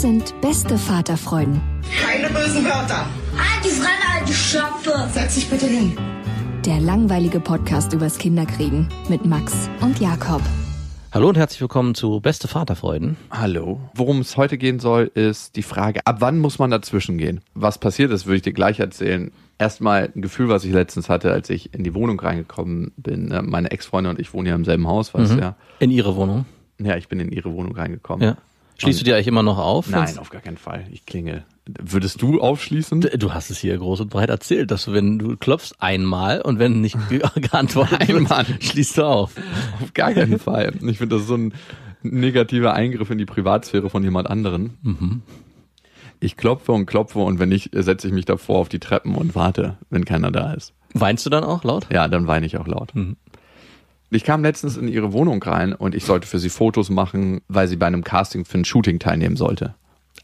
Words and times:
Das 0.00 0.08
sind 0.08 0.40
beste 0.40 0.78
Vaterfreuden. 0.78 1.60
Keine 2.02 2.28
bösen 2.28 2.64
Wörter. 2.64 3.04
Die 3.62 3.68
Fremde, 3.68 4.06
alte 4.18 4.32
Schöpfe! 4.32 4.92
Setz 5.12 5.34
dich 5.34 5.50
bitte 5.50 5.66
hin. 5.66 5.94
Der 6.64 6.80
langweilige 6.80 7.38
Podcast 7.38 7.92
übers 7.92 8.16
Kinderkriegen 8.16 8.88
mit 9.10 9.26
Max 9.26 9.68
und 9.82 10.00
Jakob. 10.00 10.40
Hallo 11.12 11.28
und 11.28 11.36
herzlich 11.36 11.60
willkommen 11.60 11.94
zu 11.94 12.18
Beste 12.20 12.48
Vaterfreuden. 12.48 13.18
Hallo. 13.30 13.78
Worum 13.92 14.20
es 14.20 14.38
heute 14.38 14.56
gehen 14.56 14.78
soll, 14.78 15.10
ist 15.12 15.56
die 15.56 15.62
Frage, 15.62 16.00
ab 16.06 16.16
wann 16.20 16.38
muss 16.38 16.58
man 16.58 16.70
dazwischen 16.70 17.18
gehen? 17.18 17.42
Was 17.52 17.76
passiert 17.76 18.10
ist, 18.10 18.24
würde 18.24 18.36
ich 18.36 18.42
dir 18.42 18.54
gleich 18.54 18.80
erzählen. 18.80 19.30
Erstmal 19.58 20.10
ein 20.16 20.22
Gefühl, 20.22 20.48
was 20.48 20.64
ich 20.64 20.72
letztens 20.72 21.10
hatte, 21.10 21.30
als 21.30 21.50
ich 21.50 21.74
in 21.74 21.84
die 21.84 21.92
Wohnung 21.92 22.18
reingekommen 22.18 22.92
bin. 22.96 23.32
Äh, 23.32 23.42
Meine 23.42 23.70
Ex-Freundin 23.70 24.12
und 24.12 24.18
ich 24.18 24.32
wohnen 24.32 24.46
ja 24.46 24.54
im 24.54 24.64
selben 24.64 24.88
Haus, 24.88 25.12
weißt 25.12 25.34
du 25.34 25.40
ja. 25.40 25.56
In 25.78 25.90
ihre 25.90 26.16
Wohnung. 26.16 26.46
Ja, 26.78 26.96
ich 26.96 27.08
bin 27.08 27.20
in 27.20 27.30
ihre 27.30 27.52
Wohnung 27.52 27.76
reingekommen. 27.76 28.26
Ja. 28.26 28.36
Schließt 28.80 29.00
du 29.00 29.04
dir 29.04 29.14
eigentlich 29.14 29.26
immer 29.28 29.42
noch 29.42 29.58
auf? 29.58 29.88
Nein, 29.90 30.18
auf 30.18 30.30
gar 30.30 30.40
keinen 30.40 30.56
Fall. 30.56 30.84
Ich 30.90 31.04
klingel. 31.06 31.44
Würdest 31.78 32.20
du 32.22 32.40
aufschließen? 32.40 33.00
Du 33.18 33.32
hast 33.34 33.50
es 33.50 33.58
hier 33.58 33.76
groß 33.78 34.00
und 34.00 34.10
breit 34.10 34.30
erzählt, 34.30 34.70
dass 34.70 34.86
du, 34.86 34.92
wenn 34.92 35.18
du 35.18 35.36
klopfst 35.36 35.74
einmal 35.78 36.40
und 36.40 36.58
wenn 36.58 36.80
nicht 36.80 36.96
ge- 37.08 37.22
geantwortet 37.40 38.08
Einmal. 38.08 38.48
wird, 38.48 38.64
schließt 38.64 38.98
du 38.98 39.04
auf. 39.04 39.32
Auf 39.82 39.92
gar 39.94 40.12
keinen 40.12 40.38
Fall. 40.38 40.72
Ich 40.82 40.98
finde, 40.98 41.14
das 41.16 41.22
ist 41.22 41.28
so 41.28 41.36
ein 41.36 41.52
negativer 42.02 42.72
Eingriff 42.74 43.10
in 43.10 43.18
die 43.18 43.26
Privatsphäre 43.26 43.90
von 43.90 44.02
jemand 44.02 44.28
anderen. 44.28 44.78
Mhm. 44.82 45.22
Ich 46.18 46.36
klopfe 46.36 46.72
und 46.72 46.86
klopfe 46.86 47.18
und 47.20 47.38
wenn 47.38 47.48
nicht, 47.50 47.70
setze 47.74 48.06
ich 48.08 48.12
mich 48.12 48.24
davor 48.24 48.58
auf 48.58 48.68
die 48.68 48.78
Treppen 48.80 49.14
und 49.14 49.34
warte, 49.34 49.76
wenn 49.90 50.04
keiner 50.04 50.30
da 50.30 50.52
ist. 50.54 50.72
Weinst 50.92 51.24
du 51.24 51.30
dann 51.30 51.44
auch 51.44 51.62
laut? 51.64 51.86
Ja, 51.92 52.08
dann 52.08 52.26
weine 52.26 52.46
ich 52.46 52.56
auch 52.58 52.66
laut. 52.66 52.94
Mhm. 52.94 53.16
Ich 54.10 54.24
kam 54.24 54.42
letztens 54.42 54.76
in 54.76 54.88
ihre 54.88 55.12
Wohnung 55.12 55.42
rein 55.42 55.72
und 55.72 55.94
ich 55.94 56.04
sollte 56.04 56.26
für 56.26 56.38
sie 56.38 56.48
Fotos 56.50 56.90
machen, 56.90 57.40
weil 57.48 57.68
sie 57.68 57.76
bei 57.76 57.86
einem 57.86 58.02
Casting 58.04 58.44
für 58.44 58.58
ein 58.58 58.64
Shooting 58.64 58.98
teilnehmen 58.98 59.36
sollte. 59.36 59.74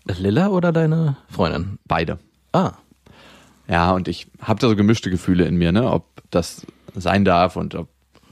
Lilla 0.04 0.48
oder 0.48 0.72
deine 0.72 1.16
Freundin? 1.28 1.78
Beide. 1.86 2.18
Ah, 2.52 2.72
Ja, 3.68 3.92
und 3.92 4.08
ich 4.08 4.26
habe 4.40 4.60
da 4.60 4.68
so 4.68 4.76
gemischte 4.76 5.10
Gefühle 5.10 5.44
in 5.44 5.56
mir, 5.56 5.72
ne, 5.72 5.90
ob 5.90 6.04
das 6.30 6.66
sein 6.94 7.24
darf 7.24 7.56
und 7.56 7.74
ob 7.74 7.88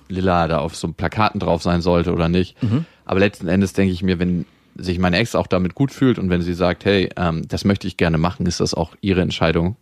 Lilla 0.09 0.47
da 0.49 0.59
auf 0.59 0.77
so 0.77 0.93
Plakaten 0.93 1.41
drauf 1.41 1.63
sein 1.63 1.81
sollte 1.83 2.13
oder 2.13 2.29
nicht. 2.29 2.57
Aber 3.05 3.21
letzten 3.21 3.49
Endes 3.49 3.73
denke 3.73 3.93
ich 3.93 4.03
mir, 4.03 4.19
wenn 4.19 4.47
sich 4.77 4.99
meine 4.99 5.17
Ex 5.19 5.35
auch 5.35 5.47
damit 5.47 5.75
gut 5.75 5.93
fühlt 5.93 6.19
und 6.19 6.31
wenn 6.31 6.43
sie 6.43 6.55
sagt, 6.55 6.85
hey, 6.85 7.11
ähm, 7.17 7.47
das 7.49 7.65
möchte 7.65 7.87
ich 7.87 7.97
gerne 7.97 8.19
machen, 8.19 8.47
ist 8.47 8.59
das 8.61 8.75
auch 8.75 8.95
ihre 9.01 9.21
Entscheidung. 9.21 9.77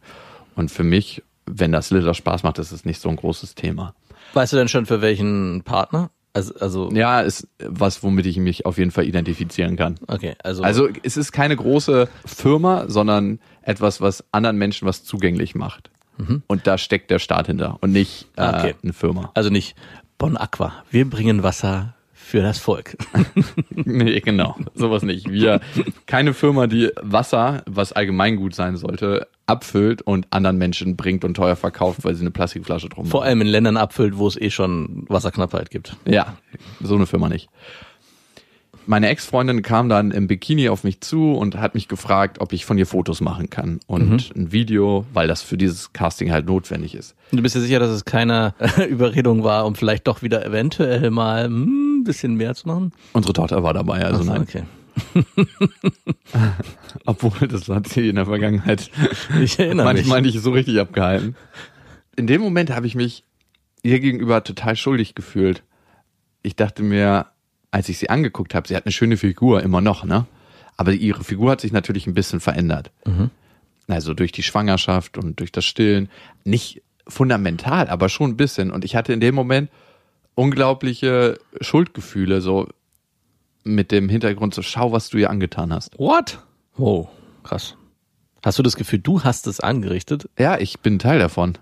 Und 0.54 0.70
für 0.70 0.84
mich, 0.84 1.22
wenn 1.46 1.72
das 1.72 1.90
Lilla 1.90 2.12
Spaß 2.14 2.42
macht, 2.42 2.58
ist 2.58 2.72
es 2.72 2.84
nicht 2.84 3.00
so 3.00 3.08
ein 3.08 3.16
großes 3.16 3.54
Thema. 3.54 3.94
Weißt 4.34 4.52
du 4.52 4.56
denn 4.56 4.68
schon 4.68 4.86
für 4.86 5.00
welchen 5.00 5.62
Partner? 5.64 6.10
Also, 6.34 6.54
also 6.60 6.90
Ja, 6.92 7.20
ist 7.20 7.46
was, 7.58 8.02
womit 8.02 8.24
ich 8.26 8.38
mich 8.38 8.64
auf 8.64 8.78
jeden 8.78 8.90
Fall 8.90 9.04
identifizieren 9.04 9.76
kann. 9.76 9.96
okay, 10.08 10.34
also, 10.42 10.62
Also 10.62 10.88
es 11.02 11.16
ist 11.18 11.32
keine 11.32 11.56
große 11.56 12.08
Firma, 12.24 12.84
sondern 12.88 13.38
etwas, 13.62 14.00
was 14.00 14.24
anderen 14.32 14.56
Menschen 14.56 14.88
was 14.88 15.04
zugänglich 15.04 15.54
macht. 15.54 15.90
Und 16.46 16.68
da 16.68 16.78
steckt 16.78 17.10
der 17.10 17.18
Staat 17.18 17.48
hinter 17.48 17.78
und 17.80 17.90
nicht 17.90 18.28
äh, 18.36 18.42
Ah, 18.42 18.58
okay. 18.60 18.74
eine 18.80 18.92
Firma. 18.92 19.32
also 19.34 19.50
nicht 19.50 19.74
Bon 20.18 20.36
Aqua. 20.36 20.72
Wir 20.90 21.08
bringen 21.10 21.42
Wasser 21.42 21.96
für 22.32 22.40
das 22.40 22.58
Volk. 22.58 22.96
Nee, 23.84 24.20
genau. 24.20 24.56
Sowas 24.74 25.02
nicht. 25.02 25.28
Wir, 25.28 25.60
keine 26.06 26.34
Firma, 26.34 26.66
die 26.66 26.90
Wasser, 27.02 27.62
was 27.66 27.92
allgemeingut 27.92 28.54
sein 28.54 28.76
sollte, 28.76 29.26
abfüllt 29.46 30.02
und 30.02 30.28
anderen 30.30 30.56
Menschen 30.56 30.96
bringt 30.96 31.24
und 31.24 31.34
teuer 31.34 31.56
verkauft, 31.56 32.04
weil 32.04 32.14
sie 32.14 32.20
eine 32.20 32.30
Plastikflasche 32.30 32.88
drum 32.88 33.06
Vor 33.06 33.24
allem 33.24 33.40
in 33.40 33.48
Ländern 33.48 33.76
abfüllt, 33.76 34.16
wo 34.16 34.28
es 34.28 34.40
eh 34.40 34.50
schon 34.50 35.04
Wasserknappheit 35.08 35.70
gibt. 35.70 35.96
Ja, 36.06 36.36
so 36.80 36.94
eine 36.94 37.06
Firma 37.06 37.28
nicht. 37.28 37.50
Meine 38.86 39.08
Ex-Freundin 39.08 39.62
kam 39.62 39.88
dann 39.88 40.10
im 40.10 40.26
Bikini 40.26 40.68
auf 40.68 40.84
mich 40.84 41.00
zu 41.00 41.32
und 41.34 41.56
hat 41.56 41.74
mich 41.74 41.88
gefragt, 41.88 42.40
ob 42.40 42.52
ich 42.52 42.64
von 42.64 42.78
ihr 42.78 42.86
Fotos 42.86 43.20
machen 43.20 43.50
kann 43.50 43.80
und 43.86 44.34
ein 44.34 44.52
Video, 44.52 45.06
weil 45.12 45.28
das 45.28 45.42
für 45.42 45.56
dieses 45.56 45.92
Casting 45.92 46.32
halt 46.32 46.46
notwendig 46.46 46.94
ist. 46.94 47.14
Und 47.30 47.38
du 47.38 47.42
bist 47.42 47.54
dir 47.54 47.60
sicher, 47.60 47.78
dass 47.78 47.90
es 47.90 48.04
keine 48.04 48.54
Überredung 48.88 49.44
war, 49.44 49.66
um 49.66 49.74
vielleicht 49.74 50.06
doch 50.06 50.22
wieder 50.22 50.44
eventuell 50.44 51.10
mal 51.10 51.44
hm, 51.44 51.81
ein 52.02 52.04
bisschen 52.04 52.34
mehr 52.34 52.54
zu 52.54 52.68
machen? 52.68 52.92
Unsere 53.12 53.32
Tochter 53.32 53.62
war 53.62 53.74
dabei, 53.74 54.04
also 54.04 54.22
so, 54.22 54.30
nein. 54.32 54.42
okay. 54.42 54.62
Obwohl, 57.06 57.48
das 57.48 57.68
hat 57.68 57.88
sie 57.88 58.08
in 58.08 58.16
der 58.16 58.26
Vergangenheit 58.26 58.90
Ich 59.42 59.58
erinnere 59.58 59.86
mich. 59.92 60.02
manchmal 60.02 60.22
nicht 60.22 60.38
so 60.40 60.50
richtig 60.52 60.78
abgehalten. 60.78 61.34
In 62.16 62.26
dem 62.26 62.40
Moment 62.42 62.70
habe 62.70 62.86
ich 62.86 62.94
mich 62.94 63.24
ihr 63.82 64.00
gegenüber 64.00 64.44
total 64.44 64.76
schuldig 64.76 65.14
gefühlt. 65.14 65.62
Ich 66.42 66.56
dachte 66.56 66.82
mir, 66.82 67.26
als 67.70 67.88
ich 67.88 67.98
sie 67.98 68.10
angeguckt 68.10 68.54
habe, 68.54 68.68
sie 68.68 68.76
hat 68.76 68.84
eine 68.84 68.92
schöne 68.92 69.16
Figur, 69.16 69.62
immer 69.62 69.80
noch, 69.80 70.04
ne? 70.04 70.26
Aber 70.76 70.92
ihre 70.92 71.24
Figur 71.24 71.50
hat 71.52 71.60
sich 71.60 71.72
natürlich 71.72 72.06
ein 72.06 72.14
bisschen 72.14 72.40
verändert. 72.40 72.90
Also 73.88 74.14
durch 74.14 74.32
die 74.32 74.42
Schwangerschaft 74.42 75.16
und 75.18 75.38
durch 75.40 75.52
das 75.52 75.64
Stillen. 75.64 76.08
Nicht 76.44 76.82
fundamental, 77.06 77.88
aber 77.88 78.08
schon 78.08 78.30
ein 78.32 78.36
bisschen. 78.36 78.70
Und 78.70 78.84
ich 78.84 78.96
hatte 78.96 79.12
in 79.12 79.20
dem 79.20 79.34
Moment 79.34 79.70
unglaubliche 80.34 81.38
Schuldgefühle, 81.60 82.40
so 82.40 82.68
mit 83.64 83.92
dem 83.92 84.08
Hintergrund, 84.08 84.54
so 84.54 84.62
schau, 84.62 84.92
was 84.92 85.08
du 85.10 85.18
ihr 85.18 85.30
angetan 85.30 85.72
hast. 85.72 85.98
What? 85.98 86.38
Oh, 86.76 87.06
krass. 87.44 87.76
Hast 88.44 88.58
du 88.58 88.62
das 88.62 88.76
Gefühl, 88.76 88.98
du 88.98 89.22
hast 89.22 89.46
es 89.46 89.60
angerichtet? 89.60 90.28
Ja, 90.38 90.58
ich 90.58 90.80
bin 90.80 90.98
Teil 90.98 91.18
davon. 91.20 91.58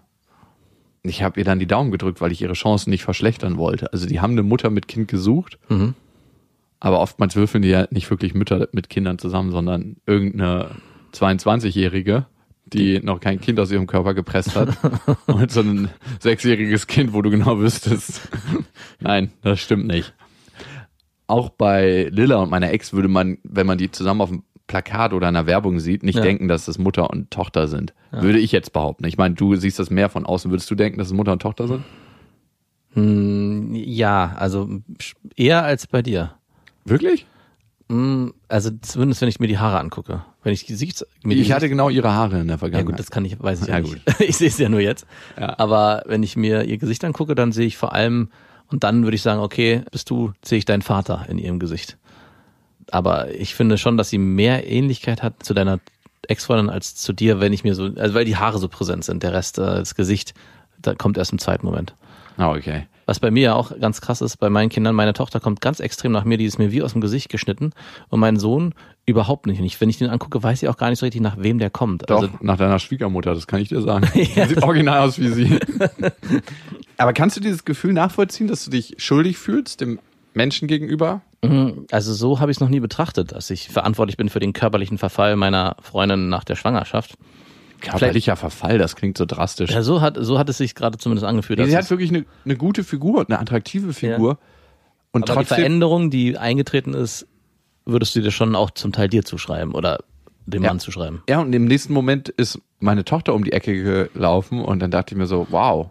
Ich 1.02 1.22
habe 1.22 1.40
ihr 1.40 1.44
dann 1.44 1.58
die 1.58 1.66
Daumen 1.66 1.90
gedrückt, 1.90 2.20
weil 2.20 2.32
ich 2.32 2.40
ihre 2.42 2.52
Chancen 2.54 2.90
nicht 2.90 3.04
verschlechtern 3.04 3.58
wollte. 3.58 3.92
Also 3.92 4.06
die 4.06 4.20
haben 4.20 4.32
eine 4.32 4.42
Mutter 4.42 4.70
mit 4.70 4.86
Kind 4.88 5.08
gesucht, 5.08 5.58
Mhm. 5.68 5.94
aber 6.78 7.00
oftmals 7.00 7.36
würfeln 7.36 7.62
die 7.62 7.68
ja 7.68 7.86
nicht 7.90 8.08
wirklich 8.10 8.34
Mütter 8.34 8.68
mit 8.72 8.88
Kindern 8.88 9.18
zusammen, 9.18 9.50
sondern 9.50 9.96
irgendeine 10.06 10.70
22-Jährige, 11.12 12.26
die 12.72 13.00
noch 13.00 13.20
kein 13.20 13.40
Kind 13.40 13.58
aus 13.60 13.70
ihrem 13.70 13.86
Körper 13.86 14.14
gepresst 14.14 14.54
hat 14.56 14.76
und 15.26 15.50
so 15.50 15.60
ein 15.60 15.88
sechsjähriges 16.20 16.86
Kind, 16.86 17.12
wo 17.12 17.22
du 17.22 17.30
genau 17.30 17.58
wüsstest. 17.58 18.28
Nein, 19.00 19.32
das 19.42 19.60
stimmt 19.60 19.86
nicht. 19.86 20.14
Auch 21.26 21.50
bei 21.50 22.08
Lilla 22.10 22.36
und 22.36 22.50
meiner 22.50 22.70
Ex 22.72 22.92
würde 22.92 23.08
man, 23.08 23.38
wenn 23.44 23.66
man 23.66 23.78
die 23.78 23.90
zusammen 23.90 24.20
auf 24.20 24.30
dem 24.30 24.42
Plakat 24.66 25.12
oder 25.12 25.26
einer 25.28 25.46
Werbung 25.46 25.80
sieht, 25.80 26.02
nicht 26.04 26.16
Ja. 26.16 26.22
denken, 26.22 26.46
dass 26.48 26.64
das 26.64 26.78
Mutter 26.78 27.10
und 27.10 27.30
Tochter 27.30 27.66
sind. 27.68 27.92
Würde 28.12 28.38
ich 28.38 28.52
jetzt 28.52 28.72
behaupten. 28.72 29.04
Ich 29.04 29.16
meine, 29.18 29.34
du 29.34 29.54
siehst 29.56 29.78
das 29.78 29.90
mehr 29.90 30.08
von 30.08 30.26
außen. 30.26 30.50
Würdest 30.50 30.70
du 30.70 30.74
denken, 30.76 30.98
dass 30.98 31.08
es 31.08 31.12
Mutter 31.12 31.32
und 31.32 31.42
Tochter 31.42 31.66
sind? 31.68 31.82
Hm, 32.94 33.72
ja, 33.74 34.34
also 34.36 34.68
eher 35.36 35.62
als 35.64 35.86
bei 35.86 36.02
dir. 36.02 36.34
Wirklich? 36.84 37.26
Hm, 37.88 38.32
Also 38.48 38.70
zumindest, 38.80 39.20
wenn 39.20 39.28
ich 39.28 39.38
mir 39.40 39.46
die 39.46 39.58
Haare 39.58 39.78
angucke. 39.78 40.24
Wenn 40.42 40.52
ich 40.52 40.66
Gesichts... 40.66 41.04
Die 41.24 41.34
Ich 41.34 41.52
hatte 41.52 41.68
genau 41.68 41.90
ihre 41.90 42.12
Haare 42.12 42.40
in 42.40 42.46
der 42.46 42.54
Ja 42.54 42.58
Vergangenheit. 42.58 42.92
gut, 42.92 42.98
das 42.98 43.10
kann 43.10 43.24
ich, 43.24 43.40
weiß 43.40 43.62
ich 43.62 43.68
ja, 43.68 43.78
Ja, 43.78 43.80
nicht. 43.80 44.00
Ich 44.20 44.36
sehe 44.36 44.48
es 44.48 44.58
ja 44.58 44.68
nur 44.68 44.80
jetzt. 44.80 45.06
Ja. 45.38 45.58
Aber 45.58 46.02
wenn 46.06 46.22
ich 46.22 46.36
mir 46.36 46.64
ihr 46.64 46.78
Gesicht 46.78 47.04
angucke, 47.04 47.34
dann 47.34 47.52
sehe 47.52 47.66
ich 47.66 47.76
vor 47.76 47.92
allem, 47.92 48.30
und 48.68 48.84
dann 48.84 49.02
würde 49.04 49.16
ich 49.16 49.22
sagen, 49.22 49.40
okay, 49.40 49.82
bist 49.90 50.08
du, 50.10 50.32
sehe 50.44 50.58
ich 50.58 50.64
deinen 50.64 50.82
Vater 50.82 51.26
in 51.28 51.38
ihrem 51.38 51.58
Gesicht. 51.58 51.98
Aber 52.90 53.32
ich 53.34 53.54
finde 53.54 53.78
schon, 53.78 53.96
dass 53.96 54.10
sie 54.10 54.18
mehr 54.18 54.66
Ähnlichkeit 54.66 55.22
hat 55.22 55.42
zu 55.42 55.54
deiner 55.54 55.80
Ex-Freundin 56.26 56.70
als 56.70 56.94
zu 56.94 57.12
dir, 57.12 57.40
wenn 57.40 57.52
ich 57.52 57.64
mir 57.64 57.74
so, 57.74 57.90
also 57.96 58.14
weil 58.14 58.24
die 58.24 58.36
Haare 58.36 58.58
so 58.58 58.68
präsent 58.68 59.04
sind. 59.04 59.22
Der 59.22 59.32
Rest, 59.32 59.58
äh, 59.58 59.62
das 59.62 59.94
Gesicht, 59.94 60.34
da 60.80 60.94
kommt 60.94 61.18
erst 61.18 61.32
im 61.32 61.38
zweiten 61.38 61.66
Moment. 61.66 61.94
Ah, 62.36 62.52
okay. 62.52 62.86
Was 63.10 63.18
bei 63.18 63.32
mir 63.32 63.42
ja 63.42 63.54
auch 63.54 63.76
ganz 63.80 64.00
krass 64.00 64.20
ist, 64.20 64.36
bei 64.36 64.50
meinen 64.50 64.68
Kindern, 64.68 64.94
meine 64.94 65.12
Tochter 65.14 65.40
kommt 65.40 65.60
ganz 65.60 65.80
extrem 65.80 66.12
nach 66.12 66.22
mir, 66.22 66.38
die 66.38 66.44
ist 66.44 66.60
mir 66.60 66.70
wie 66.70 66.80
aus 66.80 66.92
dem 66.92 67.00
Gesicht 67.00 67.28
geschnitten 67.28 67.72
und 68.08 68.20
mein 68.20 68.36
Sohn 68.36 68.72
überhaupt 69.04 69.46
nicht. 69.46 69.58
Und 69.58 69.66
ich, 69.66 69.80
wenn 69.80 69.90
ich 69.90 69.98
den 69.98 70.10
angucke, 70.10 70.40
weiß 70.40 70.62
ich 70.62 70.68
auch 70.68 70.76
gar 70.76 70.90
nicht 70.90 71.00
so 71.00 71.06
richtig, 71.06 71.20
nach 71.20 71.34
wem 71.36 71.58
der 71.58 71.70
kommt. 71.70 72.08
Doch, 72.08 72.22
Also, 72.22 72.30
nach 72.40 72.56
deiner 72.56 72.78
Schwiegermutter, 72.78 73.34
das 73.34 73.48
kann 73.48 73.60
ich 73.60 73.68
dir 73.68 73.80
sagen. 73.80 74.08
Die 74.14 74.26
Sieht 74.26 74.62
original 74.62 75.00
aus 75.00 75.18
wie 75.18 75.26
sie. 75.26 75.58
Aber 76.98 77.12
kannst 77.12 77.36
du 77.36 77.40
dieses 77.40 77.64
Gefühl 77.64 77.94
nachvollziehen, 77.94 78.46
dass 78.46 78.64
du 78.64 78.70
dich 78.70 78.94
schuldig 78.98 79.38
fühlst 79.38 79.80
dem 79.80 79.98
Menschen 80.32 80.68
gegenüber? 80.68 81.22
also 81.90 82.14
so 82.14 82.38
habe 82.38 82.52
ich 82.52 82.58
es 82.58 82.60
noch 82.60 82.68
nie 82.68 82.78
betrachtet, 82.78 83.32
dass 83.32 83.50
ich 83.50 83.70
verantwortlich 83.70 84.18
bin 84.18 84.28
für 84.28 84.38
den 84.38 84.52
körperlichen 84.52 84.98
Verfall 84.98 85.34
meiner 85.34 85.74
Freundin 85.82 86.28
nach 86.28 86.44
der 86.44 86.54
Schwangerschaft. 86.54 87.16
Körperlicher 87.80 88.36
Verfall, 88.36 88.78
das 88.78 88.96
klingt 88.96 89.16
so 89.18 89.26
drastisch. 89.26 89.70
Ja, 89.70 89.82
so 89.82 90.00
hat, 90.00 90.16
so 90.20 90.38
hat 90.38 90.48
es 90.48 90.58
sich 90.58 90.74
gerade 90.74 90.98
zumindest 90.98 91.26
angefühlt. 91.26 91.58
Nee, 91.58 91.66
sie 91.66 91.76
hat 91.76 91.88
wirklich 91.90 92.10
eine, 92.10 92.24
eine 92.44 92.56
gute 92.56 92.84
Figur, 92.84 93.24
eine 93.28 93.38
attraktive 93.38 93.92
Figur. 93.92 94.38
Und 95.12 95.28
aber 95.28 95.40
die 95.40 95.46
trotzdem, 95.48 95.56
Veränderung, 95.64 96.10
die 96.10 96.38
eingetreten 96.38 96.94
ist, 96.94 97.26
würdest 97.84 98.14
du 98.14 98.20
dir 98.20 98.30
schon 98.30 98.54
auch 98.54 98.70
zum 98.70 98.92
Teil 98.92 99.08
dir 99.08 99.24
zuschreiben 99.24 99.74
oder 99.74 99.98
dem 100.46 100.62
Ja. 100.62 100.70
Mann 100.70 100.80
zuschreiben. 100.80 101.22
ja, 101.28 101.40
und 101.40 101.52
im 101.52 101.64
nächsten 101.66 101.92
Moment 101.92 102.28
ist 102.28 102.60
meine 102.78 103.04
Tochter 103.04 103.34
um 103.34 103.44
die 103.44 103.52
Ecke 103.52 104.08
gelaufen 104.12 104.60
und 104.62 104.80
dann 104.80 104.90
dachte 104.90 105.14
ich 105.14 105.18
mir 105.18 105.26
so, 105.26 105.46
wow, 105.50 105.90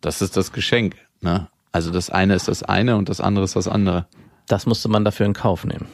das 0.00 0.22
ist 0.22 0.36
das 0.36 0.52
Geschenk. 0.52 0.96
Ne? 1.20 1.48
Also 1.72 1.90
das 1.90 2.10
eine 2.10 2.34
ist 2.34 2.48
das 2.48 2.62
eine 2.62 2.96
und 2.96 3.08
das 3.08 3.20
andere 3.20 3.44
ist 3.44 3.56
das 3.56 3.68
andere. 3.68 4.06
Das 4.46 4.66
musste 4.66 4.88
man 4.88 5.04
dafür 5.04 5.26
in 5.26 5.32
Kauf 5.34 5.64
nehmen. 5.64 5.86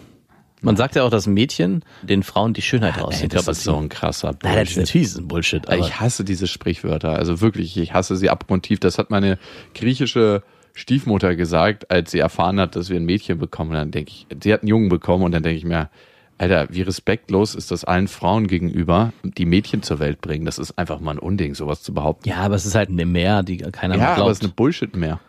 Man 0.65 0.77
sagt 0.77 0.97
ja 0.97 1.03
auch, 1.05 1.11
dass 1.11 1.27
Mädchen 1.27 1.85
den 2.03 2.23
Frauen 2.23 2.55
die 2.55 2.63
Schönheit 2.63 2.99
aus 3.01 3.15
Ey, 3.21 3.29
dem 3.29 3.37
das 3.37 3.49
ist 3.49 3.65
so 3.65 3.77
ein 3.77 3.89
krasser 3.89 4.35
Nein, 4.43 4.57
das 4.57 4.71
ist 4.71 4.75
Bullshit. 4.75 4.77
natürlich 4.95 5.17
ein 5.19 5.29
Bullshit. 5.29 5.69
Aber 5.69 5.79
Ich 5.79 6.01
hasse 6.01 6.25
diese 6.25 6.47
Sprichwörter. 6.47 7.11
Also 7.11 7.41
wirklich, 7.41 7.77
ich 7.77 7.93
hasse 7.93 8.17
sie 8.17 8.31
abgrundtief. 8.31 8.81
Das 8.81 8.99
hat 8.99 9.11
meine 9.11 9.39
griechische 9.75 10.43
Stiefmutter 10.75 11.37
gesagt, 11.37 11.91
als 11.91 12.11
sie 12.11 12.19
erfahren 12.19 12.59
hat, 12.59 12.75
dass 12.77 12.91
wir 12.91 12.97
ein 12.97 13.05
Mädchen 13.05 13.39
bekommen. 13.39 13.71
Und 13.71 13.77
dann 13.77 13.91
denke 13.91 14.11
ich, 14.11 14.27
sie 14.43 14.53
hat 14.53 14.63
einen 14.63 14.69
Jungen 14.69 14.89
bekommen 14.89 15.23
und 15.25 15.33
dann 15.33 15.43
denke 15.43 15.59
ich 15.59 15.65
mir, 15.65 15.89
Alter, 16.37 16.67
wie 16.71 16.83
respektlos 16.83 17.55
ist 17.55 17.71
das 17.71 17.85
allen 17.85 18.09
Frauen 18.09 18.49
gegenüber, 18.49 19.13
die 19.23 19.45
Mädchen 19.47 19.83
zur 19.85 20.01
Welt 20.01 20.21
bringen. 20.21 20.45
Das 20.45 20.59
ist 20.59 20.77
einfach 20.77 20.99
mal 20.99 21.13
ein 21.13 21.19
Unding, 21.21 21.55
sowas 21.55 21.83
zu 21.83 21.95
behaupten. 21.95 22.29
ja, 22.29 22.39
aber 22.39 22.57
es 22.57 22.67
ist 22.67 22.75
halt 22.75 22.89
eine 22.89 23.07
Mehr, 23.07 23.45
die 23.45 23.59
keiner 23.59 23.95
Ja, 23.95 23.99
mehr 24.01 24.07
aber 24.09 24.17
glaubt. 24.17 24.31
es 24.33 24.39
ist 24.39 24.45
eine 24.45 24.53
Bullshit 24.53 24.97
mehr. 24.97 25.21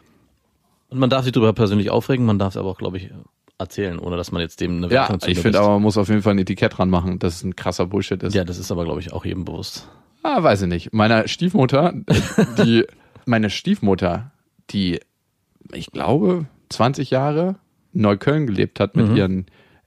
Und 0.89 0.97
man 0.97 1.11
darf 1.11 1.23
sich 1.23 1.31
darüber 1.31 1.53
persönlich 1.53 1.91
aufregen, 1.91 2.25
man 2.25 2.39
darf 2.39 2.53
es 2.53 2.57
aber 2.57 2.69
auch, 2.69 2.77
glaube 2.79 2.97
ich, 2.97 3.09
erzählen, 3.57 4.00
ohne 4.00 4.18
dass 4.18 4.31
man 4.31 4.42
jetzt 4.42 4.60
dem 4.62 4.78
eine 4.78 4.88
Ja, 4.88 5.02
Wertung 5.02 5.16
ich 5.18 5.22
zubilligt. 5.22 5.42
finde 5.44 5.60
aber, 5.60 5.69
man 5.74 5.81
muss 5.81 5.98
auf 5.98 6.10
jeden 6.10 6.22
Fall 6.22 6.34
ein 6.34 6.40
Etikett 6.40 6.78
dran 6.78 6.90
machen, 6.90 7.19
dass 7.19 7.36
es 7.38 7.44
ein 7.44 7.56
krasser 7.56 7.86
Bullshit 7.88 8.22
ist. 8.24 8.34
Ja, 8.36 8.44
das 8.44 8.57
ist 8.57 8.72
aber, 8.72 8.84
glaube 8.86 9.00
ich, 9.00 9.13
auch 9.13 9.25
jedem 9.25 9.46
bewusst. 9.46 9.88
Ah, 10.24 10.42
weiß 10.44 10.63
ich 10.63 10.68
nicht. 10.68 10.94
Meiner 10.94 11.28
Stiefmutter, 11.28 11.94
die, 12.57 12.86
meine 13.25 13.50
Stiefmutter, 13.50 14.31
die, 14.72 15.00
ich 15.72 15.92
glaube, 15.92 16.46
20 16.69 17.12
Jahre 17.12 17.56
in 17.94 18.02
Neukölln 18.02 18.46
gelebt 18.48 18.80
hat 18.80 18.96
mit 18.96 19.16
ihren 19.16 19.46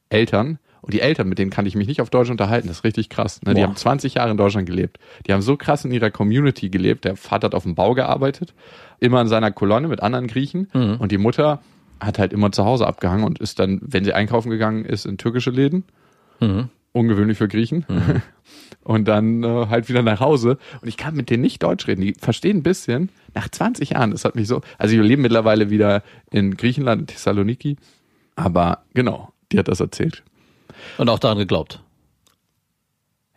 Eltern. 0.09 0.59
Und 0.81 0.95
die 0.95 1.01
Eltern, 1.01 1.29
mit 1.29 1.39
denen 1.39 1.51
kann 1.51 1.67
ich 1.67 1.75
mich 1.75 1.89
nicht 1.89 2.01
auf 2.01 2.09
Deutsch 2.09 2.31
unterhalten. 2.31 2.69
Das 2.69 2.79
ist 2.79 2.85
richtig 2.85 3.11
krass. 3.11 3.43
Ne? 3.43 3.53
Die 3.53 3.63
haben 3.63 3.77
20 3.77 4.15
Jahre 4.15 4.31
in 4.31 4.37
Deutschland 4.39 4.67
gelebt. 4.67 4.99
Die 5.27 5.33
haben 5.35 5.43
so 5.43 5.57
krass 5.57 5.85
in 5.85 5.91
ihrer 5.91 6.11
Community 6.11 6.71
gelebt. 6.71 7.05
Der 7.05 7.17
Vater 7.17 7.47
hat 7.47 7.55
auf 7.55 7.65
dem 7.65 7.75
Bau 7.75 7.93
gearbeitet, 7.95 8.55
immer 9.01 9.21
in 9.21 9.27
seiner 9.27 9.51
Kolonne 9.51 9.89
mit 9.89 10.01
anderen 10.03 10.29
Griechen. 10.29 10.69
Und 10.99 11.11
die 11.13 11.19
Mutter 11.19 11.61
hat 12.01 12.19
halt 12.19 12.33
immer 12.33 12.53
zu 12.53 12.65
Hause 12.65 12.87
abgehangen 12.87 13.25
und 13.25 13.39
ist 13.39 13.59
dann, 13.59 13.81
wenn 13.83 14.05
sie 14.05 14.13
einkaufen 14.13 14.51
gegangen 14.51 14.85
ist, 14.85 15.07
in 15.07 15.19
türkische 15.19 15.51
Läden. 15.51 15.85
Ungewöhnlich 16.93 17.39
für 17.39 17.49
Griechen. 17.49 17.85
Und 18.85 19.07
dann 19.07 19.45
äh, 19.45 19.67
halt 19.69 19.91
wieder 19.91 20.03
nach 20.03 20.21
Hause. 20.21 20.57
Und 20.81 20.89
ich 20.89 20.97
kann 20.97 21.15
mit 21.15 21.29
denen 21.29 21.43
nicht 21.43 21.63
Deutsch 21.63 21.87
reden. 21.87 22.01
Die 22.01 22.15
verstehen 22.15 22.59
ein 22.59 22.63
bisschen. 22.63 23.11
Nach 23.35 23.49
20 23.49 23.91
Jahren, 23.91 24.13
das 24.13 24.25
hat 24.25 24.35
mich 24.35 24.49
so. 24.49 24.63
Also 24.79 24.97
wir 24.97 25.03
leben 25.03 25.21
mittlerweile 25.21 25.69
wieder 25.69 26.03
in 26.31 26.57
Griechenland, 26.57 27.03
in 27.03 27.07
Thessaloniki. 27.07 27.77
Aber 28.35 28.85
genau, 28.95 29.31
die 29.53 29.59
hat 29.59 29.69
das 29.69 29.81
erzählt. 29.81 30.23
Und 30.97 31.11
auch 31.11 31.19
daran 31.19 31.37
geglaubt. 31.37 31.83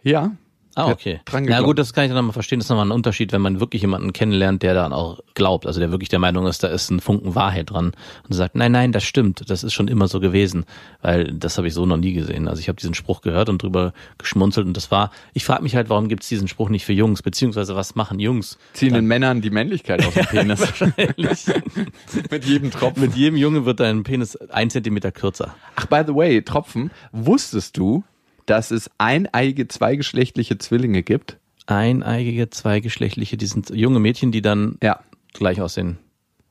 Ja. 0.04 0.32
Ah, 0.76 0.90
okay. 0.90 1.20
dran 1.26 1.46
geglaubt. 1.46 1.66
gut, 1.66 1.80
das 1.80 1.94
kann 1.94 2.06
ich 2.06 2.10
dann 2.10 2.18
nochmal 2.18 2.34
verstehen. 2.34 2.60
Das 2.60 2.66
ist 2.66 2.70
nochmal 2.70 2.88
ein 2.88 2.92
Unterschied, 2.92 3.32
wenn 3.32 3.42
man 3.42 3.60
wirklich 3.60 3.82
jemanden 3.82 4.14
kennenlernt, 4.14 4.64
der 4.64 4.74
dann 4.74 4.94
auch 4.94 5.20
glaubt, 5.34 5.66
also 5.66 5.80
der 5.80 5.92
wirklich 5.92 6.10
der 6.10 6.20
Meinung 6.20 6.48
ist, 6.48 6.64
da 6.64 6.68
ist 6.68 6.90
ein 6.92 7.00
Funken 7.00 7.36
Wahrheit 7.36 7.72
dran 7.72 7.92
und 8.28 8.34
sagt, 8.34 8.56
nein, 8.56 8.72
nein, 8.72 8.92
das 8.92 9.04
stimmt, 9.04 9.50
das 9.50 9.64
ist 9.64 9.74
schon 9.74 9.88
immer 9.88 10.08
so 10.08 10.20
gewesen, 10.20 10.66
weil 11.02 11.26
das 11.34 11.58
habe 11.58 11.68
ich 11.68 11.74
so 11.74 11.86
noch 11.86 11.98
nie 11.98 12.14
gesehen. 12.14 12.48
Also 12.48 12.60
ich 12.60 12.68
habe 12.68 12.78
diesen 12.78 12.94
Spruch 12.94 13.22
gehört 13.22 13.50
und 13.50 13.62
drüber 13.62 13.94
geschmunzelt 14.18 14.66
und 14.66 14.78
das 14.78 14.92
war, 14.92 15.12
ich 15.34 15.44
frage 15.44 15.64
mich 15.64 15.76
halt, 15.76 15.90
warum 15.90 16.08
gibt 16.08 16.24
es 16.24 16.30
diesen 16.30 16.48
Spruch 16.48 16.70
nicht 16.70 16.86
für 16.86 16.94
Jungs, 16.94 17.22
beziehungsweise 17.22 17.76
was 17.76 17.96
machen 17.96 18.20
Jungs? 18.20 18.58
Ziehen 18.74 18.94
den 18.94 19.06
Männern 19.06 19.42
die 19.42 19.50
Männlichkeit 19.50 20.06
aus 20.06 20.14
dem 20.14 20.26
Penis. 20.30 20.62
Wahrscheinlich. 20.62 21.46
mit 22.32 22.46
jedem 22.46 22.72
Tropfen. 22.72 23.02
Mit 23.02 23.16
jedem 23.16 23.38
Junge 23.38 23.66
wird 23.66 23.80
dein 23.80 24.04
Penis 24.04 24.36
ein 24.36 24.70
Zentimeter 24.70 25.12
kürzer. 25.12 25.56
Ach, 25.76 25.86
by 25.88 26.04
the 26.06 26.16
way, 26.16 26.42
Tropfen. 26.42 26.92
Wusstest 27.12 27.78
du, 27.78 28.04
dass 28.46 28.72
es 28.72 28.90
eineige 28.98 29.68
zweigeschlechtliche 29.68 30.58
Zwillinge 30.58 31.04
gibt? 31.04 31.38
Eineigige, 31.68 32.50
zweigeschlechtliche, 32.50 33.38
die 33.38 33.46
sind 33.46 33.70
junge 33.70 34.00
Mädchen, 34.00 34.32
die 34.32 34.42
dann 34.42 34.78
Ja. 34.84 35.00
gleich 35.34 35.62
aussehen. 35.62 35.98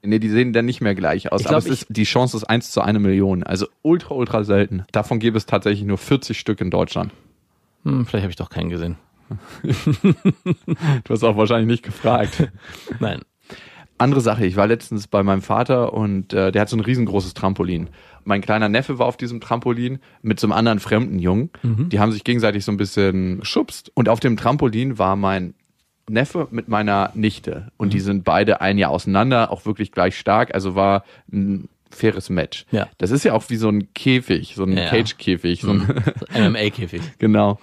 Nee, 0.03 0.19
die 0.19 0.31
sehen 0.31 0.55
dann 0.55 0.65
nicht 0.65 0.81
mehr 0.81 0.95
gleich 0.95 1.31
aus. 1.31 1.43
Ich 1.43 1.47
aber 1.49 1.61
glaub, 1.61 1.71
es 1.73 1.83
ist, 1.83 1.87
die 1.91 2.05
Chance 2.05 2.37
ist 2.39 2.45
eins 2.45 2.71
zu 2.71 2.81
eine 2.81 2.99
Million. 2.99 3.43
Also 3.43 3.67
ultra, 3.83 4.15
ultra 4.15 4.45
selten. 4.45 4.85
Davon 4.93 5.19
gäbe 5.19 5.37
es 5.37 5.45
tatsächlich 5.45 5.85
nur 5.87 5.99
40 5.99 6.39
Stück 6.39 6.61
in 6.63 6.71
Deutschland. 6.71 7.13
Hm, 7.85 8.07
vielleicht 8.07 8.23
habe 8.23 8.31
ich 8.31 8.37
doch 8.37 8.49
keinen 8.51 8.71
gesehen. 8.71 8.97
Du 11.05 11.15
hast 11.15 11.23
auch 11.23 11.37
wahrscheinlich 11.37 11.67
nicht 11.69 11.83
gefragt. 11.83 12.51
Nein. 13.01 13.21
Andere 14.01 14.21
Sache, 14.21 14.45
ich 14.47 14.57
war 14.57 14.67
letztens 14.67 15.07
bei 15.07 15.23
meinem 15.23 15.43
Vater 15.43 15.93
und 15.93 16.33
äh, 16.33 16.51
der 16.53 16.63
hat 16.63 16.69
so 16.69 16.77
ein 16.77 16.81
riesengroßes 16.81 17.35
Trampolin. 17.35 17.89
Mein 18.25 18.41
kleiner 18.41 18.69
Neffe 18.69 18.99
war 18.99 19.07
auf 19.07 19.17
diesem 19.17 19.41
Trampolin 19.41 19.99
mit 20.23 20.39
so 20.41 20.47
einem 20.47 20.53
anderen 20.53 20.79
fremden 20.81 21.19
Jungen. 21.19 21.51
Die 21.63 21.99
haben 22.01 22.13
sich 22.13 22.23
gegenseitig 22.25 22.65
so 22.65 22.73
ein 22.73 22.77
bisschen 22.77 23.41
geschubst. 23.41 23.91
Und 23.95 24.09
auf 24.09 24.21
dem 24.21 24.37
Trampolin 24.37 24.99
war 24.99 25.17
mein 25.17 25.55
Neffe 26.09 26.49
mit 26.51 26.69
meiner 26.69 27.11
Nichte. 27.15 27.69
Und 27.79 27.93
die 27.93 28.01
sind 28.01 28.25
beide 28.25 28.61
ein 28.61 28.77
Jahr 28.79 28.91
auseinander, 28.91 29.51
auch 29.51 29.65
wirklich 29.65 29.91
gleich 29.93 30.19
stark. 30.19 30.55
Also 30.55 30.75
war 30.75 31.05
ein 31.33 31.69
faires 31.91 32.29
Match. 32.31 32.67
Ja. 32.71 32.89
Das 32.99 33.11
ist 33.11 33.25
ja 33.25 33.33
auch 33.33 33.45
wie 33.49 33.57
so 33.57 33.69
ein 33.69 33.93
Käfig, 33.95 34.55
so 34.55 34.65
ein 34.65 34.77
Ja. 34.77 34.87
Cage-Käfig. 34.89 35.63
So 35.63 35.71
ein 35.71 35.87
MMA-Käfig. 36.53 37.01
Genau. 37.19 37.59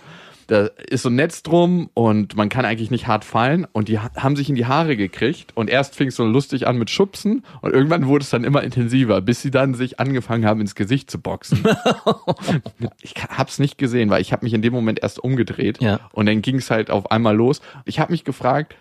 Da 0.47 0.67
ist 0.89 1.01
so 1.03 1.09
ein 1.09 1.15
Netz 1.15 1.44
drum 1.44 1.89
und 1.94 2.38
man 2.38 2.47
kann 2.47 2.63
eigentlich 2.63 2.89
nicht 2.89 3.05
hart 3.05 3.25
fallen 3.25 3.67
und 3.73 3.89
die 3.89 3.99
ha- 3.99 4.11
haben 4.15 4.38
sich 4.38 4.47
in 4.47 4.55
die 4.55 4.65
Haare 4.65 4.95
gekriegt 4.95 5.51
und 5.55 5.69
erst 5.69 5.95
fing 5.95 6.07
es 6.07 6.15
so 6.15 6.23
lustig 6.25 6.67
an 6.67 6.77
mit 6.77 6.89
Schubsen 6.89 7.44
und 7.61 7.73
irgendwann 7.73 8.07
wurde 8.07 8.23
es 8.23 8.29
dann 8.29 8.45
immer 8.45 8.63
intensiver, 8.63 9.19
bis 9.19 9.41
sie 9.41 9.51
dann 9.51 9.73
sich 9.73 9.99
angefangen 9.99 10.45
haben 10.45 10.61
ins 10.61 10.73
Gesicht 10.75 11.11
zu 11.11 11.19
boxen. 11.19 11.66
ich 13.01 13.13
hab's 13.30 13.59
nicht 13.59 13.77
gesehen, 13.77 14.09
weil 14.09 14.21
ich 14.21 14.31
habe 14.31 14.45
mich 14.45 14.54
in 14.54 14.61
dem 14.61 14.73
Moment 14.73 14.99
erst 15.04 15.19
umgedreht 15.19 15.81
Ja. 15.81 15.99
und 16.13 16.25
dann 16.27 16.42
ging 16.42 16.56
es 16.57 16.71
halt 16.71 16.89
auf 16.92 17.11
einmal 17.11 17.35
los. 17.35 17.61
Ich 17.85 17.99
habe 17.99 18.11
mich 18.11 18.23
gefragt, 18.23 18.75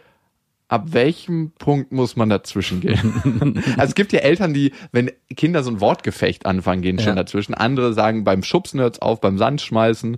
ab 0.69 0.87
welchem 0.93 1.53
Punkt 1.59 1.93
muss 1.93 2.17
man 2.17 2.29
dazwischen 2.29 2.81
gehen? 2.81 3.63
also 3.77 3.91
es 3.91 3.95
gibt 3.95 4.13
ja 4.13 4.19
Eltern, 4.21 4.53
die, 4.53 4.73
wenn 4.91 5.13
Kinder 5.37 5.63
so 5.63 5.71
ein 5.71 5.81
Wortgefecht 5.81 6.45
anfangen, 6.45 6.83
gehen 6.83 6.99
schon 6.99 7.11
Ja. 7.11 7.15
dazwischen. 7.15 7.55
Andere 7.55 7.93
sagen 7.93 8.25
beim 8.25 8.43
Schubsen 8.43 8.81
hört's 8.81 8.99
auf, 8.99 9.21
beim 9.21 9.39
Sand 9.39 9.61
schmeißen. 9.61 10.17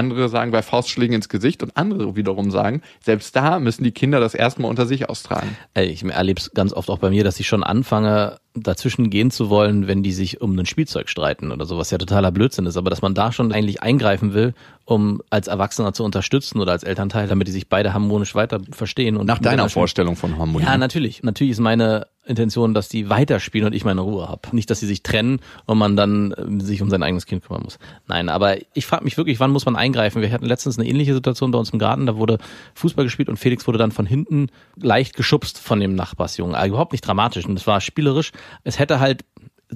Andere 0.00 0.28
sagen 0.28 0.50
bei 0.50 0.62
Faustschlägen 0.62 1.14
ins 1.14 1.28
Gesicht 1.28 1.62
und 1.62 1.76
andere 1.76 2.16
wiederum 2.16 2.50
sagen, 2.50 2.82
selbst 3.04 3.36
da 3.36 3.60
müssen 3.60 3.84
die 3.84 3.92
Kinder 3.92 4.18
das 4.18 4.34
erstmal 4.34 4.70
unter 4.70 4.86
sich 4.86 5.08
austragen. 5.08 5.56
Ich 5.74 6.02
erlebe 6.04 6.40
es 6.40 6.50
ganz 6.52 6.72
oft 6.72 6.90
auch 6.90 6.98
bei 6.98 7.10
mir, 7.10 7.22
dass 7.22 7.38
ich 7.38 7.46
schon 7.46 7.62
anfange, 7.62 8.38
dazwischen 8.54 9.10
gehen 9.10 9.30
zu 9.30 9.48
wollen, 9.48 9.86
wenn 9.86 10.02
die 10.02 10.12
sich 10.12 10.40
um 10.40 10.58
ein 10.58 10.66
Spielzeug 10.66 11.08
streiten 11.08 11.52
oder 11.52 11.66
so, 11.66 11.78
was 11.78 11.90
ja 11.90 11.98
totaler 11.98 12.32
Blödsinn 12.32 12.66
ist, 12.66 12.76
aber 12.76 12.90
dass 12.90 13.02
man 13.02 13.14
da 13.14 13.30
schon 13.30 13.52
eigentlich 13.52 13.82
eingreifen 13.82 14.34
will, 14.34 14.54
um 14.84 15.22
als 15.30 15.46
Erwachsener 15.46 15.92
zu 15.92 16.02
unterstützen 16.02 16.60
oder 16.60 16.72
als 16.72 16.82
Elternteil, 16.82 17.28
damit 17.28 17.46
die 17.46 17.52
sich 17.52 17.68
beide 17.68 17.92
harmonisch 17.92 18.34
weiter 18.34 18.60
verstehen. 18.72 19.16
Und 19.16 19.26
Nach 19.26 19.38
deiner. 19.38 19.68
Vorstellung 19.68 20.16
von 20.16 20.36
Harmonie. 20.36 20.64
Ja, 20.64 20.76
natürlich. 20.78 21.22
Natürlich 21.22 21.52
ist 21.52 21.60
meine 21.60 22.06
Intention, 22.30 22.74
dass 22.74 22.88
die 22.88 23.10
weiterspielen 23.10 23.66
und 23.66 23.74
ich 23.74 23.84
meine 23.84 24.00
Ruhe 24.00 24.28
habe. 24.28 24.42
Nicht, 24.52 24.70
dass 24.70 24.80
sie 24.80 24.86
sich 24.86 25.02
trennen 25.02 25.40
und 25.66 25.78
man 25.78 25.96
dann 25.96 26.34
ähm, 26.38 26.60
sich 26.60 26.80
um 26.80 26.88
sein 26.88 27.02
eigenes 27.02 27.26
Kind 27.26 27.44
kümmern 27.44 27.62
muss. 27.62 27.78
Nein, 28.06 28.28
aber 28.28 28.56
ich 28.72 28.86
frage 28.86 29.04
mich 29.04 29.16
wirklich, 29.16 29.40
wann 29.40 29.50
muss 29.50 29.66
man 29.66 29.76
eingreifen? 29.76 30.22
Wir 30.22 30.32
hatten 30.32 30.46
letztens 30.46 30.78
eine 30.78 30.88
ähnliche 30.88 31.14
Situation 31.14 31.50
bei 31.50 31.58
uns 31.58 31.70
im 31.70 31.78
Garten. 31.78 32.06
Da 32.06 32.16
wurde 32.16 32.38
Fußball 32.74 33.04
gespielt 33.04 33.28
und 33.28 33.36
Felix 33.36 33.66
wurde 33.66 33.78
dann 33.78 33.92
von 33.92 34.06
hinten 34.06 34.48
leicht 34.76 35.16
geschubst 35.16 35.58
von 35.58 35.80
dem 35.80 35.94
Nachbarsjungen. 35.94 36.54
Aber 36.54 36.66
überhaupt 36.66 36.92
nicht 36.92 37.06
dramatisch 37.06 37.44
und 37.44 37.58
es 37.58 37.66
war 37.66 37.80
spielerisch. 37.80 38.32
Es 38.64 38.78
hätte 38.78 39.00
halt 39.00 39.24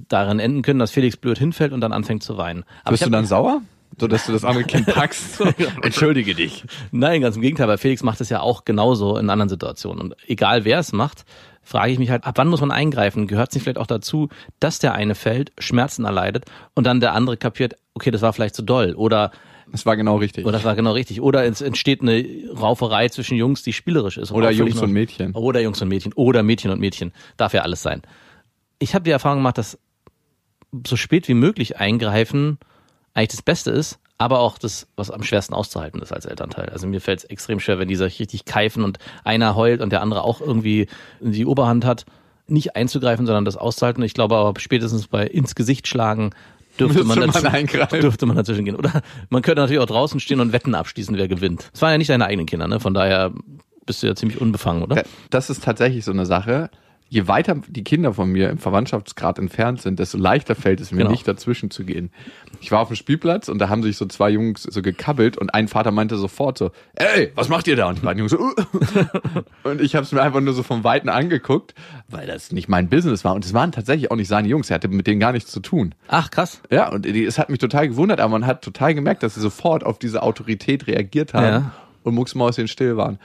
darin 0.09 0.39
enden 0.39 0.63
können, 0.63 0.79
dass 0.79 0.91
Felix 0.91 1.17
blöd 1.17 1.39
hinfällt 1.39 1.73
und 1.73 1.81
dann 1.81 1.93
anfängt 1.93 2.23
zu 2.23 2.37
weinen. 2.37 2.65
Aber 2.83 2.93
Bist 2.93 3.07
du 3.07 3.11
dann 3.11 3.27
sauer? 3.27 3.61
So 3.99 4.09
dass 4.09 4.27
du 4.27 4.33
das 4.33 4.45
andere 4.45 4.65
Kind 4.65 4.87
packst? 4.87 5.41
Entschuldige 5.83 6.35
dich. 6.35 6.65
Nein, 6.91 7.21
ganz 7.21 7.37
im 7.37 7.43
Gegenteil, 7.43 7.69
weil 7.69 7.79
Felix 7.79 8.03
macht 8.03 8.21
es 8.21 8.29
ja 8.29 8.41
auch 8.41 8.65
genauso 8.65 9.17
in 9.19 9.31
anderen 9.31 9.49
Situationen. 9.49 10.01
Und 10.01 10.17
egal 10.27 10.65
wer 10.65 10.81
es 10.81 10.93
macht, 10.93 11.25
frage 11.64 11.92
ich 11.92 11.99
mich 11.99 12.11
halt, 12.11 12.25
ab 12.25 12.35
wann 12.38 12.49
muss 12.49 12.61
man 12.61 12.71
eingreifen? 12.71 13.26
Gehört 13.26 13.49
es 13.50 13.54
nicht 13.54 13.64
vielleicht 13.64 13.78
auch 13.78 13.87
dazu, 13.87 14.28
dass 14.61 14.78
der 14.78 14.94
eine 14.94 15.14
fällt, 15.14 15.52
Schmerzen 15.59 16.04
erleidet 16.04 16.44
und 16.75 16.87
dann 16.87 17.00
der 17.00 17.14
andere 17.14 17.37
kapiert, 17.37 17.75
okay, 17.94 18.11
das 18.11 18.23
war 18.23 18.33
vielleicht 18.33 18.54
zu 18.54 18.62
doll 18.62 18.94
oder 18.94 19.30
Das 19.73 19.87
war 19.87 19.97
genau 19.97 20.16
richtig. 20.16 20.44
oder 20.44 20.52
das 20.52 20.64
war 20.64 20.75
genau 20.76 20.92
richtig. 20.92 21.21
Oder 21.21 21.44
es 21.47 21.61
entsteht 21.61 22.02
eine 22.02 22.25
Rauferei 22.52 23.09
zwischen 23.09 23.37
Jungs, 23.37 23.62
die 23.62 23.73
spielerisch 23.73 24.18
ist. 24.18 24.30
Oder 24.30 24.50
Jungs 24.50 24.80
und 24.80 24.92
Mädchen. 24.92 25.33
Oder 25.33 25.61
Jungs 25.61 25.80
und 25.80 25.88
Mädchen. 25.88 26.12
Oder 26.14 26.42
Mädchen 26.42 26.71
und 26.71 26.80
Mädchen. 26.80 27.12
Darf 27.37 27.54
ja 27.54 27.62
alles 27.62 27.83
sein. 27.83 28.02
ich 28.78 28.94
habe 28.94 29.04
die 29.04 29.11
Erfahrung 29.11 29.38
gemacht, 29.38 29.59
dass 29.59 29.78
so 30.87 30.97
spät 30.97 31.28
wie 31.28 31.35
möglich 31.35 31.78
eingreifen 31.78 32.59
eigentlich 33.14 33.28
das 33.28 33.42
Beste 33.42 33.71
ist, 33.71 34.00
aber 34.18 34.40
auch 34.40 34.59
das, 34.59 34.87
was 34.97 35.11
am 35.11 35.23
schwersten 35.23 35.54
auszuhalten 35.54 36.00
ist 36.00 36.12
als 36.12 36.25
Elternteil. 36.25 36.68
Also 36.71 36.87
mir 36.87 37.00
fällt 37.00 37.21
es 37.21 37.25
extrem 37.25 37.61
schwer, 37.61 37.78
wenn 37.78 37.88
die 37.88 37.97
sich 37.97 38.21
richtig 38.21 38.44
keifen 38.44 38.85
und 38.85 38.99
einer 39.25 39.56
heult 39.56 39.80
und 39.80 39.90
der 39.90 40.02
andere 40.02 40.23
auch 40.23 40.40
irgendwie 40.40 40.88
die 41.21 41.47
Oberhand 41.47 41.85
hat, 41.85 42.06
nicht 42.47 42.76
einzugreifen, 42.76 43.26
sondern 43.26 43.44
das 43.44 43.56
auszuhalten. 43.56 44.02
Ich 44.02 44.14
glaube 44.14 44.37
aber 44.37 44.59
spätestens 44.61 45.09
bei 45.09 45.26
ins 45.26 45.54
Gesicht 45.54 45.88
schlagen 45.88 46.30
dürfte 46.78 47.04
man, 47.04 47.23
eingreifen. 47.23 48.00
dürfte 48.00 48.26
man 48.26 48.37
dazwischen 48.37 48.64
gehen. 48.64 48.76
Oder 48.76 49.02
man 49.30 49.42
könnte 49.42 49.62
natürlich 49.62 49.80
auch 49.83 49.87
draußen 49.87 50.21
stehen 50.21 50.40
und 50.40 50.52
Wetten 50.52 50.75
abschließen, 50.75 51.16
wer 51.16 51.28
gewinnt. 51.28 51.71
Es 51.73 51.83
waren 51.83 51.92
ja 51.92 51.99
nicht 51.99 52.11
deine 52.11 52.26
eigenen 52.26 52.47
Kinder, 52.47 52.68
ne? 52.68 52.80
Von 52.80 52.94
daher 52.94 53.33
bist 53.87 54.02
du 54.02 54.06
ja 54.06 54.14
ziemlich 54.14 54.40
unbefangen, 54.40 54.83
oder? 54.83 54.97
Ja, 54.97 55.02
Das 55.30 55.50
ist 55.50 55.64
tatsächlich 55.64 56.04
so 56.04 56.12
eine 56.12 56.26
Sache. 56.26 56.71
Je 57.11 57.29
weiter 57.29 57.57
die 57.69 57.85
Kinder 57.85 58.13
von 58.15 58.29
mir 58.31 58.49
im 58.51 58.59
Verwandtschaftsgrad 58.59 59.39
entfernt 59.39 59.81
sind, 59.81 60.01
desto 60.01 60.19
leichter 60.19 60.55
fällt 60.57 60.81
es 60.81 60.91
mir 60.91 60.99
Genau. 60.99 61.11
nicht 61.11 61.29
dazwischen 61.29 61.71
zu 61.71 61.85
gehen. 61.85 62.11
Ich 62.61 62.73
war 62.73 62.81
auf 62.81 62.89
dem 62.89 62.97
Spielplatz 62.97 63.49
und 63.49 63.59
da 63.61 63.69
haben 63.69 63.83
sich 63.85 63.97
so 63.97 64.07
zwei 64.07 64.31
Jungs 64.31 64.63
so 64.65 64.83
gekabbelt 64.83 65.37
und 65.39 65.55
ein 65.55 65.69
Vater 65.69 65.93
meinte 65.93 66.17
sofort 66.17 66.59
so, 66.59 66.73
ey, 66.97 67.31
was 67.37 67.49
macht 67.49 67.69
ihr 67.69 67.77
da? 67.77 67.89
Und 67.89 67.99
die 67.99 68.03
beiden 68.03 68.19
Jungs 68.19 68.33
so, 68.33 68.39
uh. 68.41 68.53
und 69.65 69.81
ich 69.81 69.95
habe 69.95 70.05
es 70.05 70.11
mir 70.13 70.23
einfach 70.23 70.41
nur 70.41 70.55
so 70.55 70.63
vom 70.65 70.83
Weiten 70.83 71.09
angeguckt, 71.09 71.75
weil 72.09 72.27
das 72.27 72.51
nicht 72.51 72.69
mein 72.69 72.89
Business 72.89 73.25
war. 73.25 73.35
Und 73.35 73.45
es 73.45 73.55
waren 73.55 73.71
tatsächlich 73.71 74.11
auch 74.11 74.17
nicht 74.17 74.29
seine 74.29 74.49
Jungs, 74.49 74.71
er 74.71 74.77
hatte 74.77 74.89
mit 74.89 75.07
denen 75.07 75.21
gar 75.21 75.33
nichts 75.33 75.53
zu 75.53 75.61
tun. 75.61 75.95
Ach, 76.09 76.31
krass. 76.31 76.61
Ja, 76.71 76.91
und 76.91 77.07
es 77.07 77.39
hat 77.39 77.49
mich 77.49 77.59
total 77.61 77.87
gewundert, 77.89 78.19
aber 78.19 78.33
man 78.33 78.47
hat 78.47 78.63
total 78.63 78.95
gemerkt, 78.95 79.23
dass 79.23 79.35
sie 79.35 79.41
sofort 79.41 79.85
auf 79.85 79.99
diese 79.99 80.23
Autorität 80.23 80.87
reagiert 80.89 81.33
haben 81.35 81.45
Ja. 81.47 81.73
und 82.03 82.15
mucksmäuschen 82.15 82.67
still 82.67 82.97
waren. 82.97 83.19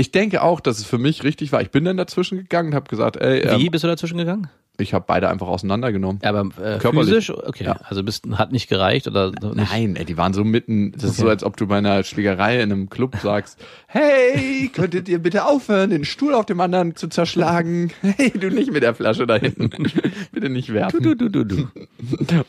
Ich 0.00 0.12
denke 0.12 0.42
auch, 0.42 0.60
dass 0.60 0.78
es 0.78 0.86
für 0.86 0.96
mich 0.96 1.24
richtig 1.24 1.52
war. 1.52 1.60
Ich 1.60 1.70
bin 1.70 1.84
dann 1.84 1.98
dazwischen 1.98 2.38
gegangen 2.38 2.70
und 2.70 2.74
habe 2.74 2.88
gesagt, 2.88 3.18
ey, 3.18 3.44
Wie 3.58 3.66
ähm, 3.66 3.70
bist 3.70 3.84
du 3.84 3.88
dazwischen 3.88 4.16
gegangen? 4.16 4.48
Ich 4.80 4.94
habe 4.94 5.04
beide 5.06 5.28
einfach 5.28 5.46
auseinandergenommen. 5.48 6.20
Aber 6.24 6.40
äh, 6.62 6.78
Körperlich. 6.78 7.06
physisch? 7.08 7.30
Okay. 7.30 7.64
Ja. 7.64 7.72
Also 7.84 8.02
bist, 8.02 8.26
hat 8.32 8.52
nicht 8.52 8.68
gereicht 8.68 9.06
oder 9.06 9.30
nicht? 9.30 9.42
Nein, 9.70 9.96
ey, 9.96 10.04
die 10.04 10.16
waren 10.16 10.32
so 10.32 10.44
mitten, 10.44 10.92
das 10.92 11.04
ist 11.04 11.10
Okay. 11.10 11.20
so, 11.22 11.28
als 11.28 11.44
ob 11.44 11.56
du 11.56 11.66
bei 11.66 11.78
einer 11.78 12.02
Schlägerei 12.02 12.56
in 12.62 12.72
einem 12.72 12.88
Club 12.90 13.16
sagst, 13.22 13.58
hey, 13.86 14.70
könntet 14.72 15.08
ihr 15.08 15.18
bitte 15.18 15.44
aufhören, 15.46 15.90
den 15.90 16.04
Stuhl 16.04 16.34
auf 16.34 16.46
dem 16.46 16.60
anderen 16.60 16.96
zu 16.96 17.08
zerschlagen? 17.08 17.90
Hey, 18.02 18.30
du 18.30 18.48
nicht 18.50 18.72
mit 18.72 18.82
der 18.82 18.94
Flasche 18.94 19.26
da 19.26 19.36
hinten. 19.36 19.70
bitte 20.32 20.48
nicht 20.48 20.72
werfen. 20.72 21.02
Du, 21.02 21.14
du, 21.14 21.28
du, 21.30 21.44
du. 21.44 21.68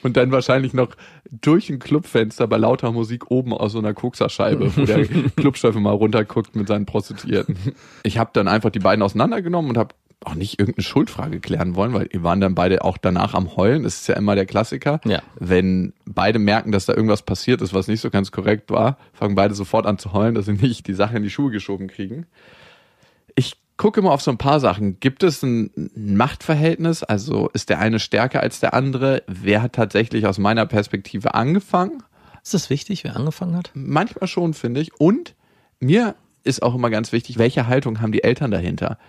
Und 0.02 0.18
dann 0.18 0.32
wahrscheinlich 0.32 0.74
noch 0.74 0.90
durch 1.42 1.70
ein 1.70 1.80
Clubfenster 1.80 2.48
bei 2.48 2.58
lauter 2.58 2.92
Musik 2.92 3.30
oben 3.32 3.54
aus 3.54 3.74
so 3.74 3.80
einer 3.80 3.94
Kokserscheibe, 3.94 4.76
wo 4.76 4.86
der 4.86 5.06
Clubchef 5.36 5.76
mal 5.76 5.92
runterguckt 5.92 6.56
mit 6.56 6.68
seinen 6.68 6.86
Prostituierten. 6.86 7.56
Ich 8.04 8.18
habe 8.18 8.32
dann 8.34 8.48
einfach 8.48 8.70
die 8.70 8.80
beiden 8.80 9.04
auseinandergenommen 9.04 9.70
und 9.72 9.78
habe 9.78 9.94
auch 10.24 10.36
nicht 10.36 10.60
irgendeine 10.60 10.84
Schuldfrage 10.84 11.40
klären 11.40 11.76
wollen, 11.76 11.94
weil 11.94 12.08
die 12.08 12.24
waren 12.24 12.42
dann 12.42 12.54
beide 12.54 12.84
auch 12.84 12.98
danach 12.98 13.34
am 13.34 13.56
Heulen. 13.56 13.84
Das 13.84 14.02
ist 14.02 14.08
ja 14.08 14.16
immer 14.16 14.36
der 14.36 14.46
Klassiker. 14.46 15.02
Ja. 15.04 15.22
Wenn 15.40 15.94
beide 16.06 16.38
merken, 16.38 16.72
dass 16.72 16.86
da 16.86 16.94
irgendwas 16.94 17.24
passiert 17.24 17.62
ist, 17.62 17.74
was 17.74 17.88
nicht 17.88 18.02
so 18.02 18.10
ganz 18.12 18.32
korrekt 18.32 18.70
war, 18.70 18.98
fangen 19.14 19.36
beide 19.36 19.56
sofort 19.56 19.86
an 19.86 19.98
zu 19.98 20.14
heulen, 20.14 20.36
dass 20.36 20.46
sie 20.46 20.54
nicht 20.54 20.88
die 20.88 20.94
Sache 20.94 21.18
in 21.18 21.24
die 21.24 21.32
Schuhe 21.32 21.52
geschoben 21.52 21.88
kriegen. 21.88 22.28
Ich 23.36 23.58
gucke 23.78 24.00
immer 24.00 24.12
auf 24.12 24.22
so 24.22 24.30
ein 24.30 24.38
paar 24.38 24.60
Sachen. 24.60 25.00
Gibt 25.00 25.24
es 25.24 25.42
ein 25.42 25.72
Machtverhältnis? 25.96 27.02
Also 27.02 27.50
ist 27.54 27.70
der 27.70 27.80
eine 27.80 28.00
stärker 28.00 28.42
als 28.42 28.60
der 28.60 28.76
andere? 28.76 29.24
Wer 29.26 29.64
hat 29.64 29.74
tatsächlich 29.74 30.28
aus 30.28 30.38
meiner 30.38 30.68
Perspektive 30.68 31.34
angefangen? 31.34 32.04
Ist 32.44 32.54
das 32.54 32.70
wichtig, 32.70 33.04
wer 33.04 33.16
angefangen 33.16 33.56
hat? 33.56 33.72
Manchmal 33.74 34.28
schon, 34.28 34.54
finde 34.54 34.82
ich. 34.82 34.94
Und 35.00 35.34
mir 35.80 36.14
ist 36.44 36.62
auch 36.62 36.76
immer 36.76 36.92
ganz 36.92 37.12
wichtig, 37.12 37.40
welche 37.40 37.68
Haltung 37.68 38.02
haben 38.02 38.12
die 38.12 38.24
Eltern 38.24 38.52
dahinter? 38.52 39.00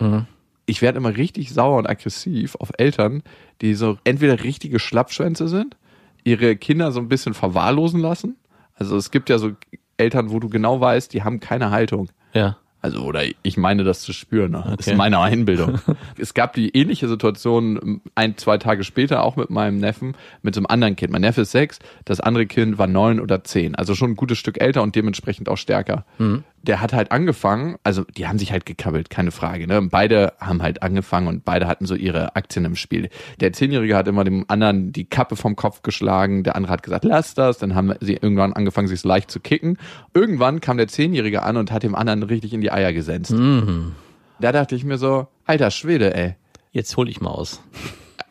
Ich 0.66 0.82
werde 0.82 0.98
immer 0.98 1.16
richtig 1.16 1.52
sauer 1.52 1.78
und 1.78 1.88
aggressiv 1.88 2.54
auf 2.56 2.70
Eltern, 2.78 3.22
die 3.60 3.74
so 3.74 3.98
entweder 4.04 4.42
richtige 4.44 4.78
Schlappschwänze 4.78 5.48
sind, 5.48 5.76
ihre 6.24 6.56
Kinder 6.56 6.92
so 6.92 7.00
ein 7.00 7.08
bisschen 7.08 7.34
verwahrlosen 7.34 8.00
lassen. 8.00 8.36
Also 8.74 8.96
es 8.96 9.10
gibt 9.10 9.28
ja 9.28 9.38
so 9.38 9.52
Eltern, 9.96 10.30
wo 10.30 10.38
du 10.40 10.48
genau 10.48 10.80
weißt, 10.80 11.12
die 11.12 11.22
haben 11.22 11.40
keine 11.40 11.70
Haltung. 11.70 12.08
Ja. 12.32 12.56
Also, 12.84 12.98
oder 13.04 13.22
ich 13.44 13.56
meine 13.56 13.84
das 13.84 14.00
zu 14.00 14.12
spüren, 14.12 14.50
ne? 14.50 14.62
Das 14.64 14.72
Okay. 14.72 14.90
ist 14.90 14.96
meine 14.96 15.20
Einbildung. 15.20 15.78
es 16.18 16.34
gab 16.34 16.52
die 16.54 16.70
ähnliche 16.76 17.06
Situation 17.06 18.00
ein, 18.16 18.36
zwei 18.38 18.58
Tage 18.58 18.82
später 18.82 19.22
auch 19.22 19.36
mit 19.36 19.50
meinem 19.50 19.78
Neffen, 19.78 20.16
mit 20.42 20.56
so 20.56 20.58
einem 20.58 20.66
anderen 20.66 20.96
Kind. 20.96 21.12
Mein 21.12 21.20
Neffe 21.20 21.42
ist 21.42 21.52
sechs, 21.52 21.78
das 22.04 22.18
andere 22.18 22.46
Kind 22.46 22.78
war 22.78 22.88
neun 22.88 23.20
oder 23.20 23.44
zehn. 23.44 23.76
Also 23.76 23.94
schon 23.94 24.10
ein 24.12 24.16
gutes 24.16 24.38
Stück 24.38 24.60
älter 24.60 24.82
und 24.82 24.96
dementsprechend 24.96 25.48
auch 25.48 25.58
stärker. 25.58 26.04
Der 26.62 26.80
hat 26.80 26.92
halt 26.92 27.10
angefangen, 27.10 27.76
also 27.82 28.04
die 28.16 28.28
haben 28.28 28.38
sich 28.38 28.52
halt 28.52 28.66
gekabbelt, 28.66 29.10
keine 29.10 29.32
Frage. 29.32 29.66
Ne? 29.66 29.82
Beide 29.82 30.34
haben 30.38 30.62
halt 30.62 30.82
angefangen 30.82 31.26
und 31.26 31.44
beide 31.44 31.66
hatten 31.66 31.86
so 31.86 31.94
ihre 31.94 32.36
Aktien 32.36 32.64
im 32.64 32.76
Spiel. 32.76 33.08
Der 33.40 33.52
Zehnjährige 33.52 33.96
hat 33.96 34.06
immer 34.06 34.22
dem 34.22 34.44
anderen 34.48 34.92
die 34.92 35.04
Kappe 35.04 35.34
vom 35.34 35.56
Kopf 35.56 35.82
geschlagen, 35.82 36.44
der 36.44 36.54
andere 36.54 36.72
hat 36.72 36.82
gesagt, 36.82 37.04
lass 37.04 37.34
das. 37.34 37.58
Dann 37.58 37.74
haben 37.74 37.92
sie 38.00 38.14
irgendwann 38.14 38.52
angefangen, 38.52 38.86
sich 38.86 39.02
leicht 39.02 39.30
zu 39.30 39.40
kicken. 39.40 39.76
Irgendwann 40.14 40.60
kam 40.60 40.76
der 40.76 40.88
Zehnjährige 40.88 41.42
an 41.42 41.56
und 41.56 41.72
hat 41.72 41.82
dem 41.82 41.94
anderen 41.94 42.22
richtig 42.22 42.52
in 42.52 42.60
die 42.60 42.70
Eier 42.70 42.92
gesenzt. 42.92 43.32
Da 44.40 44.52
dachte 44.52 44.74
ich 44.74 44.84
mir 44.84 44.98
so, 44.98 45.26
alter 45.44 45.70
Schwede, 45.70 46.14
ey. 46.14 46.36
Jetzt 46.70 46.96
hol 46.96 47.08
ich 47.08 47.20
mal 47.20 47.30
aus. 47.30 47.60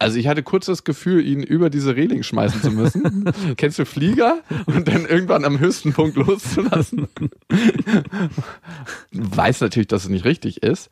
Also 0.02 0.18
ich 0.18 0.26
hatte 0.26 0.42
kurz 0.42 0.66
das 0.66 0.84
Gefühl, 0.84 1.24
ihn 1.24 1.44
über 1.44 1.70
diese 1.70 1.96
Reling 1.96 2.24
schmeißen 2.24 2.60
zu 2.60 2.72
müssen. 2.72 3.32
Kennst 3.58 3.78
du 3.78 3.86
Flieger? 3.86 4.42
Und 4.66 4.88
dann 4.88 5.06
irgendwann 5.06 5.46
am 5.46 5.60
höchsten 5.60 5.94
Punkt 5.94 6.18
loszulassen. 6.18 7.08
Weiß 9.12 9.62
natürlich, 9.62 9.90
dass 9.90 10.06
es 10.06 10.10
nicht 10.10 10.26
richtig 10.26 10.64
ist. 10.64 10.90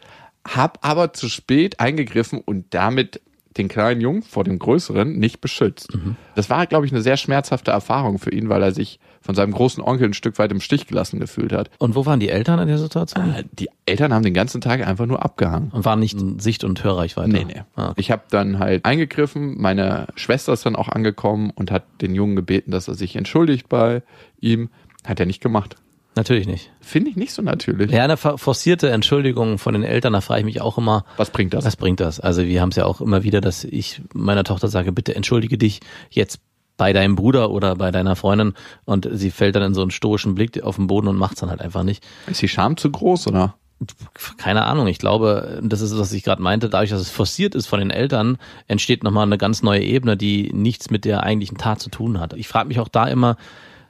Hab 0.48 0.86
aber 0.88 1.12
zu 1.12 1.28
spät 1.28 1.80
eingegriffen 1.80 2.40
und 2.40 2.68
damit 2.76 3.20
den 3.58 3.68
kleinen 3.68 4.00
Jungen 4.00 4.22
vor 4.22 4.44
dem 4.44 4.60
größeren 4.60 5.18
nicht 5.18 5.42
beschützt. 5.42 5.90
Das 6.36 6.50
war, 6.50 6.68
glaube 6.68 6.86
ich, 6.86 6.92
eine 6.92 7.02
sehr 7.02 7.18
schmerzhafte 7.18 7.72
Erfahrung 7.72 8.20
für 8.20 8.32
ihn, 8.32 8.48
weil 8.50 8.62
er 8.62 8.72
sich 8.72 9.00
von 9.22 9.36
seinem 9.36 9.52
großen 9.52 9.84
Onkel 9.84 10.08
ein 10.08 10.14
Stück 10.14 10.38
weit 10.40 10.52
im 10.52 10.62
Stich 10.62 10.88
gelassen 10.88 11.20
gefühlt 11.20 11.52
hat. 11.52 11.70
Und 11.80 11.96
wo 11.96 12.06
waren 12.06 12.20
die 12.20 12.30
Eltern 12.30 12.60
in 12.60 12.68
der 12.68 12.78
Situation? 12.78 13.34
Die 13.52 13.70
Eltern 13.86 14.14
haben 14.14 14.24
den 14.24 14.34
ganzen 14.34 14.62
Tag 14.62 14.86
einfach 14.86 15.08
nur 15.08 15.24
abgehangen. 15.24 15.72
Und 15.72 15.84
waren 15.84 16.00
nicht 16.00 16.20
in 16.20 16.40
Sicht- 16.40 16.64
und 16.64 16.84
Hörreichweite? 16.84 17.30
Nee, 17.30 17.46
nee. 17.46 17.62
Ah, 17.76 17.90
okay. 17.90 18.00
Ich 18.02 18.12
habe 18.12 18.24
dann 18.30 18.60
halt 18.60 18.86
eingegriffen, 18.86 19.60
meine 19.60 20.08
Schwester 20.16 20.54
ist 20.54 20.66
dann 20.66 20.76
auch 20.76 20.90
angekommen 20.90 21.52
und 21.54 21.72
hat 21.72 21.84
den 22.02 22.16
Jungen 22.16 22.36
gebeten, 22.36 22.72
dass 22.72 22.88
er 22.88 22.94
sich 22.94 23.16
entschuldigt 23.16 23.68
bei 23.68 24.04
ihm. 24.40 24.70
Hat 25.06 25.20
er 25.20 25.26
nicht 25.26 25.42
gemacht. 25.42 25.76
Natürlich 26.20 26.48
nicht. 26.48 26.70
Finde 26.82 27.10
ich 27.12 27.16
nicht 27.16 27.32
so 27.32 27.42
natürlich. 27.42 27.92
Ja, 27.92 28.04
eine 28.04 28.18
forcierte 28.18 28.90
Entschuldigung 28.90 29.58
von 29.58 29.74
den 29.74 29.84
Eltern, 29.84 30.12
da 30.12 30.20
frage 30.20 30.42
ich 30.42 30.46
mich 30.46 30.60
auch 30.60 30.78
immer, 30.78 31.06
Was 31.16 31.30
bringt 31.30 31.54
das? 31.54 31.64
was 31.64 31.78
bringt 31.78 32.02
das? 32.02 32.20
Also 32.20 32.44
wir 32.44 32.60
haben 32.60 32.72
es 32.72 32.76
ja 32.76 32.84
auch 32.84 33.00
immer 33.00 33.24
wieder, 33.24 33.40
dass 33.40 33.64
ich 33.64 34.02
meiner 34.14 34.44
Tochter 34.44 34.68
sage, 34.68 34.92
bitte 34.92 35.16
entschuldige 35.16 35.58
dich 35.58 35.80
jetzt 36.10 36.42
bei 36.76 36.92
deinem 36.92 37.16
Bruder 37.16 37.52
oder 37.52 37.78
bei 37.78 37.92
deiner 37.92 38.18
Freundin 38.18 38.54
und 38.84 39.08
sie 39.10 39.32
fällt 39.32 39.56
dann 39.56 39.64
in 39.64 39.74
so 39.74 39.82
einen 39.82 39.92
stoischen 39.92 40.36
Blick 40.36 40.62
auf 40.62 40.76
den 40.76 40.88
Boden 40.88 41.08
und 41.08 41.16
macht's 41.16 41.40
dann 41.40 41.50
halt 41.50 41.62
einfach 41.62 41.84
nicht. 41.84 42.06
Ist 42.28 42.42
die 42.42 42.50
Scham 42.50 42.76
zu 42.76 42.92
groß, 42.92 43.28
oder? 43.28 43.56
Keine 44.36 44.66
Ahnung, 44.66 44.88
ich 44.88 44.98
glaube, 44.98 45.62
das 45.64 45.80
ist, 45.80 45.98
was 45.98 46.12
ich 46.12 46.24
gerade 46.24 46.42
meinte, 46.42 46.68
dadurch, 46.68 46.90
dass 46.90 47.00
es 47.00 47.10
forciert 47.10 47.56
ist 47.56 47.68
von 47.68 47.80
den 47.80 47.92
Eltern, 47.92 48.38
entsteht 48.68 49.06
nochmal 49.06 49.26
eine 49.26 49.38
ganz 49.38 49.64
neue 49.64 49.84
Ebene, 49.84 50.18
die 50.18 50.52
nichts 50.52 50.90
mit 50.90 51.06
der 51.06 51.24
eigentlichen 51.24 51.58
Tat 51.58 51.80
zu 51.80 51.90
tun 51.90 52.20
hat. 52.20 52.34
Ich 52.34 52.50
frage 52.50 52.68
mich 52.68 52.82
auch 52.82 52.90
da 52.90 53.08
immer, 53.08 53.38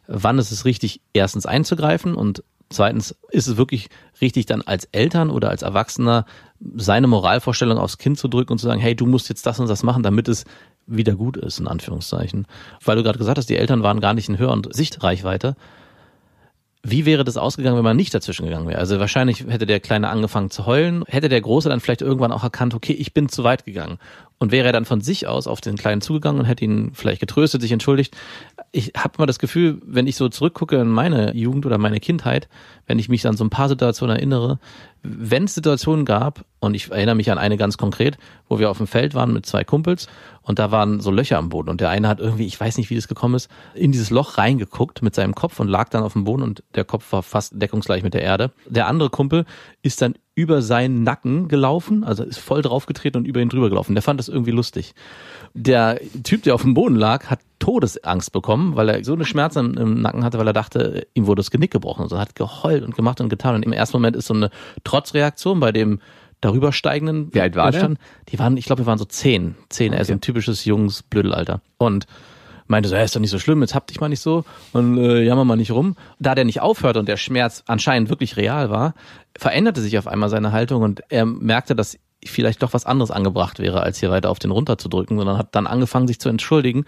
wann 0.10 0.40
ist 0.40 0.52
es 0.52 0.66
richtig, 0.66 1.02
erstens 1.14 1.46
einzugreifen 1.46 2.16
und 2.16 2.44
zweitens 2.70 3.16
ist 3.32 3.48
es 3.48 3.58
wirklich 3.58 3.90
richtig, 4.22 4.48
dann 4.48 4.62
als 4.62 4.86
Eltern 4.92 5.30
oder 5.30 5.50
als 5.50 5.62
Erwachsener 5.62 6.26
seine 6.76 7.08
Moralvorstellung 7.08 7.78
aufs 7.78 7.98
Kind 7.98 8.18
zu 8.18 8.28
drücken 8.28 8.52
und 8.52 8.58
zu 8.58 8.66
sagen, 8.66 8.82
hey, 8.82 8.96
du 8.96 9.06
musst 9.06 9.30
jetzt 9.30 9.46
das 9.46 9.60
und 9.60 9.70
das 9.70 9.84
machen, 9.84 10.04
damit 10.04 10.28
es 10.28 10.46
wieder 10.88 11.14
gut 11.14 11.38
ist, 11.38 11.60
in 11.60 11.68
Anführungszeichen. 11.68 12.48
Weil 12.84 12.98
du 12.98 13.04
gerade 13.04 13.20
gesagt 13.20 13.38
hast, 13.38 13.50
die 13.50 13.56
Eltern 13.56 13.84
waren 13.84 14.02
gar 14.02 14.14
nicht 14.14 14.28
in 14.28 14.40
Hör- 14.40 14.52
und 14.52 14.74
Sichtreichweite. 14.74 15.56
Wie 16.82 17.06
wäre 17.06 17.24
das 17.24 17.38
ausgegangen, 17.38 17.78
wenn 17.78 17.84
man 17.84 17.98
nicht 17.98 18.14
dazwischen 18.14 18.46
gegangen 18.46 18.68
wäre? 18.68 18.80
Also 18.80 19.00
wahrscheinlich 19.00 19.46
hätte 19.48 19.66
der 19.66 19.80
Kleine 19.80 20.10
angefangen 20.10 20.50
zu 20.50 20.66
heulen, 20.66 21.04
hätte 21.08 21.30
der 21.30 21.42
Große 21.42 21.70
dann 21.70 21.82
vielleicht 21.82 22.02
irgendwann 22.02 22.32
auch 22.32 22.44
erkannt, 22.44 22.74
okay, 22.74 22.94
ich 22.94 23.14
bin 23.14 23.30
zu 23.30 23.44
weit 23.44 23.66
gegangen. 23.66 24.00
Und 24.42 24.54
wäre 24.54 24.68
er 24.68 24.74
dann 24.74 24.86
von 24.86 25.02
sich 25.02 25.28
aus 25.28 25.48
auf 25.48 25.60
den 25.60 25.76
Kleinen 25.76 26.00
zugegangen 26.00 26.40
und 26.40 26.46
hätte 26.46 26.64
ihn 26.64 26.92
vielleicht 26.94 27.20
getröstet, 27.20 27.62
sich 27.62 27.74
entschuldigt. 27.74 28.16
Ich 28.72 28.94
habe 28.96 29.16
immer 29.18 29.28
das 29.28 29.38
Gefühl, 29.38 29.82
wenn 29.86 30.08
ich 30.08 30.16
so 30.16 30.30
zurückgucke 30.30 30.78
in 30.78 30.88
meine 30.88 31.36
Jugend 31.36 31.66
oder 31.66 31.78
meine 31.78 32.00
Kindheit, 32.00 32.48
wenn 32.88 33.00
ich 33.00 33.10
mich 33.10 33.28
an 33.28 33.36
so 33.36 33.44
ein 33.44 33.50
paar 33.50 33.68
Situationen 33.68 34.16
erinnere, 34.16 34.60
wenn 35.04 35.44
es 35.44 35.56
Situationen 35.56 36.06
gab, 36.06 36.46
und 36.60 36.74
ich 36.74 36.92
erinnere 36.92 37.16
mich 37.16 37.32
an 37.32 37.38
eine 37.38 37.58
ganz 37.58 37.78
konkret, 37.78 38.18
wo 38.48 38.60
wir 38.60 38.70
auf 38.70 38.78
dem 38.78 38.88
Feld 38.88 39.14
waren 39.14 39.34
mit 39.34 39.46
zwei 39.46 39.64
Kumpels 39.64 40.08
und 40.42 40.60
da 40.60 40.72
waren 40.72 41.00
so 41.00 41.10
Löcher 41.10 41.38
am 41.38 41.50
Boden 41.50 41.70
und 41.70 41.82
der 41.82 41.90
eine 41.90 42.08
hat 42.08 42.20
irgendwie, 42.20 42.46
ich 42.46 42.60
weiß 42.60 42.78
nicht, 42.78 42.90
wie 42.90 42.96
das 42.96 43.08
gekommen 43.08 43.36
ist, 43.36 43.50
in 43.74 43.92
dieses 43.92 44.10
Loch 44.10 44.38
reingeguckt 44.38 45.02
mit 45.02 45.16
seinem 45.16 45.36
Kopf 45.36 45.60
und 45.60 45.68
lag 45.68 45.90
dann 45.90 46.04
auf 46.04 46.14
dem 46.14 46.26
Boden 46.26 46.44
und 46.44 46.64
der 46.76 46.84
Kopf 46.84 47.12
war 47.12 47.24
fast 47.24 47.54
deckungsgleich 47.62 48.04
mit 48.04 48.14
der 48.14 48.24
Erde. 48.24 48.52
Der 48.68 48.88
andere 48.88 49.10
Kumpel 49.10 49.46
ist 49.82 50.02
dann 50.02 50.16
über 50.36 50.62
seinen 50.62 51.04
Nacken 51.04 51.48
gelaufen, 51.50 52.04
also 52.04 52.24
ist 52.24 52.40
voll 52.40 52.62
draufgetreten 52.62 53.22
und 53.22 53.26
über 53.28 53.42
ihn 53.42 53.50
drüber 53.50 53.70
gelaufen. 53.70 53.94
Der 53.96 54.02
fand 54.02 54.20
das 54.20 54.30
irgendwie 54.30 54.52
lustig. 54.52 54.94
Der 55.54 56.00
Typ, 56.24 56.44
der 56.44 56.56
auf 56.56 56.62
dem 56.62 56.74
Boden 56.74 56.96
lag, 56.96 57.26
hat 57.28 57.40
Todesangst 57.60 58.32
bekommen, 58.32 58.76
weil 58.76 58.88
er 58.90 59.04
so 59.04 59.14
eine 59.14 59.26
Schmerzen 59.26 59.76
im 59.76 60.02
Nacken 60.02 60.24
hatte, 60.24 60.38
weil 60.38 60.48
er 60.48 60.54
dachte, 60.54 61.08
ihm 61.14 61.28
wurde 61.28 61.40
das 61.42 61.52
Genick 61.52 61.72
gebrochen. 61.72 62.04
Und 62.04 62.10
so 62.10 62.18
hat 62.18 62.36
geheult 62.36 62.84
und 62.84 62.96
gemacht 62.96 63.20
und 63.20 63.30
getan. 63.30 63.56
Und 63.56 63.64
im 63.64 63.74
ersten 63.74 63.98
Moment 63.98 64.16
ist 64.16 64.28
so 64.28 64.34
eine 64.34 64.50
Trotzreaktion 64.84 65.60
bei 65.60 65.72
dem 65.72 66.00
darüber 66.42 66.72
steigenden 66.72 67.34
Wie 67.34 67.42
alt 67.42 67.56
war 67.58 67.72
der? 67.72 67.96
Die 68.30 68.40
waren, 68.40 68.56
ich 68.56 68.66
glaube, 68.66 68.84
wir 68.84 68.86
waren 68.86 68.98
so 68.98 69.06
zehn. 69.06 69.56
Zehn, 69.68 69.92
er 69.92 70.00
ist 70.00 70.08
Okay. 70.08 70.18
ein 70.18 70.22
typisches 70.22 70.64
junges 70.64 71.04
Blödelalter. 71.04 71.62
Und 71.78 72.06
meinte 72.70 72.88
so, 72.88 72.96
ja, 72.96 73.02
ist 73.02 73.16
doch 73.16 73.20
nicht 73.20 73.32
so 73.32 73.40
schlimm, 73.40 73.62
jetzt 73.62 73.76
hab 73.76 73.88
dich 73.88 74.00
mal 74.00 74.10
nicht 74.10 74.22
so 74.22 74.46
und 74.74 74.98
äh, 74.98 75.22
jammer 75.24 75.44
mal 75.44 75.56
nicht 75.56 75.72
rum. 75.72 75.96
Da 76.20 76.36
der 76.36 76.46
nicht 76.46 76.62
aufhörte 76.62 77.00
und 77.00 77.10
der 77.10 77.18
Schmerz 77.18 77.64
anscheinend 77.68 78.10
wirklich 78.10 78.38
real 78.38 78.70
war, 78.70 78.94
veränderte 79.38 79.82
sich 79.82 79.98
auf 79.98 80.08
einmal 80.08 80.30
seine 80.30 80.52
Haltung 80.52 80.84
und 80.84 81.02
er 81.10 81.26
merkte, 81.26 81.76
dass 81.76 81.98
vielleicht 82.24 82.62
doch 82.62 82.74
was 82.74 82.86
anderes 82.86 83.12
angebracht 83.12 83.60
wäre, 83.60 83.82
als 83.82 84.00
hier 84.00 84.12
weiter 84.12 84.30
auf 84.30 84.40
den 84.40 84.52
runterzudrücken, 84.52 85.18
sondern 85.18 85.38
hat 85.38 85.56
dann 85.56 85.68
angefangen, 85.68 86.08
sich 86.08 86.20
zu 86.20 86.30
entschuldigen. 86.30 86.86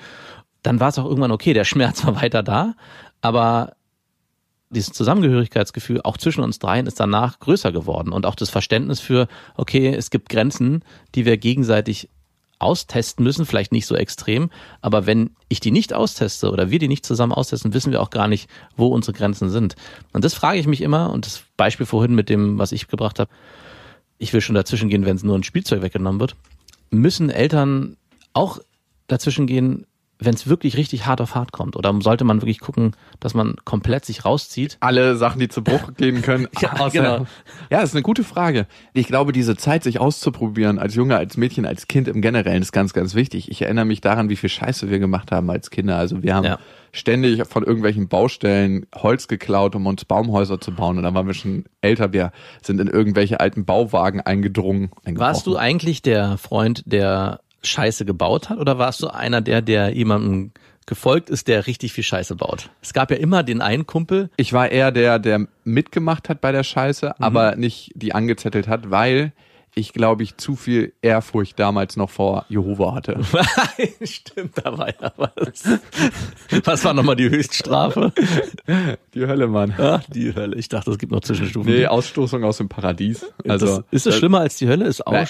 Dann 0.62 0.80
war 0.80 0.90
es 0.90 1.00
auch 1.00 1.06
irgendwann 1.06 1.32
okay, 1.32 1.54
der 1.54 1.64
Schmerz 1.64 2.06
war 2.06 2.22
weiter 2.22 2.44
da, 2.44 2.76
aber 3.22 3.74
dieses 4.70 4.94
Zusammengehörigkeitsgefühl 4.94 6.02
auch 6.04 6.18
zwischen 6.18 6.44
uns 6.44 6.60
dreien 6.60 6.88
ist 6.88 7.00
danach 7.00 7.40
größer 7.40 7.72
geworden 7.72 8.14
und 8.14 8.26
auch 8.26 8.36
das 8.36 8.50
Verständnis 8.50 9.00
für, 9.00 9.28
okay, 9.56 9.94
es 9.94 10.12
gibt 10.12 10.30
Grenzen, 10.30 10.84
die 11.16 11.26
wir 11.26 11.38
gegenseitig 11.38 12.10
austesten 12.62 13.24
müssen, 13.24 13.46
vielleicht 13.46 13.72
nicht 13.72 13.86
so 13.86 13.96
extrem, 13.96 14.50
aber 14.82 15.06
wenn 15.06 15.32
ich 15.50 15.60
die 15.60 15.72
nicht 15.72 15.94
austeste 15.94 16.52
oder 16.52 16.70
wir 16.70 16.80
die 16.80 16.88
nicht 16.88 17.06
zusammen 17.06 17.34
austesten, 17.34 17.74
wissen 17.74 17.92
wir 17.92 18.02
auch 18.02 18.10
gar 18.10 18.28
nicht, 18.28 18.50
wo 18.76 18.88
unsere 18.88 19.18
Grenzen 19.18 19.50
sind. 19.50 19.76
Und 20.14 20.24
das 20.24 20.34
frage 20.34 20.60
ich 20.60 20.68
mich 20.68 20.82
immer 20.82 21.12
und 21.12 21.26
das 21.26 21.44
Beispiel 21.58 21.86
vorhin 21.86 22.16
mit 22.16 22.30
dem, 22.30 22.58
was 22.58 22.72
ich 22.72 22.88
gebracht 22.88 23.20
habe, 23.20 23.32
ich 24.18 24.34
will 24.34 24.42
schon 24.42 24.56
dazwischen 24.56 24.90
gehen, 24.90 25.06
wenn 25.06 25.16
es 25.16 25.24
nur 25.24 25.38
ein 25.38 25.44
Spielzeug 25.44 25.82
weggenommen 25.82 26.20
wird, 26.20 26.36
müssen 26.92 27.30
Eltern 27.30 27.98
auch 28.34 28.60
dazwischen 29.08 29.48
gehen, 29.48 29.86
wenn 30.24 30.34
es 30.36 30.48
wirklich 30.48 30.78
richtig 30.78 31.06
hart 31.06 31.20
auf 31.20 31.36
hart 31.36 31.52
kommt? 31.52 31.76
Oder 31.76 31.94
sollte 32.02 32.24
man 32.24 32.42
wirklich 32.42 32.60
gucken, 32.60 32.92
dass 33.20 33.34
man 33.34 33.56
komplett 33.66 34.06
sich 34.06 34.24
rauszieht? 34.26 34.78
alle 34.80 35.16
Sachen, 35.18 35.40
die 35.40 35.48
zu 35.50 35.64
Bruch 35.64 35.94
gehen 35.98 36.22
können. 36.22 36.48
Ja, 36.62 36.74
außer- 36.74 36.92
genau. 36.92 37.26
Ja, 37.70 37.82
ist 37.82 37.94
eine 37.94 38.02
gute 38.04 38.24
Frage. 38.24 38.68
Ich 38.94 39.08
glaube, 39.08 39.32
diese 39.32 39.56
Zeit, 39.58 39.84
sich 39.84 40.00
auszuprobieren, 40.00 40.80
als 40.80 40.96
Junge, 40.96 41.18
als 41.18 41.38
Mädchen, 41.38 41.66
als 41.66 41.88
Kind 41.88 42.08
im 42.08 42.22
Generellen, 42.22 42.62
ist 42.62 42.72
ganz, 42.72 42.94
ganz 42.94 43.16
wichtig. 43.16 43.50
Ich 43.52 43.62
erinnere 43.62 43.86
mich 43.86 44.02
daran, 44.02 44.30
wie 44.30 44.36
viel 44.36 44.50
Scheiße 44.50 44.90
wir 44.90 45.00
gemacht 45.00 45.32
haben 45.32 45.50
als 45.50 45.70
Kinder. 45.72 45.98
Also 45.98 46.22
wir 46.24 46.36
haben 46.36 46.46
Ja. 46.46 46.60
ständig 46.92 47.46
von 47.48 47.64
irgendwelchen 47.64 48.08
Baustellen 48.08 48.86
Holz 48.96 49.28
geklaut, 49.28 49.76
um 49.76 49.86
uns 49.88 50.06
Baumhäuser 50.06 50.60
zu 50.62 50.72
bauen. 50.72 50.98
Und 50.98 51.04
dann 51.04 51.14
waren 51.14 51.28
wir 51.28 51.34
schon 51.34 51.66
älter. 51.82 52.14
Wir 52.14 52.32
sind 52.62 52.80
in 52.80 52.88
irgendwelche 52.88 53.40
alten 53.40 53.66
Bauwagen 53.66 54.22
eingedrungen. 54.22 54.92
Warst 55.06 55.48
du 55.48 55.58
eigentlich 55.58 56.02
der 56.02 56.38
Freund, 56.38 56.84
der 56.86 57.40
Scheiße 57.64 58.06
gebaut 58.06 58.50
hat? 58.50 58.58
Oder 58.60 58.78
warst 58.78 59.02
du 59.02 59.08
einer 59.08 59.42
der, 59.42 59.62
der 59.62 59.90
jemandem 59.96 60.52
gefolgt 60.88 61.30
ist, 61.30 61.48
der 61.48 61.68
richtig 61.68 61.94
viel 61.94 62.04
Scheiße 62.04 62.36
baut? 62.36 62.70
Es 62.82 62.94
gab 62.94 63.12
ja 63.12 63.18
immer 63.18 63.44
den 63.44 63.62
einen 63.62 63.86
Kumpel, 63.86 64.30
Ich 64.38 64.52
war 64.54 64.70
eher 64.70 64.92
der, 64.92 65.20
der 65.20 65.48
mitgemacht 65.64 66.28
hat 66.30 66.42
bei 66.42 66.52
der 66.52 66.64
Scheiße, 66.64 67.08
Mhm. 67.18 67.24
aber 67.24 67.56
nicht 67.56 67.92
die 67.96 68.14
angezettelt 68.14 68.68
hat, 68.68 68.90
weil 68.92 69.32
ich 69.74 69.94
glaube 69.94 70.24
ich 70.24 70.36
zu 70.36 70.58
viel 70.58 70.92
Ehrfurcht 71.02 71.58
damals 71.58 71.96
noch 71.96 72.10
vor 72.10 72.46
Jehova 72.50 72.94
hatte. 72.94 73.22
Stimmt, 74.04 74.58
da 74.62 74.78
war 74.78 74.90
ja 74.90 75.14
was. 75.16 75.64
Was 76.66 76.84
war 76.84 76.94
nochmal 76.94 77.16
die 77.16 77.30
Höchststrafe? 77.30 78.12
Die 79.14 79.22
Hölle, 79.26 79.48
Mann. 79.48 79.74
Ach, 79.78 80.04
die 80.10 80.36
Hölle. 80.36 80.58
Ich 80.58 80.68
dachte, 80.68 80.92
es 80.92 80.98
gibt 80.98 81.14
noch 81.14 81.22
Zwischenstufen. 81.22 81.72
Nee, 81.72 81.88
Ausstoßung 81.88 82.44
aus 82.44 82.58
dem 82.58 82.68
Paradies. 82.68 83.26
Also 83.48 83.66
das, 83.66 83.84
ist 83.92 84.08
es 84.08 84.16
schlimmer 84.18 84.42
als 84.42 84.58
die 84.58 84.68
Hölle? 84.68 84.86
Ist 84.86 85.08
auch. 85.08 85.26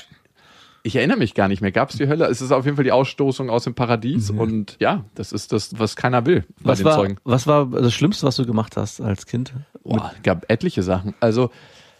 Ich 0.83 0.95
erinnere 0.95 1.17
mich 1.17 1.33
gar 1.35 1.47
nicht 1.47 1.61
mehr. 1.61 1.71
Gab 1.71 1.89
es 1.91 1.97
die 1.97 2.07
Hölle? 2.07 2.25
Es 2.25 2.41
ist 2.41 2.51
auf 2.51 2.65
jeden 2.65 2.75
Fall 2.75 2.83
die 2.83 2.91
Ausstoßung 2.91 3.49
aus 3.49 3.65
dem 3.65 3.75
Paradies 3.75 4.29
und 4.31 4.77
ja, 4.79 5.05
das 5.15 5.31
ist 5.31 5.51
das, 5.51 5.77
was 5.79 5.95
keiner 5.95 6.25
will 6.25 6.43
bei 6.61 6.71
Was 6.71 6.79
den 6.79 6.85
war, 6.85 6.95
Zeugen. 6.95 7.17
was 7.23 7.45
war 7.47 7.67
das 7.67 7.93
Schlimmste, 7.93 8.25
was 8.25 8.35
du 8.35 8.45
gemacht 8.45 8.77
hast 8.77 8.99
als 9.01 9.25
Kind? 9.25 9.53
Boah, 9.83 10.11
gab 10.23 10.49
etliche 10.51 10.81
Sachen. 10.83 11.13
Also 11.19 11.51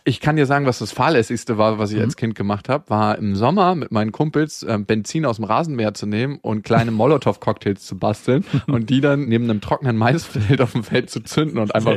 ich 0.04 0.20
kann 0.20 0.36
dir 0.36 0.46
sagen, 0.46 0.66
was 0.66 0.80
das 0.80 0.92
fahrlässigste 0.92 1.58
war, 1.58 1.78
was 1.78 1.92
ich 1.92 1.98
Mhm. 1.98 2.04
als 2.04 2.16
Kind 2.16 2.36
gemacht 2.36 2.70
habe, 2.70 2.90
war 2.90 3.18
im 3.18 3.36
Sommer 3.36 3.76
mit 3.76 3.92
meinen 3.92 4.12
Kumpels 4.12 4.66
ähm, 4.68 4.86
Benzin 4.86 5.26
aus 5.26 5.36
dem 5.36 5.46
Rasenmäher 5.46 5.94
zu 5.94 6.06
nehmen 6.08 6.40
und 6.42 6.64
kleine 6.64 6.92
Molotow-Cocktails 6.92 7.86
zu 7.86 7.98
basteln 7.98 8.44
und 8.68 8.90
die 8.90 9.02
dann 9.02 9.26
neben 9.26 9.44
einem 9.50 9.62
trockenen 9.62 9.98
Maisfeld 9.98 10.62
auf 10.62 10.72
dem 10.72 10.84
Feld 10.84 11.10
zu 11.10 11.22
zünden 11.22 11.60
und 11.60 11.76
einfach, 11.76 11.96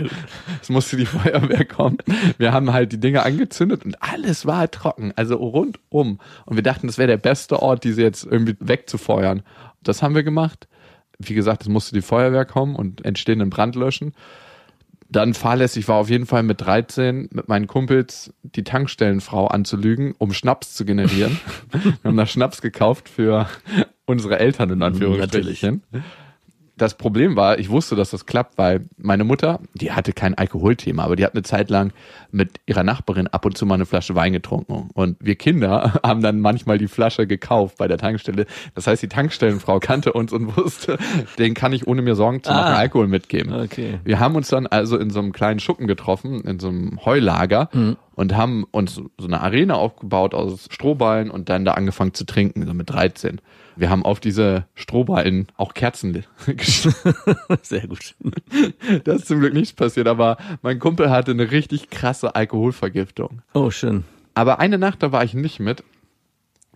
es 0.60 0.68
musste 0.68 0.96
die 0.96 1.06
Feuerwehr 1.06 1.64
kommen. 1.64 1.98
Wir 2.38 2.52
haben 2.52 2.72
halt 2.72 2.92
die 2.92 3.00
Dinge 3.00 3.22
angezündet 3.22 3.84
und 3.84 4.02
alles 4.02 4.44
war 4.46 4.70
trocken, 4.70 5.12
also 5.16 5.36
rundum. 5.36 6.18
Und 6.44 6.56
wir 6.56 6.62
dachten, 6.62 6.86
das 6.86 6.98
wäre 6.98 7.08
der 7.08 7.16
beste 7.16 7.60
Ort, 7.62 7.84
diese 7.84 8.02
jetzt 8.02 8.24
irgendwie 8.24 8.56
wegzufeuern. 8.60 9.42
Das 9.82 10.02
haben 10.02 10.14
wir 10.14 10.22
gemacht. 10.22 10.68
Wie 11.18 11.34
gesagt, 11.34 11.62
es 11.62 11.68
musste 11.68 11.94
die 11.94 12.02
Feuerwehr 12.02 12.44
kommen 12.44 12.74
und 12.76 13.04
entstehenden 13.04 13.48
Brand 13.48 13.76
löschen. 13.76 14.12
Dann 15.08 15.34
fahrlässig 15.34 15.86
war 15.88 15.96
auf 15.96 16.10
jeden 16.10 16.26
Fall 16.26 16.42
mit 16.42 16.60
13 16.60 17.28
mit 17.32 17.48
meinen 17.48 17.66
Kumpels 17.66 18.32
die 18.42 18.64
Tankstellenfrau 18.64 19.46
anzulügen, 19.46 20.14
um 20.18 20.32
Schnaps 20.32 20.74
zu 20.74 20.84
generieren. 20.84 21.38
Wir 21.72 21.92
haben 22.04 22.16
da 22.16 22.26
Schnaps 22.26 22.62
gekauft 22.62 23.08
für 23.08 23.48
unsere 24.06 24.38
Eltern 24.38 24.70
in 24.70 24.82
Anführungsstrichen. 24.82 25.82
Das 26.76 26.94
Problem 26.94 27.36
war, 27.36 27.58
ich 27.58 27.70
wusste, 27.70 27.94
dass 27.94 28.10
das 28.10 28.26
klappt, 28.26 28.58
weil 28.58 28.86
meine 28.96 29.22
Mutter, 29.24 29.60
die 29.74 29.92
hatte 29.92 30.12
kein 30.12 30.34
Alkoholthema, 30.34 31.04
aber 31.04 31.14
die 31.14 31.24
hat 31.24 31.34
eine 31.34 31.42
Zeit 31.44 31.70
lang 31.70 31.92
mit 32.32 32.60
ihrer 32.66 32.82
Nachbarin 32.82 33.28
ab 33.28 33.44
und 33.46 33.56
zu 33.56 33.64
mal 33.64 33.74
eine 33.76 33.86
Flasche 33.86 34.14
Wein 34.16 34.32
getrunken. 34.32 34.90
Und 34.92 35.16
wir 35.20 35.36
Kinder 35.36 36.00
haben 36.02 36.20
dann 36.20 36.40
manchmal 36.40 36.78
die 36.78 36.88
Flasche 36.88 37.26
gekauft 37.28 37.76
bei 37.78 37.86
der 37.86 37.98
Tankstelle. 37.98 38.46
Das 38.74 38.86
heißt, 38.88 39.02
die 39.02 39.08
Tankstellenfrau 39.08 39.78
kannte 39.78 40.12
uns 40.12 40.32
und 40.32 40.56
wusste, 40.56 40.98
den 41.38 41.54
kann 41.54 41.72
ich 41.72 41.86
ohne 41.86 42.02
mir 42.02 42.16
Sorgen 42.16 42.42
zu 42.42 42.50
machen 42.50 42.74
Ah. 42.74 42.76
Alkohol 42.76 43.06
mitgeben. 43.06 43.52
Okay. 43.52 44.00
Wir 44.04 44.18
haben 44.18 44.34
uns 44.34 44.48
dann 44.48 44.66
also 44.66 44.98
in 44.98 45.10
so 45.10 45.20
einem 45.20 45.32
kleinen 45.32 45.60
Schuppen 45.60 45.86
getroffen, 45.86 46.40
in 46.42 46.58
so 46.58 46.68
einem 46.68 46.98
Heulager 47.04 47.68
und 48.14 48.36
haben 48.36 48.64
uns 48.70 48.94
so 48.94 49.26
eine 49.26 49.40
Arena 49.40 49.74
aufgebaut 49.74 50.34
aus 50.34 50.68
Strohballen 50.70 51.30
und 51.30 51.48
dann 51.48 51.64
da 51.64 51.72
angefangen 51.72 52.14
zu 52.14 52.24
trinken, 52.24 52.66
so 52.66 52.74
mit 52.74 52.90
13. 52.90 53.40
Wir 53.76 53.90
haben 53.90 54.04
auf 54.04 54.20
diese 54.20 54.66
Strohballen 54.74 55.48
auch 55.56 55.74
Kerzen. 55.74 56.24
Sehr 57.62 57.86
gut. 57.86 58.14
Das 59.04 59.16
ist 59.16 59.26
zum 59.26 59.40
Glück 59.40 59.54
nicht 59.54 59.76
passiert, 59.76 60.06
aber 60.06 60.36
mein 60.62 60.78
Kumpel 60.78 61.10
hatte 61.10 61.32
eine 61.32 61.50
richtig 61.50 61.90
krasse 61.90 62.34
Alkoholvergiftung. 62.34 63.42
Oh, 63.52 63.70
schön. 63.70 64.04
Aber 64.34 64.58
eine 64.58 64.78
Nacht, 64.78 65.02
da 65.02 65.12
war 65.12 65.24
ich 65.24 65.34
nicht 65.34 65.60
mit. 65.60 65.82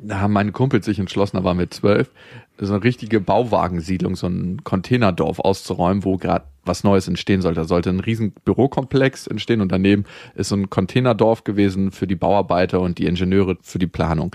Da 0.01 0.21
haben 0.21 0.33
meine 0.33 0.53
Kumpels 0.53 0.87
sich 0.87 0.99
entschlossen, 0.99 1.37
da 1.37 1.45
waren 1.45 1.59
wir 1.59 1.71
zwölf, 1.71 2.11
so 2.59 2.75
eine 2.75 2.85
richtige 2.85 3.21
Bauwagensiedlung, 3.21 4.17
so 4.17 4.27
ein 4.27 4.63
Containerdorf 4.65 5.41
auszuräumen, 5.41 6.05
wo 6.05 6.17
gerade 6.17 6.45
was 6.65 6.85
Neues 6.85 7.09
entstehen 7.09 7.43
sollte. 7.43 7.61
Da 7.61 7.67
sollte 7.67 7.91
ein 7.91 8.01
riesen 8.01 8.33
Bürokomplex 8.45 9.27
entstehen 9.27 9.61
und 9.61 9.73
daneben 9.73 10.05
ist 10.35 10.51
so 10.51 10.57
ein 10.57 10.71
Containerdorf 10.71 11.45
gewesen 11.45 11.91
für 11.91 12.07
die 12.07 12.17
Bauarbeiter 12.17 12.81
und 12.81 12.99
die 12.99 13.07
Ingenieure 13.07 13.57
für 13.63 13.79
die 13.79 13.87
Planung. 13.87 14.35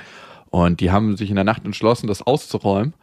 Und 0.50 0.82
die 0.82 0.92
haben 0.92 1.18
sich 1.18 1.30
in 1.30 1.36
der 1.36 1.46
Nacht 1.46 1.66
entschlossen, 1.66 2.08
das 2.08 2.22
auszuräumen, 2.22 2.94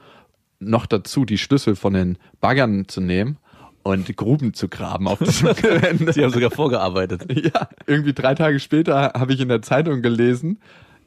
noch 0.59 0.87
dazu 0.87 1.25
die 1.25 1.39
Schlüssel 1.39 1.77
von 1.77 1.95
den 1.95 2.19
Baggern 2.41 2.87
zu 2.89 3.01
nehmen 3.01 3.39
und 3.83 4.15
Gruben 4.17 4.55
zu 4.55 4.69
graben 4.69 5.09
auf 5.09 5.19
diesem 5.19 5.55
Gelände. 5.57 6.13
Sie 6.13 6.23
haben 6.23 6.33
sogar 6.33 6.51
vorgearbeitet. 6.51 7.27
Ja, 7.33 7.69
irgendwie 7.87 8.13
drei 8.13 8.35
Tage 8.35 8.61
später 8.61 9.13
habe 9.15 9.33
ich 9.33 9.41
in 9.41 9.49
der 9.49 9.63
Zeitung 9.63 10.03
gelesen, 10.03 10.59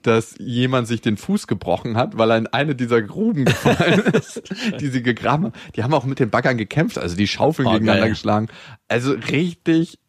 dass 0.07 0.35
jemand 0.39 0.87
sich 0.87 1.01
den 1.01 1.17
Fuß 1.17 1.47
gebrochen 1.47 1.97
hat, 1.97 2.17
weil 2.17 2.31
er 2.31 2.37
in 2.37 2.47
eine 2.47 2.75
dieser 2.75 3.01
Gruben 3.01 3.45
gefallen 3.45 3.99
ist, 4.13 4.41
die 4.79 4.87
sie 4.87 5.01
gegraben 5.03 5.45
haben. 5.45 5.53
Die 5.75 5.83
haben 5.83 5.93
auch 5.93 6.05
mit 6.05 6.19
den 6.19 6.29
Baggern 6.29 6.57
gekämpft, 6.57 6.97
also 6.97 7.15
die 7.15 7.27
Schaufeln 7.27 7.67
Oh, 7.67 7.71
gegeneinander 7.71 8.03
geil. 8.03 8.09
geschlagen. 8.11 8.47
Also 8.87 9.11
richtig, 9.13 9.99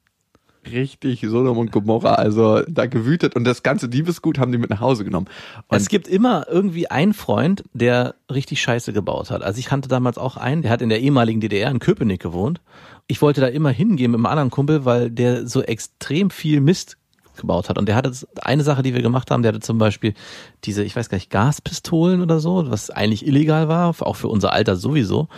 richtig 0.70 1.20
Sodom 1.20 1.58
und 1.58 1.72
Gomorra, 1.72 2.14
also 2.14 2.62
da 2.68 2.86
gewütet 2.86 3.36
und 3.36 3.44
das 3.44 3.62
ganze 3.62 3.88
Diebesgut 3.88 4.38
haben 4.38 4.50
die 4.52 4.58
mit 4.58 4.70
nach 4.70 4.80
Hause 4.80 5.04
genommen. 5.04 5.26
Und 5.68 5.76
Es 5.76 5.88
gibt 5.88 6.08
immer 6.08 6.46
irgendwie 6.48 6.90
einen 6.90 7.12
Freund, 7.12 7.64
der 7.74 8.14
richtig 8.32 8.62
Scheiße 8.62 8.92
gebaut 8.92 9.30
hat. 9.30 9.42
Also 9.42 9.58
ich 9.58 9.66
kannte 9.66 9.88
damals 9.88 10.16
auch 10.18 10.36
einen, 10.36 10.62
der 10.62 10.70
hat 10.70 10.80
in 10.82 10.88
der 10.88 11.00
ehemaligen 11.00 11.40
DDR 11.40 11.70
in 11.70 11.80
Köpenick 11.80 12.20
gewohnt. 12.22 12.60
Ich 13.06 13.20
wollte 13.20 13.42
da 13.42 13.48
immer 13.48 13.70
hingehen 13.70 14.10
mit 14.12 14.18
einem 14.18 14.26
anderen 14.26 14.50
Kumpel, 14.50 14.86
weil 14.86 15.10
der 15.10 15.46
so 15.46 15.62
extrem 15.62 16.30
viel 16.30 16.60
Mist 16.62 16.96
gebaut 17.36 17.68
hat. 17.68 17.78
Und 17.78 17.86
der 17.86 17.96
hatte 17.96 18.12
eine 18.40 18.62
Sache, 18.62 18.82
die 18.82 18.94
wir 18.94 19.02
gemacht 19.02 19.30
haben, 19.30 19.42
der 19.42 19.50
hatte 19.52 19.60
zum 19.60 19.78
Beispiel 19.78 20.14
diese, 20.64 20.84
ich 20.84 20.96
weiß 20.96 21.08
gar 21.08 21.16
nicht, 21.16 21.30
Gaspistolen 21.30 22.22
oder 22.22 22.40
so, 22.40 22.70
was 22.70 22.90
eigentlich 22.90 23.26
illegal 23.26 23.68
war, 23.68 23.94
auch 24.00 24.16
für 24.16 24.28
unser 24.28 24.52
Alter 24.52 24.76
sowieso. 24.76 25.28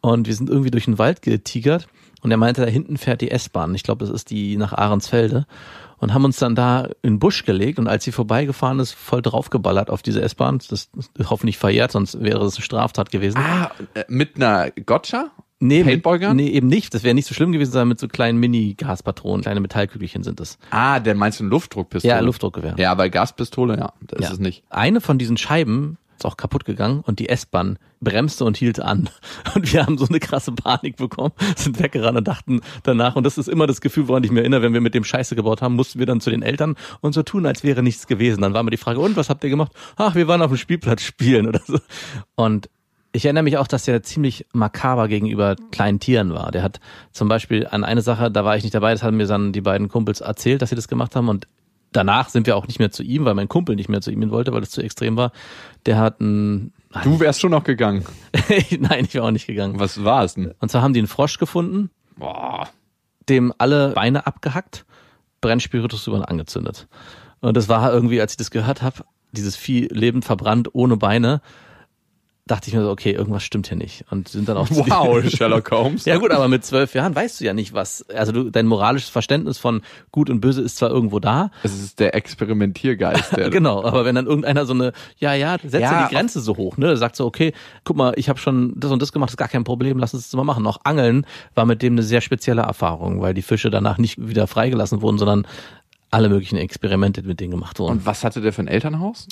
Und 0.00 0.26
wir 0.26 0.34
sind 0.34 0.48
irgendwie 0.48 0.70
durch 0.70 0.86
den 0.86 0.98
Wald 0.98 1.22
getigert 1.22 1.88
und 2.22 2.30
er 2.30 2.36
meinte, 2.36 2.64
da 2.64 2.68
hinten 2.68 2.96
fährt 2.96 3.20
die 3.20 3.30
S-Bahn. 3.30 3.74
Ich 3.74 3.82
glaube, 3.82 4.04
das 4.04 4.14
ist 4.14 4.30
die 4.30 4.56
nach 4.56 4.72
Ahrensfelde. 4.72 5.46
Und 5.98 6.14
haben 6.14 6.24
uns 6.24 6.38
dann 6.38 6.54
da 6.54 6.84
in 7.02 7.14
den 7.14 7.18
Busch 7.18 7.44
gelegt 7.44 7.78
und 7.78 7.86
als 7.86 8.04
sie 8.04 8.12
vorbeigefahren 8.12 8.78
ist, 8.78 8.92
voll 8.92 9.20
draufgeballert 9.20 9.90
auf 9.90 10.00
diese 10.00 10.22
S-Bahn. 10.22 10.58
Das 10.70 10.88
ist 10.96 11.10
hoffentlich 11.28 11.58
verjährt, 11.58 11.92
sonst 11.92 12.22
wäre 12.22 12.40
das 12.40 12.56
eine 12.56 12.64
Straftat 12.64 13.10
gewesen. 13.10 13.36
ah, 13.36 13.70
äh, 13.92 14.04
mit 14.08 14.36
einer 14.36 14.70
Gotcha? 14.70 15.30
Nee, 15.60 15.78
mit, 15.78 15.86
Paintball-Gun? 15.86 16.36
nee, 16.36 16.48
eben 16.48 16.66
nicht. 16.66 16.92
Das 16.94 17.02
wäre 17.04 17.14
nicht 17.14 17.26
so 17.28 17.34
schlimm 17.34 17.52
gewesen, 17.52 17.72
sondern 17.72 17.88
mit 17.88 18.00
so 18.00 18.08
kleinen 18.08 18.38
Mini-Gaspatronen, 18.40 19.42
kleine 19.42 19.60
Metallkügelchen 19.60 20.22
sind 20.24 20.40
das. 20.40 20.58
Ah, 20.70 21.00
der 21.00 21.14
meinst 21.14 21.40
du 21.40 21.44
eine 21.44 21.50
Luftdruckpistole? 21.50 22.12
Ja, 22.14 22.20
Luftdruckgewehr. 22.20 22.74
Ja, 22.78 22.94
bei 22.94 23.08
Gaspistole, 23.08 23.76
ja, 23.78 23.92
das 24.02 24.20
Ja. 24.20 24.26
ist 24.26 24.32
es 24.34 24.38
nicht. 24.40 24.64
Eine 24.70 25.00
von 25.00 25.18
diesen 25.18 25.36
Scheiben, 25.36 25.96
ist 26.16 26.26
auch 26.26 26.36
kaputt 26.36 26.66
gegangen 26.66 27.00
und 27.06 27.18
die 27.18 27.30
S-Bahn 27.30 27.78
bremste 28.02 28.44
und 28.44 28.56
hielt 28.58 28.78
an. 28.80 29.08
Und 29.54 29.72
wir 29.72 29.84
haben 29.86 29.96
so 29.98 30.06
eine 30.06 30.20
krasse 30.20 30.52
Panik 30.52 30.96
bekommen, 30.96 31.32
sind 31.56 31.78
weggerannt 31.80 32.16
und 32.18 32.28
dachten 32.28 32.60
danach, 32.82 33.16
und 33.16 33.24
das 33.24 33.36
ist 33.38 33.48
immer 33.48 33.66
das 33.66 33.80
Gefühl, 33.80 34.06
woran 34.08 34.22
ich 34.22 34.30
mich 34.30 34.40
erinnere, 34.40 34.62
wenn 34.62 34.72
wir 34.74 34.80
mit 34.82 34.94
dem 34.94 35.02
Scheiße 35.04 35.34
gebaut 35.34 35.60
haben, 35.62 35.74
mussten 35.76 35.98
wir 35.98 36.06
dann 36.06 36.20
zu 36.20 36.30
den 36.30 36.42
Eltern 36.42 36.76
und 37.00 37.14
so 37.14 37.22
tun, 37.22 37.46
als 37.46 37.64
wäre 37.64 37.82
nichts 37.82 38.06
gewesen. 38.06 38.42
Dann 38.42 38.52
war 38.54 38.62
mir 38.62 38.70
die 38.70 38.76
Frage, 38.76 39.00
und 39.00 39.16
was 39.16 39.28
habt 39.30 39.42
ihr 39.44 39.50
gemacht? 39.50 39.72
Ach, 39.96 40.14
wir 40.14 40.28
waren 40.28 40.40
auf 40.42 40.50
dem 40.50 40.56
Spielplatz 40.58 41.02
spielen 41.02 41.46
oder 41.48 41.60
so. 41.66 41.78
Und 42.36 42.68
ich 43.12 43.24
erinnere 43.24 43.44
mich 43.44 43.58
auch, 43.58 43.66
dass 43.66 43.84
der 43.84 44.02
ziemlich 44.02 44.46
makaber 44.52 45.08
gegenüber 45.08 45.56
kleinen 45.72 45.98
Tieren 45.98 46.32
war. 46.32 46.50
Der 46.50 46.62
hat 46.62 46.80
zum 47.12 47.28
Beispiel 47.28 47.66
an 47.66 47.84
eine 47.84 48.02
Sache, 48.02 48.30
da 48.30 48.44
war 48.44 48.56
ich 48.56 48.62
nicht 48.62 48.74
dabei, 48.74 48.92
das 48.92 49.02
haben 49.02 49.16
mir 49.16 49.26
dann 49.26 49.52
die 49.52 49.60
beiden 49.60 49.88
Kumpels 49.88 50.20
erzählt, 50.20 50.62
dass 50.62 50.70
sie 50.70 50.76
das 50.76 50.88
gemacht 50.88 51.16
haben 51.16 51.28
und 51.28 51.46
danach 51.92 52.28
sind 52.28 52.46
wir 52.46 52.56
auch 52.56 52.68
nicht 52.68 52.78
mehr 52.78 52.92
zu 52.92 53.02
ihm, 53.02 53.24
weil 53.24 53.34
mein 53.34 53.48
Kumpel 53.48 53.74
nicht 53.74 53.88
mehr 53.88 54.00
zu 54.00 54.10
ihm 54.10 54.30
wollte, 54.30 54.52
weil 54.52 54.62
es 54.62 54.70
zu 54.70 54.80
extrem 54.80 55.16
war. 55.16 55.32
Der 55.86 55.98
hat 55.98 56.20
ein 56.20 56.72
Du 57.04 57.20
wärst 57.20 57.40
schon 57.40 57.52
noch 57.52 57.64
gegangen. 57.64 58.04
Nein, 58.78 59.04
ich 59.04 59.14
wäre 59.14 59.24
auch 59.24 59.30
nicht 59.30 59.46
gegangen. 59.46 59.78
Was 59.78 60.04
war 60.04 60.24
es 60.24 60.34
denn? 60.34 60.52
Und 60.58 60.70
zwar 60.70 60.82
haben 60.82 60.92
die 60.92 61.00
einen 61.00 61.06
Frosch 61.06 61.38
gefunden, 61.38 61.90
Boah. 62.16 62.68
dem 63.28 63.52
alle 63.58 63.90
Beine 63.90 64.26
abgehackt, 64.26 64.84
Brennspiritus 65.40 66.06
über 66.06 66.16
und 66.16 66.24
angezündet. 66.24 66.88
Und 67.40 67.56
das 67.56 67.68
war 67.68 67.92
irgendwie, 67.92 68.20
als 68.20 68.32
ich 68.32 68.36
das 68.38 68.50
gehört 68.50 68.82
habe, 68.82 69.04
dieses 69.32 69.56
Vieh 69.56 69.88
lebend 69.90 70.24
verbrannt 70.24 70.74
ohne 70.74 70.96
Beine, 70.96 71.40
dachte 72.50 72.68
ich 72.68 72.74
mir 72.74 72.82
so, 72.82 72.90
okay, 72.90 73.12
irgendwas 73.12 73.42
stimmt 73.42 73.68
hier 73.68 73.76
nicht. 73.76 74.04
Und 74.10 74.28
sind 74.28 74.48
dann 74.48 74.56
auch 74.56 74.68
Wow, 74.70 75.24
Sherlock 75.28 75.70
Holmes. 75.70 76.04
Ja 76.10 76.16
gut, 76.16 76.32
aber 76.32 76.48
mit 76.48 76.64
zwölf 76.64 76.94
Jahren 76.94 77.14
weißt 77.14 77.40
du 77.40 77.44
ja 77.44 77.52
nicht, 77.52 77.72
was. 77.72 78.08
Also 78.10 78.32
du, 78.32 78.50
dein 78.50 78.66
moralisches 78.66 79.10
Verständnis 79.10 79.58
von 79.58 79.82
Gut 80.10 80.30
und 80.30 80.40
Böse 80.40 80.62
ist 80.62 80.76
zwar 80.76 80.90
irgendwo 80.90 81.20
da, 81.20 81.50
Es 81.62 81.72
ist 81.72 82.00
der 82.00 82.14
Experimentiergeist, 82.14 83.36
der 83.36 83.50
genau, 83.50 83.84
aber 83.84 84.04
wenn 84.04 84.14
dann 84.14 84.26
irgendeiner 84.26 84.66
so 84.66 84.72
eine, 84.72 84.92
ja, 85.18 85.34
ja, 85.34 85.58
setzt 85.62 85.74
ja, 85.74 85.80
Ja, 85.80 86.08
die 86.08 86.14
Grenze 86.14 86.40
so 86.40 86.56
hoch, 86.56 86.76
ne? 86.76 86.96
Sagt 86.96 87.16
so, 87.16 87.26
okay, 87.26 87.52
guck 87.84 87.96
mal, 87.96 88.12
ich 88.16 88.28
habe 88.28 88.38
schon 88.38 88.72
das 88.76 88.90
und 88.90 89.00
das 89.00 89.12
gemacht, 89.12 89.30
ist 89.30 89.36
gar 89.36 89.48
kein 89.48 89.64
Problem, 89.64 89.98
lass 89.98 90.14
uns 90.14 90.24
das 90.30 90.36
mal 90.36 90.44
machen. 90.44 90.66
Auch 90.66 90.78
Angeln 90.84 91.26
war 91.54 91.66
mit 91.66 91.82
dem 91.82 91.94
eine 91.94 92.02
sehr 92.02 92.20
spezielle 92.20 92.62
Erfahrung, 92.62 93.20
weil 93.20 93.34
die 93.34 93.42
Fische 93.42 93.70
danach 93.70 93.98
nicht 93.98 94.28
wieder 94.28 94.46
freigelassen 94.46 95.02
wurden, 95.02 95.18
sondern 95.18 95.46
alle 96.10 96.28
möglichen 96.28 96.56
Experimente 96.56 97.22
mit 97.22 97.38
denen 97.38 97.52
gemacht 97.52 97.78
wurden. 97.78 97.98
Und 97.98 98.06
was 98.06 98.24
hatte 98.24 98.40
der 98.40 98.52
für 98.52 98.62
ein 98.62 98.68
Elternhaus? 98.68 99.28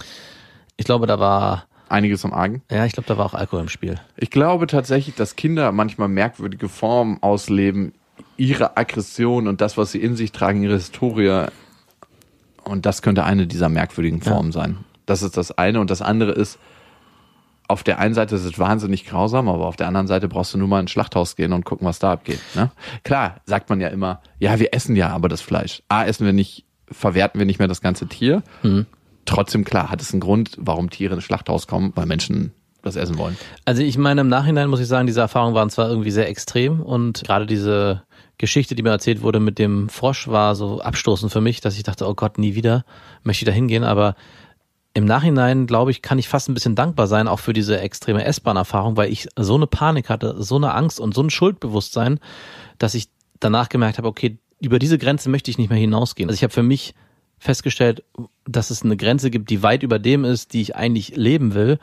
ich 0.78 0.86
glaube, 0.86 1.06
da 1.06 1.18
war, 1.18 1.66
Einiges 1.90 2.24
am 2.24 2.32
Argen. 2.32 2.62
ja, 2.70 2.84
ich 2.84 2.92
glaube, 2.92 3.06
da 3.06 3.18
war 3.18 3.26
auch 3.26 3.34
Alkohol 3.34 3.62
im 3.62 3.68
Spiel. 3.68 4.00
Ich 4.16 4.30
glaube 4.30 4.66
tatsächlich, 4.66 5.14
dass 5.14 5.36
Kinder 5.36 5.72
manchmal 5.72 6.08
merkwürdige 6.08 6.68
Formen 6.68 7.22
ausleben, 7.22 7.92
ihre 8.36 8.76
Aggression 8.76 9.48
und 9.48 9.60
das, 9.60 9.76
was 9.76 9.92
sie 9.92 10.00
in 10.00 10.16
sich 10.16 10.32
tragen, 10.32 10.62
ihre 10.62 10.74
Historie. 10.74 11.46
Und 12.64 12.86
das 12.86 13.02
könnte 13.02 13.24
eine 13.24 13.46
dieser 13.46 13.68
merkwürdigen 13.68 14.20
Formen 14.20 14.52
sein. 14.52 14.78
Das 15.06 15.22
ist 15.22 15.36
das 15.36 15.56
eine. 15.56 15.80
Und 15.80 15.90
das 15.90 16.02
andere 16.02 16.32
ist, 16.32 16.58
auf 17.66 17.82
der 17.82 17.98
einen 17.98 18.14
Seite 18.14 18.34
ist 18.34 18.44
es 18.44 18.58
wahnsinnig 18.58 19.06
grausam, 19.06 19.48
aber 19.48 19.66
auf 19.66 19.76
der 19.76 19.86
anderen 19.86 20.06
Seite 20.06 20.28
brauchst 20.28 20.54
du 20.54 20.58
nur 20.58 20.68
mal 20.68 20.80
ins 20.80 20.90
Schlachthaus 20.90 21.36
gehen 21.36 21.52
und 21.52 21.64
gucken, 21.64 21.86
was 21.86 21.98
da 21.98 22.12
abgeht. 22.12 22.40
Ne? 22.54 22.70
Klar, 23.04 23.36
sagt 23.44 23.68
man 23.70 23.80
ja 23.80 23.88
immer, 23.88 24.22
ja, 24.38 24.58
wir 24.58 24.72
essen 24.72 24.96
ja 24.96 25.10
aber 25.10 25.28
das 25.28 25.40
Fleisch. 25.40 25.82
A, 25.88 26.04
essen 26.04 26.24
wir 26.24 26.32
nicht, 26.32 26.64
verwerten 26.90 27.38
wir 27.38 27.46
nicht 27.46 27.58
mehr 27.58 27.68
das 27.68 27.80
ganze 27.80 28.06
Tier. 28.06 28.42
Trotzdem, 29.28 29.64
klar, 29.64 29.90
hat 29.90 30.00
es 30.00 30.12
einen 30.12 30.20
Grund, 30.20 30.56
warum 30.56 30.88
Tiere 30.88 31.14
ins 31.14 31.24
Schlachthaus 31.24 31.66
kommen, 31.66 31.92
weil 31.94 32.06
Menschen 32.06 32.52
das 32.80 32.96
essen 32.96 33.18
wollen. 33.18 33.36
Also 33.66 33.82
ich 33.82 33.98
meine, 33.98 34.22
im 34.22 34.28
Nachhinein 34.28 34.70
muss 34.70 34.80
ich 34.80 34.86
sagen, 34.86 35.06
diese 35.06 35.20
Erfahrungen 35.20 35.54
waren 35.54 35.68
zwar 35.68 35.90
irgendwie 35.90 36.10
sehr 36.10 36.28
extrem 36.28 36.80
und 36.80 37.24
gerade 37.24 37.44
diese 37.44 38.04
Geschichte, 38.38 38.74
die 38.74 38.82
mir 38.82 38.88
erzählt 38.88 39.20
wurde 39.20 39.38
mit 39.38 39.58
dem 39.58 39.90
Frosch, 39.90 40.28
war 40.28 40.54
so 40.54 40.80
abstoßend 40.80 41.30
für 41.30 41.42
mich, 41.42 41.60
dass 41.60 41.76
ich 41.76 41.82
dachte, 41.82 42.08
oh 42.08 42.14
Gott, 42.14 42.38
nie 42.38 42.54
wieder 42.54 42.86
möchte 43.22 43.42
ich 43.42 43.46
da 43.46 43.52
hingehen. 43.52 43.84
Aber 43.84 44.14
im 44.94 45.04
Nachhinein, 45.04 45.66
glaube 45.66 45.90
ich, 45.90 46.00
kann 46.00 46.18
ich 46.18 46.28
fast 46.28 46.48
ein 46.48 46.54
bisschen 46.54 46.74
dankbar 46.74 47.06
sein, 47.06 47.28
auch 47.28 47.40
für 47.40 47.52
diese 47.52 47.78
extreme 47.80 48.24
S-Bahn-Erfahrung, 48.24 48.96
weil 48.96 49.12
ich 49.12 49.28
so 49.36 49.56
eine 49.56 49.66
Panik 49.66 50.08
hatte, 50.08 50.36
so 50.42 50.56
eine 50.56 50.72
Angst 50.72 51.00
und 51.00 51.14
so 51.14 51.22
ein 51.22 51.28
Schuldbewusstsein, 51.28 52.18
dass 52.78 52.94
ich 52.94 53.08
danach 53.40 53.68
gemerkt 53.68 53.98
habe, 53.98 54.08
okay, 54.08 54.38
über 54.60 54.78
diese 54.78 54.96
Grenze 54.96 55.28
möchte 55.28 55.50
ich 55.50 55.58
nicht 55.58 55.68
mehr 55.68 55.78
hinausgehen. 55.78 56.30
Also 56.30 56.38
ich 56.38 56.42
habe 56.44 56.54
für 56.54 56.62
mich 56.62 56.94
festgestellt, 57.38 58.02
dass 58.46 58.70
es 58.70 58.82
eine 58.82 58.96
Grenze 58.96 59.30
gibt, 59.30 59.50
die 59.50 59.62
weit 59.62 59.82
über 59.82 59.98
dem 59.98 60.24
ist, 60.24 60.52
die 60.52 60.62
ich 60.62 60.76
eigentlich 60.76 61.16
leben 61.16 61.54
will 61.54 61.78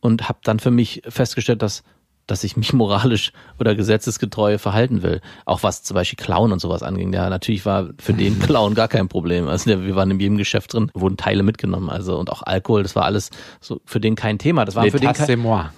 und 0.00 0.28
habe 0.28 0.38
dann 0.42 0.58
für 0.58 0.70
mich 0.70 1.02
festgestellt, 1.08 1.62
dass 1.62 1.82
dass 2.30 2.44
ich 2.44 2.56
mich 2.56 2.72
moralisch 2.72 3.32
oder 3.58 3.74
gesetzesgetreu 3.74 4.58
verhalten 4.58 5.02
will. 5.02 5.20
Auch 5.44 5.62
was 5.62 5.82
zum 5.82 5.96
Beispiel 5.96 6.22
Klauen 6.22 6.52
und 6.52 6.60
sowas 6.60 6.82
anging. 6.82 7.12
Ja, 7.12 7.28
natürlich 7.28 7.66
war 7.66 7.88
für 7.98 8.14
den 8.14 8.38
Klauen 8.40 8.74
gar 8.74 8.88
kein 8.88 9.08
Problem. 9.08 9.48
Also 9.48 9.70
wir 9.70 9.96
waren 9.96 10.10
in 10.10 10.20
jedem 10.20 10.36
Geschäft 10.36 10.72
drin, 10.72 10.90
wurden 10.94 11.16
Teile 11.16 11.42
mitgenommen. 11.42 11.90
Also 11.90 12.18
und 12.18 12.30
auch 12.30 12.42
Alkohol, 12.42 12.82
das 12.82 12.94
war 12.96 13.04
alles 13.04 13.30
so 13.60 13.80
für 13.84 14.00
den 14.00 14.14
kein 14.14 14.38
Thema. 14.38 14.64
Das 14.64 14.76
war 14.76 14.84
für 14.84 15.00
den 15.00 15.12
kein, 15.12 15.26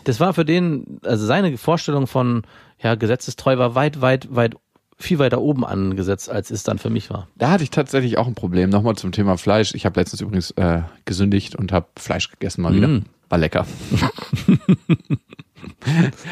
das 0.04 0.20
war 0.20 0.34
für 0.34 0.44
den, 0.44 1.00
also 1.04 1.26
seine 1.26 1.56
Vorstellung 1.56 2.06
von 2.06 2.42
ja 2.82 2.94
gesetzestreu 2.94 3.58
war 3.58 3.74
weit, 3.74 4.00
weit, 4.00 4.34
weit 4.34 4.56
viel 4.98 5.18
weiter 5.18 5.40
oben 5.40 5.64
angesetzt, 5.64 6.30
als 6.30 6.50
es 6.50 6.62
dann 6.62 6.78
für 6.78 6.90
mich 6.90 7.10
war. 7.10 7.28
Da 7.36 7.50
hatte 7.50 7.64
ich 7.64 7.70
tatsächlich 7.70 8.18
auch 8.18 8.26
ein 8.26 8.34
Problem. 8.34 8.70
Nochmal 8.70 8.96
zum 8.96 9.12
Thema 9.12 9.36
Fleisch. 9.36 9.74
Ich 9.74 9.84
habe 9.84 9.98
letztens 9.98 10.20
übrigens 10.20 10.52
äh, 10.52 10.82
gesündigt 11.04 11.56
und 11.56 11.72
habe 11.72 11.86
Fleisch 11.96 12.30
gegessen 12.30 12.62
mal 12.62 12.74
wieder. 12.74 12.88
Mm. 12.88 13.04
War 13.28 13.38
lecker. 13.38 13.66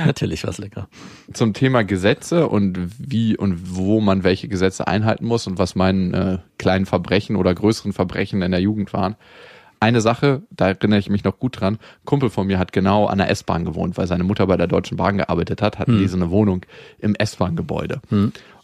Natürlich 0.07 0.45
war's 0.45 0.59
lecker. 0.59 0.89
Zum 1.33 1.55
Thema 1.55 1.83
Gesetze 1.83 2.49
und 2.49 2.79
wie 2.99 3.37
und 3.37 3.77
wo 3.77 4.01
man 4.01 4.25
welche 4.25 4.49
Gesetze 4.49 4.87
einhalten 4.87 5.25
muss 5.25 5.47
und 5.47 5.59
was 5.59 5.75
meinen 5.75 6.15
äh, 6.15 6.39
kleinen 6.59 6.87
Verbrechen 6.87 7.37
oder 7.37 7.55
größeren 7.55 7.93
Verbrechen 7.93 8.43
in 8.43 8.51
der 8.51 8.61
Jugend 8.61 8.93
waren. 8.93 9.17
Eine 9.83 10.03
Sache, 10.03 10.43
da 10.51 10.69
erinnere 10.69 10.99
ich 10.99 11.09
mich 11.09 11.25
noch 11.25 11.39
gut 11.39 11.59
dran, 11.61 11.75
ein 11.75 12.05
Kumpel 12.05 12.29
von 12.29 12.47
mir 12.47 12.59
hat 12.59 12.73
genau 12.73 13.07
an 13.07 13.17
der 13.17 13.31
S-Bahn 13.31 13.65
gewohnt, 13.65 13.97
weil 13.97 14.07
seine 14.07 14.25
Mutter 14.25 14.47
bei 14.47 14.59
der 14.59 14.67
Deutschen 14.67 14.99
Bahn 14.99 15.17
gearbeitet 15.17 15.63
hat, 15.63 15.79
hatten 15.79 15.99
die 15.99 16.07
so 16.07 16.17
eine 16.17 16.31
Wohnung 16.31 16.67
im 16.99 17.15
S-Bahn-Gebäude. 17.15 18.01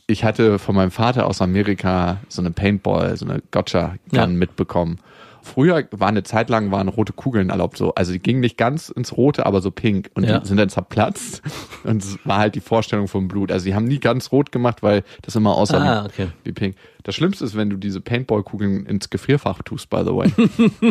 Ich 0.06 0.24
hatte 0.24 0.58
von 0.58 0.74
meinem 0.74 0.90
Vater 0.90 1.26
aus 1.26 1.40
Amerika 1.40 2.18
so 2.28 2.42
eine 2.42 2.50
Paintball, 2.50 3.16
so 3.16 3.24
eine 3.26 3.42
Gotcha-Gun 3.50 3.98
Ja. 4.18 4.26
mitbekommen. 4.26 4.98
Früher 5.46 5.84
war 5.92 6.08
eine 6.08 6.24
Zeit 6.24 6.50
lang 6.50 6.70
waren 6.72 6.88
rote 6.88 7.12
Kugeln 7.12 7.50
erlaubt 7.50 7.76
so, 7.76 7.94
also 7.94 8.12
die 8.12 8.18
gingen 8.18 8.40
nicht 8.40 8.58
ganz 8.58 8.88
ins 8.88 9.16
Rote, 9.16 9.46
aber 9.46 9.60
so 9.62 9.70
pink 9.70 10.10
und 10.14 10.24
Ja. 10.24 10.40
die 10.40 10.46
sind 10.48 10.56
dann 10.56 10.68
zerplatzt 10.68 11.40
und 11.84 12.02
es 12.02 12.18
war 12.24 12.38
halt 12.38 12.54
die 12.56 12.60
Vorstellung 12.60 13.06
vom 13.08 13.28
Blut. 13.28 13.52
Also 13.52 13.64
die 13.66 13.74
haben 13.74 13.84
nie 13.86 14.00
ganz 14.00 14.32
rot 14.32 14.50
gemacht, 14.50 14.82
weil 14.82 15.04
das 15.22 15.36
immer 15.36 15.54
aussah 15.56 15.78
Ah, 15.78 16.04
wie, 16.04 16.06
okay. 16.08 16.28
wie 16.44 16.52
pink. 16.52 16.76
Das 17.04 17.14
Schlimmste 17.14 17.44
ist, 17.44 17.56
wenn 17.56 17.70
du 17.70 17.76
diese 17.76 18.00
Paintball-Kugeln 18.00 18.84
ins 18.86 19.08
Gefrierfach 19.08 19.62
tust, 19.62 19.88
by 19.88 20.02
the 20.04 20.14
way. 20.14 20.32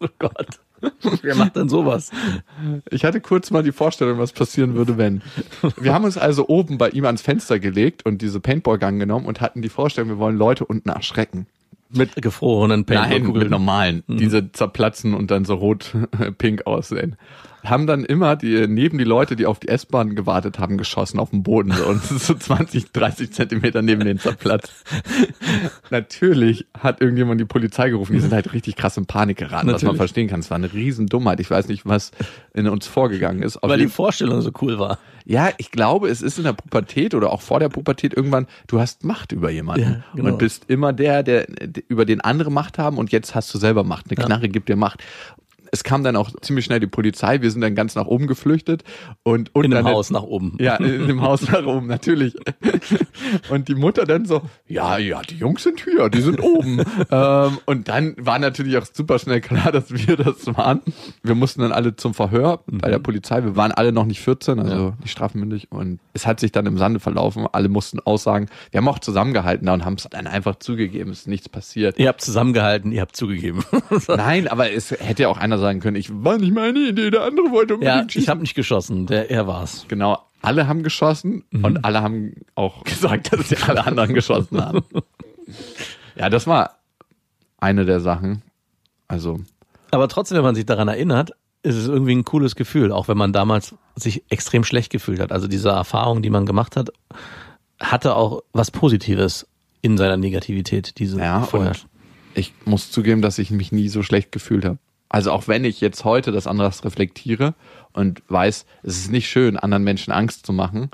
Oh 0.00 0.06
Gott. 0.18 0.60
Wer 1.22 1.36
macht 1.36 1.54
denn 1.56 1.68
sowas? 1.68 2.10
Ich 2.90 3.04
hatte 3.04 3.20
kurz 3.20 3.50
mal 3.50 3.62
die 3.62 3.70
Vorstellung, 3.72 4.18
was 4.18 4.32
passieren 4.32 4.74
würde, 4.74 4.98
wenn. 4.98 5.22
Wir 5.76 5.94
haben 5.94 6.04
uns 6.04 6.18
also 6.18 6.48
oben 6.48 6.76
bei 6.78 6.88
ihm 6.90 7.04
ans 7.04 7.22
Fenster 7.22 7.58
gelegt 7.60 8.04
und 8.04 8.20
diese 8.22 8.40
Paintball-Gun 8.40 8.98
genommen 8.98 9.26
und 9.26 9.40
hatten 9.40 9.62
die 9.62 9.68
Vorstellung, 9.68 10.08
wir 10.10 10.18
wollen 10.18 10.36
Leute 10.36 10.64
unten 10.64 10.88
erschrecken. 10.88 11.46
Mit 11.94 12.16
gefrorenen 12.16 12.80
Nein, 12.80 12.86
Paintball-Kugeln. 12.86 13.38
mit 13.44 13.50
normalen, 13.50 14.02
diese 14.08 14.50
zerplatzen 14.52 15.14
und 15.14 15.30
dann 15.30 15.44
so 15.44 15.54
rot-pink 15.54 16.62
aussehen. 16.66 17.16
Haben 17.64 17.86
dann 17.86 18.04
immer 18.04 18.34
die, 18.36 18.66
neben 18.66 18.98
die 18.98 19.04
Leute, 19.04 19.36
die 19.36 19.46
auf 19.46 19.60
die 19.60 19.68
S-Bahn 19.68 20.14
gewartet 20.16 20.58
haben, 20.58 20.78
geschossen 20.78 21.20
auf 21.20 21.30
dem 21.30 21.42
Boden 21.42 21.72
so, 21.72 21.84
und 21.86 22.02
so 22.04 22.34
20, 22.34 22.90
30 22.92 23.32
Zentimeter 23.32 23.82
neben 23.82 24.04
den 24.04 24.18
zerplatzt. 24.18 24.72
Natürlich 25.90 26.66
hat 26.78 27.00
irgendjemand 27.00 27.40
die 27.40 27.44
Polizei 27.44 27.90
gerufen, 27.90 28.14
die 28.14 28.20
sind 28.20 28.32
halt 28.32 28.52
richtig 28.52 28.76
krass 28.76 28.96
in 28.96 29.06
Panik 29.06 29.38
geraten, 29.38 29.66
was 29.68 29.82
man 29.82 29.92
Natürlich. 29.92 29.96
verstehen 29.96 30.28
kann. 30.28 30.40
Es 30.40 30.50
war 30.50 30.56
eine 30.56 30.72
Riesendummheit. 30.72 31.40
Ich 31.40 31.50
weiß 31.50 31.68
nicht, 31.68 31.86
was 31.86 32.10
in 32.54 32.68
uns 32.68 32.86
vorgegangen 32.86 33.42
ist. 33.42 33.62
Auf 33.62 33.70
Weil 33.70 33.78
die 33.78 33.88
Vorstellung 33.88 34.40
so 34.40 34.50
cool 34.60 34.78
war. 34.78 34.98
ja, 35.24 35.50
ich 35.58 35.70
glaube, 35.70 36.08
es 36.08 36.22
ist 36.22 36.38
in 36.38 36.44
der 36.44 36.52
Pubertät 36.54 37.14
oder 37.14 37.32
auch 37.32 37.42
vor 37.42 37.60
der 37.60 37.68
Pubertät 37.68 38.14
irgendwann, 38.14 38.46
du 38.66 38.80
hast 38.80 39.04
Macht 39.04 39.32
über 39.32 39.50
jemanden 39.50 39.82
Ja, 39.82 40.04
genau. 40.14 40.30
und 40.32 40.38
bist 40.38 40.64
immer 40.68 40.92
der, 40.92 41.22
der, 41.22 41.46
der 41.46 41.82
über 41.88 42.04
den 42.04 42.20
andere 42.20 42.50
Macht 42.50 42.78
haben 42.78 42.98
und 42.98 43.12
jetzt 43.12 43.34
hast 43.34 43.52
du 43.54 43.58
selber 43.58 43.84
Macht. 43.84 44.06
Eine 44.10 44.18
Ja. 44.18 44.26
Knarre 44.26 44.48
gibt 44.48 44.68
dir 44.68 44.76
Macht. 44.76 45.02
Es 45.74 45.84
kam 45.84 46.04
dann 46.04 46.16
auch 46.16 46.30
ziemlich 46.42 46.66
schnell 46.66 46.80
die 46.80 46.86
Polizei, 46.86 47.40
wir 47.40 47.50
sind 47.50 47.62
dann 47.62 47.74
ganz 47.74 47.94
nach 47.94 48.06
oben 48.06 48.26
geflüchtet 48.26 48.84
und, 49.22 49.54
und 49.54 49.64
In 49.64 49.70
dann 49.70 49.86
Haus 49.86 50.10
nach 50.10 50.22
oben. 50.22 50.56
Ja, 50.60 50.76
in 50.76 51.08
dem 51.08 51.22
Haus 51.22 51.48
nach 51.50 51.64
oben, 51.64 51.86
natürlich. 51.86 52.34
Und 53.50 53.68
die 53.68 53.74
Mutter 53.74 54.04
dann 54.04 54.26
so, 54.26 54.42
ja, 54.66 54.98
ja, 54.98 55.22
die 55.22 55.36
Jungs 55.36 55.62
sind 55.62 55.80
hier, 55.82 56.08
die 56.10 56.20
sind 56.20 56.40
oben. 56.42 56.80
ähm, 57.10 57.58
und 57.66 57.88
dann 57.88 58.14
war 58.18 58.38
natürlich 58.38 58.76
auch 58.76 58.84
super 58.84 59.18
schnell 59.18 59.40
klar, 59.40 59.72
dass 59.72 59.90
wir 59.90 60.16
das 60.16 60.46
waren. 60.46 60.80
Wir 61.22 61.34
mussten 61.34 61.62
dann 61.62 61.72
alle 61.72 61.96
zum 61.96 62.14
Verhör 62.14 62.60
bei 62.66 62.90
der 62.90 62.98
Polizei. 62.98 63.42
Wir 63.42 63.56
waren 63.56 63.72
alle 63.72 63.92
noch 63.92 64.04
nicht 64.04 64.20
14, 64.20 64.58
also 64.60 64.74
Ja. 64.88 64.96
nicht 65.00 65.10
strafmündig. 65.10 65.68
Und 65.70 66.00
es 66.12 66.26
hat 66.26 66.40
sich 66.40 66.52
dann 66.52 66.66
im 66.66 66.76
Sande 66.78 67.00
verlaufen. 67.00 67.46
Alle 67.50 67.68
mussten 67.68 67.98
aussagen. 68.00 68.48
Wir 68.70 68.78
haben 68.78 68.88
auch 68.88 68.98
zusammengehalten 68.98 69.66
da 69.66 69.72
und 69.74 69.84
haben 69.86 69.94
es 69.94 70.06
dann 70.10 70.26
einfach 70.26 70.56
zugegeben. 70.56 71.10
Es 71.12 71.20
ist 71.20 71.28
nichts 71.28 71.48
passiert. 71.48 71.98
Ihr 71.98 72.08
habt 72.08 72.20
zusammengehalten, 72.20 72.92
ihr 72.92 73.00
habt 73.00 73.16
zugegeben. 73.16 73.64
Nein, 74.08 74.48
aber 74.48 74.70
es 74.70 74.90
hätte 74.90 75.22
ja 75.22 75.28
auch 75.28 75.38
einer 75.38 75.58
sagen 75.62 75.80
können, 75.80 75.96
ich 75.96 76.10
war 76.12 76.36
nicht 76.36 76.52
meine 76.54 76.78
Idee, 76.80 77.10
der 77.10 77.22
andere 77.22 77.50
wollte 77.50 77.74
unbedingt 77.74 77.96
ja, 77.96 78.02
schießen. 78.08 78.22
ich 78.22 78.28
habe 78.28 78.40
nicht 78.42 78.54
geschossen, 78.54 79.06
der, 79.06 79.30
er 79.30 79.46
war's. 79.46 79.86
Genau, 79.88 80.18
alle 80.42 80.66
haben 80.68 80.82
geschossen 80.82 81.44
und 81.52 81.84
alle 81.84 82.02
haben 82.02 82.34
auch 82.54 82.84
gesagt, 82.84 83.32
dass 83.32 83.48
sie 83.48 83.56
alle 83.56 83.86
anderen 83.86 84.12
geschossen 84.14 84.60
haben. 84.60 84.82
Ja, 86.14 86.28
das 86.28 86.46
war 86.46 86.78
eine 87.58 87.84
der 87.86 88.00
Sachen. 88.00 88.42
Also, 89.08 89.40
Aber 89.90 90.08
trotzdem, 90.08 90.36
wenn 90.36 90.44
man 90.44 90.54
sich 90.54 90.66
daran 90.66 90.88
erinnert, 90.88 91.30
ist 91.62 91.76
es 91.76 91.88
irgendwie 91.88 92.14
ein 92.14 92.24
cooles 92.24 92.54
Gefühl, 92.54 92.92
auch 92.92 93.08
wenn 93.08 93.16
man 93.16 93.32
damals 93.32 93.74
sich 93.96 94.22
extrem 94.30 94.62
schlecht 94.64 94.90
gefühlt 94.90 95.20
hat. 95.20 95.32
Also 95.32 95.48
diese 95.48 95.70
Erfahrung, 95.70 96.20
die 96.22 96.28
man 96.30 96.44
gemacht 96.44 96.76
hat, 96.76 96.90
hatte 97.80 98.14
auch 98.14 98.42
was 98.52 98.70
Positives 98.70 99.46
in 99.80 99.96
seiner 99.96 100.16
Negativität, 100.16 100.98
diese 100.98 101.18
Ja, 101.18 101.42
vorher. 101.42 101.72
ich 102.34 102.52
muss 102.64 102.90
zugeben, 102.90 103.22
dass 103.22 103.38
ich 103.38 103.50
mich 103.50 103.72
nie 103.72 103.88
so 103.88 104.02
schlecht 104.02 104.32
gefühlt 104.32 104.64
habe. 104.64 104.78
Also 105.12 105.30
auch 105.30 105.46
wenn 105.46 105.64
ich 105.66 105.82
jetzt 105.82 106.04
heute 106.04 106.32
das 106.32 106.46
anders 106.46 106.84
reflektiere 106.86 107.52
und 107.92 108.22
weiß, 108.28 108.64
es 108.82 108.96
ist 108.96 109.12
nicht 109.12 109.28
schön, 109.28 109.58
anderen 109.58 109.84
Menschen 109.84 110.10
Angst 110.10 110.46
zu 110.46 110.54
machen. 110.54 110.90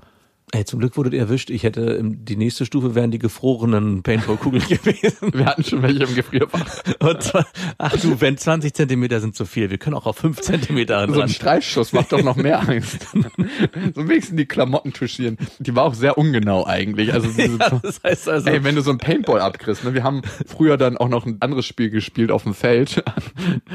Ey, 0.52 0.64
zum 0.64 0.78
Glück 0.80 0.96
wurdet 0.96 1.12
ihr 1.12 1.20
erwischt. 1.20 1.50
Ich 1.50 1.62
hätte 1.62 1.82
im- 1.82 2.24
die 2.24 2.36
nächste 2.36 2.64
Stufe 2.64 2.94
wären 2.94 3.10
die 3.10 3.18
gefrorenen 3.18 4.02
Paintball-Kugeln 4.02 4.62
gewesen. 4.68 5.32
Wir 5.34 5.44
hatten 5.44 5.62
schon 5.62 5.82
welche 5.82 6.04
im 6.04 6.14
Gefrierfach. 6.14 6.82
Und 7.00 7.22
zwar, 7.22 7.46
ach 7.76 7.94
du, 8.00 8.18
wenn 8.22 8.38
20 8.38 8.72
Zentimeter 8.72 9.20
sind 9.20 9.34
zu 9.36 9.44
viel, 9.44 9.68
wir 9.70 9.76
können 9.76 9.94
auch 9.94 10.06
auf 10.06 10.16
5 10.16 10.40
Zentimeter 10.40 11.06
So 11.06 11.12
ein 11.14 11.20
ran. 11.20 11.28
Streifschuss 11.28 11.92
macht 11.92 12.12
doch 12.12 12.22
noch 12.22 12.36
mehr 12.36 12.60
Angst. 12.66 13.06
so 13.94 14.08
wenigstens 14.08 14.36
die 14.38 14.46
Klamotten 14.46 14.94
touchieren. 14.94 15.36
Die 15.58 15.76
war 15.76 15.84
auch 15.84 15.94
sehr 15.94 16.16
ungenau 16.16 16.64
eigentlich. 16.64 17.12
Also 17.12 17.28
diese, 17.28 17.58
Ja, 17.58 17.80
das 17.82 18.02
heißt 18.02 18.28
also, 18.30 18.48
Ey, 18.48 18.64
wenn 18.64 18.74
du 18.74 18.80
so 18.80 18.90
ein 18.90 18.98
Paintball 18.98 19.40
abkriegst, 19.42 19.84
ne? 19.84 19.92
Wir 19.92 20.02
haben 20.02 20.22
früher 20.46 20.78
dann 20.78 20.96
auch 20.96 21.08
noch 21.08 21.26
ein 21.26 21.36
anderes 21.40 21.66
Spiel 21.66 21.90
gespielt 21.90 22.30
auf 22.30 22.44
dem 22.44 22.54
Feld. 22.54 23.04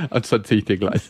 Das 0.09 0.31
erzähl 0.31 0.57
ich 0.57 0.65
dir 0.65 0.77
gleich. 0.77 1.01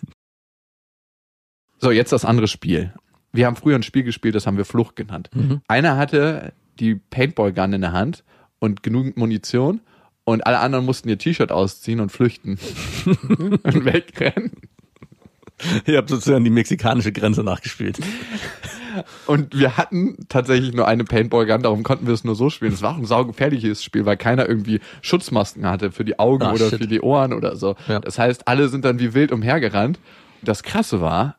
So, 1.79 1.91
jetzt 1.91 2.11
das 2.11 2.25
andere 2.25 2.47
Spiel. 2.47 2.93
Wir 3.33 3.47
haben 3.47 3.55
früher 3.55 3.75
ein 3.75 3.83
Spiel 3.83 4.03
gespielt, 4.03 4.35
das 4.35 4.45
haben 4.47 4.57
wir 4.57 4.65
Flucht 4.65 4.95
genannt. 4.95 5.29
Mhm. 5.33 5.61
Einer 5.67 5.97
hatte 5.97 6.53
die 6.79 6.95
Paintball-Gun 6.95 7.73
in 7.73 7.81
der 7.81 7.91
Hand 7.91 8.23
und 8.59 8.83
genügend 8.83 9.17
Munition 9.17 9.81
und 10.23 10.45
alle 10.45 10.59
anderen 10.59 10.85
mussten 10.85 11.09
ihr 11.09 11.17
T-Shirt 11.17 11.51
ausziehen 11.51 11.99
und 11.99 12.11
flüchten. 12.11 12.57
und 13.05 13.85
wegrennen. 13.85 14.51
ihr 15.85 15.97
habt 15.97 16.09
sozusagen 16.09 16.43
die 16.43 16.49
mexikanische 16.49 17.11
Grenze 17.11 17.43
nachgespielt. 17.43 17.99
Und 19.25 19.57
wir 19.57 19.75
hatten 19.77 20.17
tatsächlich 20.29 20.73
nur 20.73 20.87
eine 20.87 21.03
Paintball-Gun, 21.03 21.63
darum 21.63 21.81
konnten 21.83 22.05
wir 22.05 22.13
es 22.13 22.23
nur 22.23 22.35
so 22.35 22.51
spielen. 22.51 22.73
Es 22.73 22.83
war 22.83 22.93
auch 22.93 22.97
ein 22.97 23.05
saugefährliches 23.05 23.83
Spiel, 23.83 24.05
weil 24.05 24.17
keiner 24.17 24.47
irgendwie 24.47 24.79
Schutzmasken 25.01 25.65
hatte 25.65 25.91
für 25.91 26.05
die 26.05 26.19
Augen 26.19 26.43
Ah, 26.43 26.53
oder 26.53 26.69
shit. 26.69 26.79
für 26.79 26.87
die 26.87 27.01
Ohren 27.01 27.33
oder 27.33 27.55
so. 27.55 27.75
Ja. 27.87 27.99
Das 27.99 28.19
heißt, 28.19 28.47
alle 28.47 28.69
sind 28.69 28.85
dann 28.85 28.99
wie 28.99 29.15
wild 29.15 29.31
umhergerannt. 29.31 29.99
Das 30.43 30.61
Krasse 30.61 31.01
war, 31.01 31.37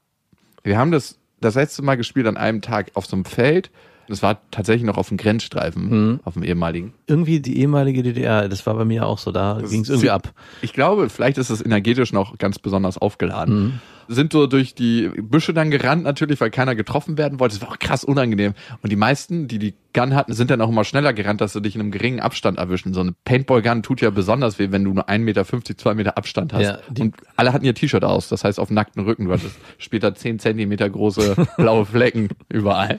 wir 0.64 0.76
haben 0.76 0.90
das 0.90 1.18
das 1.44 1.54
letzte 1.54 1.82
Mal 1.82 1.96
gespielt 1.96 2.26
an 2.26 2.36
einem 2.36 2.60
Tag 2.62 2.90
auf 2.94 3.06
so 3.06 3.16
einem 3.16 3.24
Feld. 3.24 3.70
Das 4.08 4.22
war 4.22 4.38
tatsächlich 4.50 4.84
noch 4.84 4.98
auf 4.98 5.08
dem 5.08 5.16
Grenzstreifen, 5.16 5.88
Mhm. 5.88 6.20
auf 6.24 6.34
dem 6.34 6.42
ehemaligen. 6.42 6.92
Irgendwie 7.06 7.40
die 7.40 7.58
ehemalige 7.60 8.02
DDR, 8.02 8.48
das 8.50 8.66
war 8.66 8.74
bei 8.74 8.84
mir 8.84 9.06
auch 9.06 9.16
so, 9.18 9.32
da 9.32 9.60
ging 9.66 9.80
es 9.80 9.88
irgendwie 9.88 10.10
ab. 10.10 10.32
Ich 10.60 10.74
glaube, 10.74 11.08
vielleicht 11.08 11.38
ist 11.38 11.48
es 11.48 11.64
energetisch 11.64 12.12
noch 12.12 12.36
ganz 12.36 12.58
besonders 12.58 12.98
aufgeladen. 12.98 13.54
Mhm. 13.64 13.72
Sind 14.08 14.32
so 14.32 14.46
durch 14.46 14.74
die 14.74 15.08
Büsche 15.08 15.54
dann 15.54 15.70
gerannt 15.70 16.04
natürlich, 16.04 16.40
weil 16.40 16.50
keiner 16.50 16.74
getroffen 16.74 17.18
werden 17.18 17.40
wollte. 17.40 17.56
Es 17.56 17.62
war 17.62 17.70
auch 17.70 17.78
krass 17.78 18.04
unangenehm. 18.04 18.54
Und 18.82 18.90
die 18.90 18.96
meisten, 18.96 19.48
die 19.48 19.58
die 19.58 19.74
Gun 19.92 20.14
hatten, 20.14 20.32
sind 20.32 20.50
dann 20.50 20.60
auch 20.60 20.68
immer 20.68 20.84
schneller 20.84 21.12
gerannt, 21.12 21.40
dass 21.40 21.52
sie 21.52 21.62
dich 21.62 21.74
in 21.74 21.80
einem 21.80 21.90
geringen 21.90 22.20
Abstand 22.20 22.58
erwischen. 22.58 22.92
So 22.94 23.00
eine 23.00 23.14
Paintball-Gun 23.24 23.82
tut 23.82 24.00
ja 24.00 24.10
besonders 24.10 24.58
weh, 24.58 24.70
wenn 24.70 24.84
du 24.84 24.92
nur 24.92 25.08
1,50 25.08 25.18
Meter, 25.18 25.44
2 25.44 25.94
Meter 25.94 26.18
Abstand 26.18 26.52
hast. 26.52 26.62
Ja, 26.62 26.78
Und 26.98 27.16
alle 27.36 27.52
hatten 27.52 27.64
ihr 27.64 27.74
T-Shirt 27.74 28.04
aus, 28.04 28.28
das 28.28 28.44
heißt 28.44 28.58
auf 28.58 28.70
nackten 28.70 29.04
Rücken. 29.04 29.26
Du 29.26 29.32
hattest 29.32 29.56
später 29.78 30.14
10 30.14 30.38
Zentimeter 30.38 30.90
große 30.90 31.36
blaue 31.56 31.86
Flecken 31.86 32.28
überall. 32.48 32.98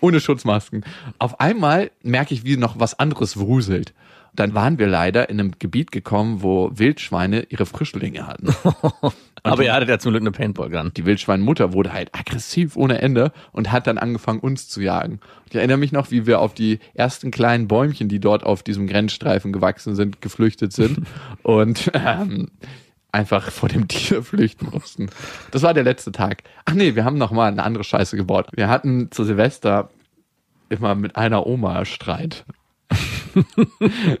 Ohne 0.00 0.20
Schutzmasken. 0.20 0.84
Auf 1.18 1.40
einmal 1.40 1.90
merke 2.02 2.32
ich, 2.34 2.44
wie 2.44 2.56
noch 2.56 2.78
was 2.78 2.98
anderes 2.98 3.38
wuselt. 3.38 3.92
Dann 4.40 4.54
waren 4.54 4.78
wir 4.78 4.86
leider 4.86 5.28
in 5.28 5.38
einem 5.38 5.52
Gebiet 5.58 5.92
gekommen, 5.92 6.40
wo 6.40 6.70
Wildschweine 6.72 7.42
ihre 7.50 7.66
Frischlinge 7.66 8.26
hatten. 8.26 8.48
Aber 9.42 9.62
ihr 9.62 9.74
hattet 9.74 9.90
ja 9.90 9.98
zum 9.98 10.12
Glück 10.12 10.22
eine 10.22 10.30
Paintball-Gun. 10.30 10.92
Die 10.96 11.04
Wildschweinmutter 11.04 11.74
wurde 11.74 11.92
halt 11.92 12.14
aggressiv 12.14 12.74
ohne 12.74 13.02
Ende 13.02 13.32
und 13.52 13.70
hat 13.70 13.86
dann 13.86 13.98
angefangen, 13.98 14.40
uns 14.40 14.66
zu 14.70 14.80
jagen. 14.80 15.20
Und 15.42 15.50
ich 15.50 15.56
erinnere 15.56 15.76
mich 15.76 15.92
noch, 15.92 16.10
wie 16.10 16.24
wir 16.24 16.40
auf 16.40 16.54
die 16.54 16.78
ersten 16.94 17.30
kleinen 17.30 17.68
Bäumchen, 17.68 18.08
die 18.08 18.18
dort 18.18 18.42
auf 18.42 18.62
diesem 18.62 18.86
Grenzstreifen 18.86 19.52
gewachsen 19.52 19.94
sind, 19.94 20.22
geflüchtet 20.22 20.72
sind 20.72 21.06
und 21.42 21.90
ähm, 21.92 22.48
einfach 23.12 23.50
vor 23.50 23.68
dem 23.68 23.88
Tier 23.88 24.22
flüchten 24.22 24.68
mussten. 24.72 25.10
Das 25.50 25.60
war 25.60 25.74
der 25.74 25.84
letzte 25.84 26.12
Tag. 26.12 26.44
Ach 26.64 26.72
nee, 26.72 26.94
wir 26.94 27.04
haben 27.04 27.18
noch 27.18 27.30
mal 27.30 27.52
eine 27.52 27.62
andere 27.62 27.84
Scheiße 27.84 28.16
gebaut. 28.16 28.48
Wir 28.54 28.70
hatten 28.70 29.10
zu 29.10 29.22
Silvester 29.24 29.90
immer 30.70 30.94
mit 30.94 31.16
einer 31.16 31.46
Oma 31.46 31.84
Streit. 31.84 32.46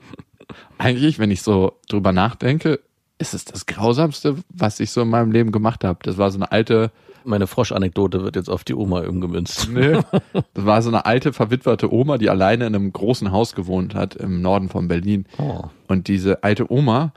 Eigentlich, 0.78 1.18
wenn 1.18 1.30
ich 1.30 1.42
so 1.42 1.78
drüber 1.88 2.12
nachdenke, 2.12 2.80
ist 3.18 3.34
es 3.34 3.44
das 3.44 3.66
Grausamste, 3.66 4.36
was 4.48 4.80
ich 4.80 4.90
so 4.90 5.02
in 5.02 5.08
meinem 5.10 5.30
Leben 5.30 5.52
gemacht 5.52 5.84
habe. 5.84 5.98
Das 6.02 6.16
war 6.18 6.30
so 6.30 6.38
eine 6.38 6.50
alte, 6.50 6.90
Meine 7.24 7.46
Froschanekdote 7.46 8.22
wird 8.24 8.34
jetzt 8.34 8.48
auf 8.48 8.64
die 8.64 8.74
Oma 8.74 9.00
umgemünzt. 9.06 9.68
nee, 9.70 9.92
das 10.54 10.64
war 10.64 10.80
so 10.80 10.88
eine 10.88 11.04
alte 11.04 11.32
verwitwete 11.32 11.92
Oma, 11.92 12.16
die 12.16 12.30
alleine 12.30 12.66
in 12.66 12.74
einem 12.74 12.92
großen 12.92 13.30
Haus 13.30 13.54
gewohnt 13.54 13.94
hat 13.94 14.16
im 14.16 14.40
Norden 14.40 14.68
von 14.68 14.88
Berlin. 14.88 15.26
Oh. 15.38 15.64
Und 15.86 16.08
diese 16.08 16.42
alte 16.42 16.72
Oma 16.72 17.12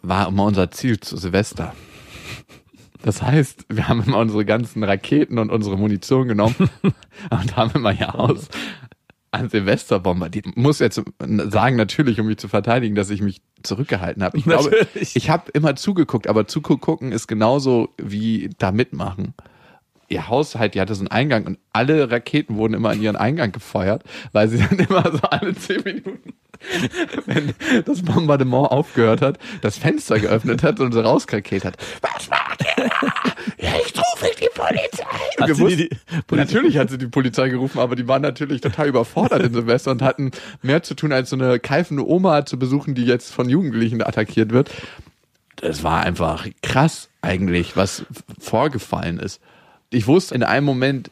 war 0.00 0.28
immer 0.28 0.44
unser 0.44 0.70
Ziel 0.70 0.98
zu 0.98 1.16
Silvester. 1.16 1.74
Das 3.02 3.20
heißt, 3.20 3.66
wir 3.68 3.88
haben 3.88 4.02
immer 4.04 4.18
unsere 4.18 4.44
ganzen 4.44 4.82
Raketen 4.84 5.38
und 5.38 5.50
unsere 5.50 5.76
Munition 5.76 6.28
genommen 6.28 6.70
und 7.30 7.56
haben 7.56 7.72
immer 7.74 7.92
ihr 7.92 8.12
Haus 8.12 8.48
an 9.32 9.48
Silvester 9.48 9.98
bombardiert. 9.98 10.46
Ich 10.46 10.56
muss 10.56 10.78
jetzt 10.78 11.02
sagen, 11.18 11.76
natürlich, 11.76 12.20
um 12.20 12.26
mich 12.26 12.36
zu 12.36 12.48
verteidigen, 12.48 12.94
dass 12.94 13.10
ich 13.10 13.22
mich 13.22 13.40
zurückgehalten 13.62 14.22
habe. 14.22 14.36
Ich 14.36 14.44
glaube, 14.44 14.70
Natürlich. 14.70 15.16
ich 15.16 15.30
habe 15.30 15.50
immer 15.52 15.74
zugeguckt, 15.74 16.26
aber 16.26 16.46
zugucken 16.46 17.12
ist 17.12 17.26
genauso 17.26 17.88
wie 17.96 18.50
da 18.58 18.72
mitmachen. 18.72 19.34
Ihr 20.08 20.28
Haus 20.28 20.56
halt, 20.56 20.74
die 20.74 20.80
hatte 20.82 20.94
so 20.94 21.00
einen 21.00 21.08
Eingang 21.08 21.46
und 21.46 21.58
alle 21.72 22.10
Raketen 22.10 22.56
wurden 22.56 22.74
immer 22.74 22.90
an 22.90 23.00
ihren 23.00 23.16
Eingang 23.16 23.52
gefeuert, 23.52 24.04
weil 24.32 24.48
sie 24.48 24.58
dann 24.58 24.78
immer 24.78 25.10
so 25.10 25.20
alle 25.30 25.54
zehn 25.54 25.82
Minuten, 25.82 26.34
wenn 27.24 27.54
das 27.86 28.02
Bombardement 28.02 28.70
aufgehört 28.70 29.22
hat, 29.22 29.38
das 29.62 29.78
Fenster 29.78 30.20
geöffnet 30.20 30.62
hat 30.62 30.80
und 30.80 30.92
so 30.92 31.00
rauskrakeelt 31.00 31.64
hat. 31.64 31.78
Was 32.02 32.28
macht 32.28 32.62
ihr? 32.76 32.90
ich 33.56 33.94
rufe 33.96 34.26
Polizei. 34.68 35.04
Hat 35.40 35.48
die- 35.58 35.88
die 36.30 36.34
Natürlich 36.36 36.78
hat 36.78 36.90
sie 36.90 36.98
die 36.98 37.06
Polizei 37.06 37.48
gerufen, 37.48 37.78
aber 37.78 37.96
die 37.96 38.06
waren 38.08 38.22
natürlich 38.22 38.60
total 38.60 38.88
überfordert 38.88 39.42
in 39.42 39.52
Silvester 39.54 39.90
und 39.90 40.02
hatten 40.02 40.30
mehr 40.62 40.82
zu 40.82 40.94
tun, 40.94 41.12
als 41.12 41.30
so 41.30 41.36
eine 41.36 41.58
keifende 41.58 42.06
Oma 42.08 42.44
zu 42.46 42.58
besuchen, 42.58 42.94
die 42.94 43.04
jetzt 43.04 43.32
von 43.32 43.48
Jugendlichen 43.48 44.02
attackiert 44.02 44.52
wird. 44.52 44.70
Es 45.60 45.82
war 45.84 46.02
einfach 46.02 46.46
krass 46.62 47.08
eigentlich, 47.20 47.76
was 47.76 48.04
vorgefallen 48.38 49.18
ist. 49.18 49.40
Ich 49.90 50.06
wusste, 50.06 50.34
in 50.34 50.42
einem 50.42 50.66
Moment 50.66 51.10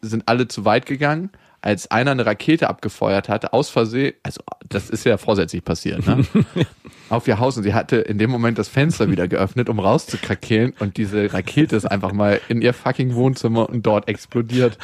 sind 0.00 0.24
alle 0.26 0.48
zu 0.48 0.64
weit 0.64 0.86
gegangen, 0.86 1.30
als 1.66 1.90
einer 1.90 2.12
eine 2.12 2.24
Rakete 2.24 2.68
abgefeuert 2.70 3.28
hatte, 3.28 3.52
aus 3.52 3.70
Versehen, 3.70 4.14
also 4.22 4.40
das 4.68 4.88
ist 4.88 5.04
ja 5.04 5.16
vorsätzlich 5.18 5.64
passiert, 5.64 6.06
ne? 6.06 6.24
auf 7.10 7.26
ihr 7.26 7.38
Haus 7.40 7.56
und 7.56 7.64
sie 7.64 7.74
hatte 7.74 7.96
in 7.96 8.18
dem 8.18 8.30
Moment 8.30 8.56
das 8.58 8.68
Fenster 8.68 9.10
wieder 9.10 9.26
geöffnet, 9.26 9.68
um 9.68 9.80
rauszukrakehlen 9.80 10.74
und 10.78 10.96
diese 10.96 11.32
Rakete 11.32 11.74
ist 11.74 11.84
einfach 11.84 12.12
mal 12.12 12.40
in 12.48 12.62
ihr 12.62 12.72
fucking 12.72 13.14
Wohnzimmer 13.14 13.68
und 13.68 13.84
dort 13.84 14.08
explodiert. 14.08 14.78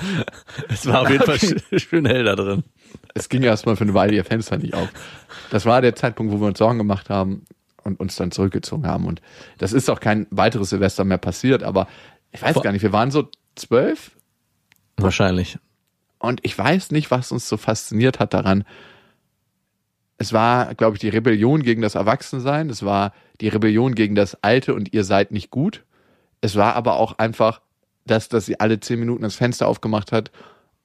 Es 0.68 0.84
war 0.86 1.02
auf 1.02 1.10
jeden 1.10 1.24
Fall 1.24 1.36
sch- 1.36 1.78
schön 1.78 2.04
hell 2.04 2.24
da 2.24 2.34
drin. 2.34 2.64
Es 3.14 3.28
ging 3.28 3.42
erstmal 3.42 3.76
für 3.76 3.84
eine 3.84 3.94
Weile 3.94 4.14
ihr 4.16 4.24
Fenster 4.24 4.58
nicht 4.58 4.74
auf. 4.74 4.88
Das 5.50 5.64
war 5.66 5.82
der 5.82 5.94
Zeitpunkt, 5.94 6.32
wo 6.32 6.40
wir 6.40 6.46
uns 6.48 6.58
Sorgen 6.58 6.78
gemacht 6.78 7.10
haben 7.10 7.44
und 7.84 8.00
uns 8.00 8.16
dann 8.16 8.32
zurückgezogen 8.32 8.86
haben. 8.86 9.06
Und 9.06 9.22
das 9.58 9.72
ist 9.72 9.88
auch 9.88 10.00
kein 10.00 10.26
weiteres 10.30 10.70
Silvester 10.70 11.04
mehr 11.04 11.18
passiert, 11.18 11.62
aber 11.62 11.86
ich 12.32 12.42
weiß 12.42 12.54
Vor- 12.54 12.62
gar 12.62 12.72
nicht, 12.72 12.82
wir 12.82 12.92
waren 12.92 13.10
so 13.12 13.28
zwölf 13.54 14.10
Wahrscheinlich. 14.96 15.58
Und 16.22 16.40
ich 16.44 16.56
weiß 16.56 16.92
nicht, 16.92 17.10
was 17.10 17.32
uns 17.32 17.48
so 17.48 17.56
fasziniert 17.56 18.20
hat 18.20 18.32
daran. 18.32 18.64
Es 20.18 20.32
war, 20.32 20.74
glaube 20.76 20.96
ich, 20.96 21.00
die 21.00 21.08
Rebellion 21.08 21.62
gegen 21.62 21.82
das 21.82 21.96
Erwachsensein. 21.96 22.70
Es 22.70 22.84
war 22.84 23.12
die 23.40 23.48
Rebellion 23.48 23.96
gegen 23.96 24.14
das 24.14 24.40
Alte 24.42 24.74
und 24.74 24.92
ihr 24.92 25.02
seid 25.02 25.32
nicht 25.32 25.50
gut. 25.50 25.82
Es 26.40 26.54
war 26.54 26.76
aber 26.76 26.94
auch 26.94 27.18
einfach, 27.18 27.60
dass, 28.06 28.28
dass 28.28 28.46
sie 28.46 28.60
alle 28.60 28.78
zehn 28.78 29.00
Minuten 29.00 29.22
das 29.22 29.34
Fenster 29.34 29.66
aufgemacht 29.66 30.12
hat 30.12 30.30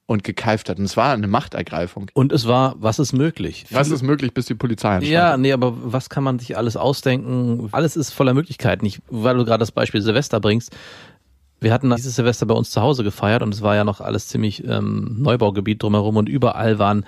und 0.06 0.24
gekeift 0.24 0.68
hat. 0.70 0.78
Und 0.78 0.86
es 0.86 0.96
war 0.96 1.12
eine 1.12 1.28
Machtergreifung. 1.28 2.10
Und 2.14 2.32
es 2.32 2.48
war, 2.48 2.74
was 2.78 2.98
ist 2.98 3.12
möglich? 3.12 3.66
Was 3.70 3.90
ist 3.90 4.02
möglich, 4.02 4.34
bis 4.34 4.46
die 4.46 4.54
Polizei 4.54 4.88
einschreitet? 4.88 5.12
Ja, 5.12 5.36
nee, 5.36 5.52
aber 5.52 5.92
was 5.92 6.08
kann 6.08 6.24
man 6.24 6.40
sich 6.40 6.56
alles 6.56 6.76
ausdenken? 6.76 7.68
Alles 7.70 7.94
ist 7.94 8.10
voller 8.10 8.34
Möglichkeiten. 8.34 8.84
Ich, 8.86 9.00
weil 9.08 9.36
du 9.36 9.44
gerade 9.44 9.60
das 9.60 9.70
Beispiel 9.70 10.00
Silvester 10.00 10.40
bringst. 10.40 10.74
Wir 11.60 11.72
hatten 11.72 11.94
dieses 11.94 12.16
Silvester 12.16 12.46
bei 12.46 12.54
uns 12.54 12.70
zu 12.70 12.80
Hause 12.80 13.04
gefeiert 13.04 13.42
und 13.42 13.52
es 13.52 13.62
war 13.62 13.74
ja 13.74 13.84
noch 13.84 14.00
alles 14.00 14.28
ziemlich 14.28 14.64
ähm, 14.64 15.16
Neubaugebiet 15.18 15.82
drumherum 15.82 16.16
und 16.16 16.28
überall 16.28 16.78
waren 16.78 17.04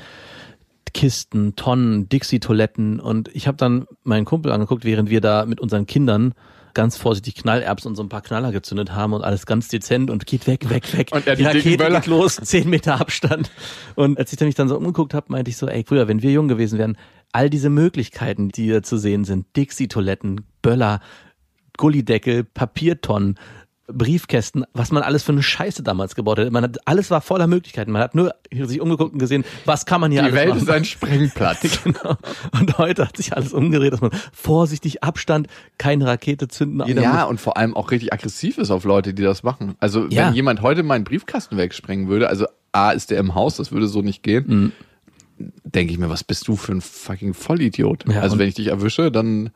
Kisten, 0.93 1.55
Tonnen, 1.55 2.09
Dixie-Toiletten 2.09 2.99
und 2.99 3.29
ich 3.35 3.47
habe 3.47 3.57
dann 3.57 3.87
meinen 4.03 4.25
Kumpel 4.25 4.51
angeguckt, 4.51 4.85
während 4.85 5.09
wir 5.09 5.21
da 5.21 5.47
mit 5.47 5.61
unseren 5.61 5.87
Kindern 5.87 6.35
ganz 6.75 6.97
vorsichtig 6.97 7.35
Knallerbs 7.37 7.87
und 7.87 7.97
so 7.97 8.03
ein 8.03 8.09
paar 8.09 8.23
Knaller 8.23 8.53
gezündet 8.53 8.93
haben 8.93 9.13
und 9.13 9.23
alles 9.23 9.47
ganz 9.47 9.69
dezent 9.69 10.11
und 10.11 10.27
geht 10.27 10.47
weg, 10.47 10.71
weg, 10.71 10.97
weg. 10.97 11.11
Und 11.13 11.27
er 11.27 11.37
die 11.37 11.45
Rakete 11.45 11.77
geht 11.77 12.07
los, 12.07 12.37
zehn 12.43 12.69
Meter 12.69 13.01
Abstand. 13.01 13.51
Und 13.95 14.19
als 14.19 14.33
ich 14.33 14.41
mich 14.41 14.55
dann 14.55 14.69
so 14.69 14.77
umgeguckt 14.77 15.15
habe, 15.15 15.27
meinte 15.29 15.51
ich 15.51 15.57
so, 15.57 15.67
ey, 15.67 15.85
früher, 15.87 16.09
wenn 16.09 16.23
wir 16.23 16.31
jung 16.31 16.49
gewesen 16.49 16.79
wären, 16.79 16.97
all 17.33 17.51
diese 17.51 17.71
Möglichkeiten, 17.71 18.49
die 18.49 18.65
hier 18.65 18.83
zu 18.83 18.99
sehen 18.99 19.25
sind, 19.25 19.47
Dixie-Toiletten, 19.57 20.43
Böller, 20.63 21.01
Gullideckel, 21.77 22.45
Papiertonnen, 22.45 23.39
Briefkästen, 23.93 24.65
was 24.73 24.91
man 24.93 25.03
alles 25.03 25.23
für 25.23 25.33
eine 25.33 25.43
Scheiße 25.43 25.83
damals 25.83 26.15
gebaut 26.15 26.39
hat. 26.39 26.51
Man 26.51 26.65
hat, 26.65 26.79
alles 26.87 27.11
war 27.11 27.21
voller 27.21 27.47
Möglichkeiten. 27.47 27.91
Man 27.93 28.03
hat 28.03 28.15
nur 28.15 28.35
sich 28.53 28.81
umgeguckt 28.81 29.13
und 29.13 29.19
gesehen, 29.19 29.45
was 29.65 29.87
kann 29.87 30.01
man 30.01 30.11
hier 30.11 30.21
Die 30.23 30.27
alles 30.27 30.37
Welt 30.37 30.49
machen. 30.51 30.63
ist 30.63 30.71
ein 30.71 30.85
Sprengplatz. 30.85 31.61
Genau. 31.85 32.17
Und 32.59 32.79
heute 32.79 33.07
hat 33.07 33.17
sich 33.17 33.35
alles 33.37 33.53
umgedreht, 33.53 33.93
dass 33.93 34.01
man 34.01 34.11
vorsichtig 34.33 35.03
Abstand, 35.03 35.49
keine 35.79 36.07
Rakete 36.07 36.49
zünden. 36.49 36.83
Jeder 36.87 37.03
Ja, 37.03 37.13
muss- 37.23 37.31
und 37.31 37.41
vor 37.41 37.57
allem 37.57 37.77
auch 37.77 37.91
richtig 37.91 38.13
aggressiv 38.13 38.59
ist 38.59 38.71
auf 38.71 38.85
Leute, 38.85 39.15
die 39.15 39.23
das 39.23 39.43
machen. 39.43 39.75
Also 39.81 40.07
Ja. 40.09 40.27
wenn 40.29 40.35
jemand 40.35 40.63
heute 40.63 40.83
meinen 40.83 41.05
Briefkasten 41.05 41.57
wegsprengen 41.57 42.09
würde, 42.09 42.29
also 42.29 42.47
A 42.73 42.91
ist 42.93 43.11
der 43.11 43.19
im 43.19 43.35
Haus, 43.35 43.57
das 43.57 43.73
würde 43.73 43.87
so 43.89 44.03
nicht 44.03 44.23
gehen, 44.23 44.73
denke 45.65 45.93
ich 45.93 45.99
mir, 45.99 46.11
was 46.11 46.23
bist 46.25 46.47
du 46.49 46.57
für 46.57 46.73
ein 46.73 46.81
fucking 46.81 47.35
Vollidiot? 47.35 48.05
Ja, 48.09 48.21
also 48.21 48.39
wenn 48.39 48.49
ich 48.49 48.55
dich 48.55 48.67
erwische, 48.69 49.11
dann 49.11 49.51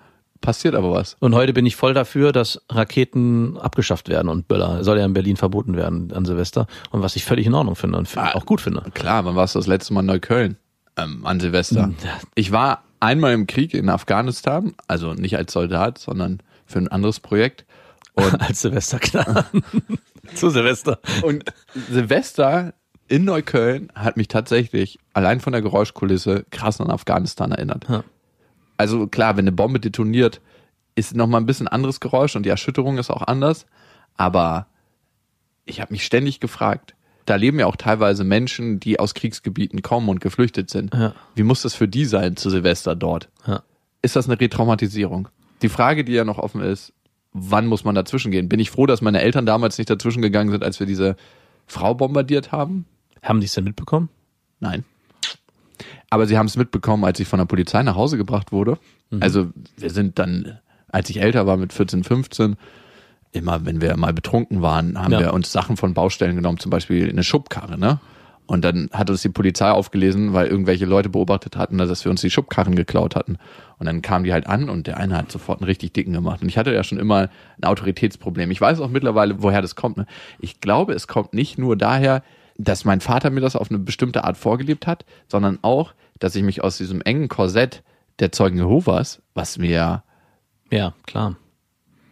passiert 0.45 0.75
aber 0.75 0.93
was. 0.93 1.17
Und 1.21 1.35
heute 1.35 1.53
bin 1.53 1.67
ich 1.67 1.75
voll 1.77 1.95
dafür, 1.95 2.31
dass 2.33 2.61
Raketen 2.71 3.57
abgeschafft 3.59 4.09
werden 4.09 4.29
und 4.29 4.47
Böller. 4.47 4.85
Soll 4.85 4.99
ja 4.99 5.05
in 5.05 5.13
Berlin 5.15 5.37
verboten 5.37 5.77
werden 5.77 6.13
an 6.13 6.25
Silvester. 6.25 6.67
Und 6.91 7.03
was 7.03 7.17
ich 7.17 7.25
völlig 7.25 7.47
in 7.47 7.55
Ordnung 7.55 7.75
finde 7.77 7.99
und 7.99 8.09
Ah. 8.17 8.35
auch 8.35 8.47
gut 8.47 8.61
finde. 8.61 8.83
Klar, 8.95 9.25
wann 9.25 9.35
warst 9.37 9.55
du 9.55 9.59
das 9.59 9.67
letzte 9.67 9.93
Mal 9.95 10.01
in 10.01 10.07
Neukölln? 10.07 10.57
Ähm, 10.97 11.27
an 11.27 11.41
Silvester. 11.41 11.91
Ja. 12.05 12.11
Ich 12.35 12.53
war 12.53 12.85
einmal 13.01 13.33
im 13.35 13.47
Krieg 13.47 13.75
in 13.75 13.89
Afghanistan, 13.89 14.75
also 14.87 15.15
nicht 15.15 15.37
als 15.37 15.53
Soldat, 15.53 15.99
sondern 15.99 16.41
für 16.67 16.79
ein 16.79 16.89
anderes 16.89 17.21
Projekt. 17.21 17.65
Und 18.15 18.25
Als 18.41 18.61
Silvesterknall. 18.63 19.45
Zu 20.35 20.51
Silvester. 20.51 21.01
Und 21.23 21.45
Silvester 21.91 22.75
in 23.09 23.25
Neukölln 23.25 23.91
hat 23.95 24.17
mich 24.17 24.29
tatsächlich 24.29 24.99
allein 25.13 25.41
von 25.41 25.53
der 25.53 25.63
Geräuschkulisse 25.63 26.45
krass 26.51 26.81
an 26.81 26.91
Afghanistan 26.91 27.53
erinnert. 27.53 27.85
Ja. 27.89 28.05
Also 28.85 29.07
klar, 29.07 29.39
wenn 29.39 29.45
eine 29.45 29.53
Bombe 29.53 29.81
detoniert, 29.81 30.43
ist 30.95 31.17
noch 31.17 31.27
mal 31.27 31.39
ein 31.39 31.47
bisschen 31.47 31.69
anderes 31.69 32.01
Geräusch 32.01 32.37
und 32.37 32.43
die 32.43 32.51
Erschütterung 32.51 32.99
ist 32.99 33.09
auch 33.09 33.23
anders. 33.23 33.65
Aber 34.15 34.67
ich 35.65 35.81
habe 35.81 35.91
mich 35.91 36.05
ständig 36.05 36.39
gefragt, 36.39 36.95
da 37.25 37.37
leben 37.37 37.59
ja 37.59 37.65
auch 37.65 37.77
teilweise 37.77 38.25
Menschen, 38.25 38.79
die 38.79 39.01
aus 39.01 39.15
Kriegsgebieten 39.15 39.81
kommen 39.81 40.11
und 40.11 40.21
geflüchtet 40.21 40.69
sind. 40.69 40.93
Ja. 40.93 41.15
Wie 41.35 41.45
muss 41.45 41.63
das 41.63 41.75
für 41.75 41.89
die 41.89 42.05
sein 42.05 42.37
zu 42.37 42.51
Silvester 42.51 42.95
dort? 42.95 43.31
Ja. 43.47 43.63
ist 44.03 44.17
das 44.17 44.29
eine 44.29 44.39
Retraumatisierung? 44.39 45.29
Die 45.63 45.71
Frage, 45.71 46.05
die 46.05 46.13
ja 46.13 46.25
noch 46.25 46.37
offen 46.37 46.61
ist, 46.61 46.93
wann 47.33 47.67
muss 47.67 47.85
man 47.85 47.95
dazwischen 47.95 48.31
gehen? 48.31 48.51
Bin 48.51 48.61
ich 48.61 48.71
froh, 48.71 48.85
dass 48.85 49.01
meine 49.01 49.23
Eltern 49.23 49.47
damals 49.47 49.79
nicht 49.79 49.89
dazwischen 49.89 50.21
gegangen 50.21 50.51
sind, 50.51 50.63
als 50.63 50.79
wir 50.79 50.87
diese 50.87 51.17
Frau 51.67 51.95
bombardiert 51.95 52.53
haben? 52.53 52.85
Haben 53.23 53.41
die 53.41 53.47
es 53.47 53.55
denn 53.55 53.65
mitbekommen? 53.65 54.11
Nein. 54.61 54.85
Aber 56.11 56.27
sie 56.27 56.39
haben 56.39 56.47
es 56.47 56.57
mitbekommen, 56.57 57.05
als 57.05 57.19
ich 57.21 57.29
von 57.29 57.39
der 57.39 57.47
Polizei 57.47 57.83
nach 57.83 57.97
Hause 57.97 58.17
gebracht 58.17 58.53
wurde. 58.53 58.79
Also 59.21 59.49
wir 59.77 59.91
sind 59.91 60.19
dann, 60.19 60.59
als 60.89 61.09
ich 61.11 61.21
älter 61.21 61.47
war 61.47 61.57
mit 61.57 61.73
14, 61.73 62.05
15, 62.05 62.57
immer, 63.33 63.65
wenn 63.67 63.81
wir 63.81 63.97
mal 63.97 64.13
betrunken 64.13 64.63
waren, 64.63 64.99
haben 65.01 65.13
Ja. 65.13 65.21
wir 65.21 65.33
uns 65.35 65.53
Sachen 65.53 65.77
von 65.77 65.95
Baustellen 65.95 66.37
genommen, 66.37 66.59
zum 66.59 66.71
Beispiel 66.71 67.09
eine 67.09 67.23
Schubkarre, 67.25 67.79
ne? 67.79 68.01
Und 68.47 68.63
dann 68.63 68.91
hat 68.93 69.09
uns 69.09 69.23
die 69.23 69.31
Polizei 69.31 69.71
aufgelesen, 69.71 70.35
weil 70.35 70.49
irgendwelche 70.49 70.85
Leute 70.85 71.09
beobachtet 71.09 71.57
hatten, 71.57 71.79
dass 71.79 72.05
wir 72.05 72.11
uns 72.11 72.21
die 72.21 72.29
Schubkarren 72.31 72.75
geklaut 72.77 73.17
hatten. 73.17 73.39
Und 73.79 73.87
dann 73.87 74.03
kamen 74.03 74.25
die 74.25 74.35
halt 74.35 74.47
an 74.47 74.69
und 74.69 74.87
der 74.87 74.99
eine 74.99 75.17
hat 75.17 75.33
sofort 75.33 75.61
einen 75.61 75.67
richtig 75.67 75.95
dicken 75.95 76.13
gemacht. 76.13 76.43
Und 76.43 76.49
ich 76.51 76.59
hatte 76.59 76.71
ja 76.75 76.85
schon 76.85 76.99
immer 76.99 77.31
ein 77.59 77.65
Autoritätsproblem. 77.65 78.51
Ich 78.51 78.61
weiß 78.61 78.81
auch 78.81 78.91
mittlerweile, 78.91 79.43
woher 79.43 79.63
das 79.63 79.77
kommt. 79.77 79.97
Ne? 79.97 80.05
Ich 80.41 80.61
glaube, 80.61 80.93
es 80.93 81.09
kommt 81.09 81.33
nicht 81.33 81.57
nur 81.57 81.75
daher, 81.77 82.23
dass 82.57 82.85
mein 82.85 83.01
Vater 83.01 83.31
mir 83.31 83.41
das 83.41 83.57
auf 83.57 83.71
eine 83.71 83.79
bestimmte 83.79 84.25
Art 84.25 84.37
vorgelebt 84.37 84.87
hat, 84.87 85.05
sondern 85.29 85.59
auch, 85.63 85.93
dass 86.19 86.37
ich 86.37 86.43
mich 86.43 86.63
aus 86.63 86.79
diesem 86.79 87.01
engen 87.03 87.29
Korsett 87.29 87.83
der 88.21 88.31
Zeugen 88.33 88.59
Jehovas, 88.59 89.21
was 89.35 89.59
mir 89.59 90.05
Ja, 90.71 90.95
klar. 91.07 91.37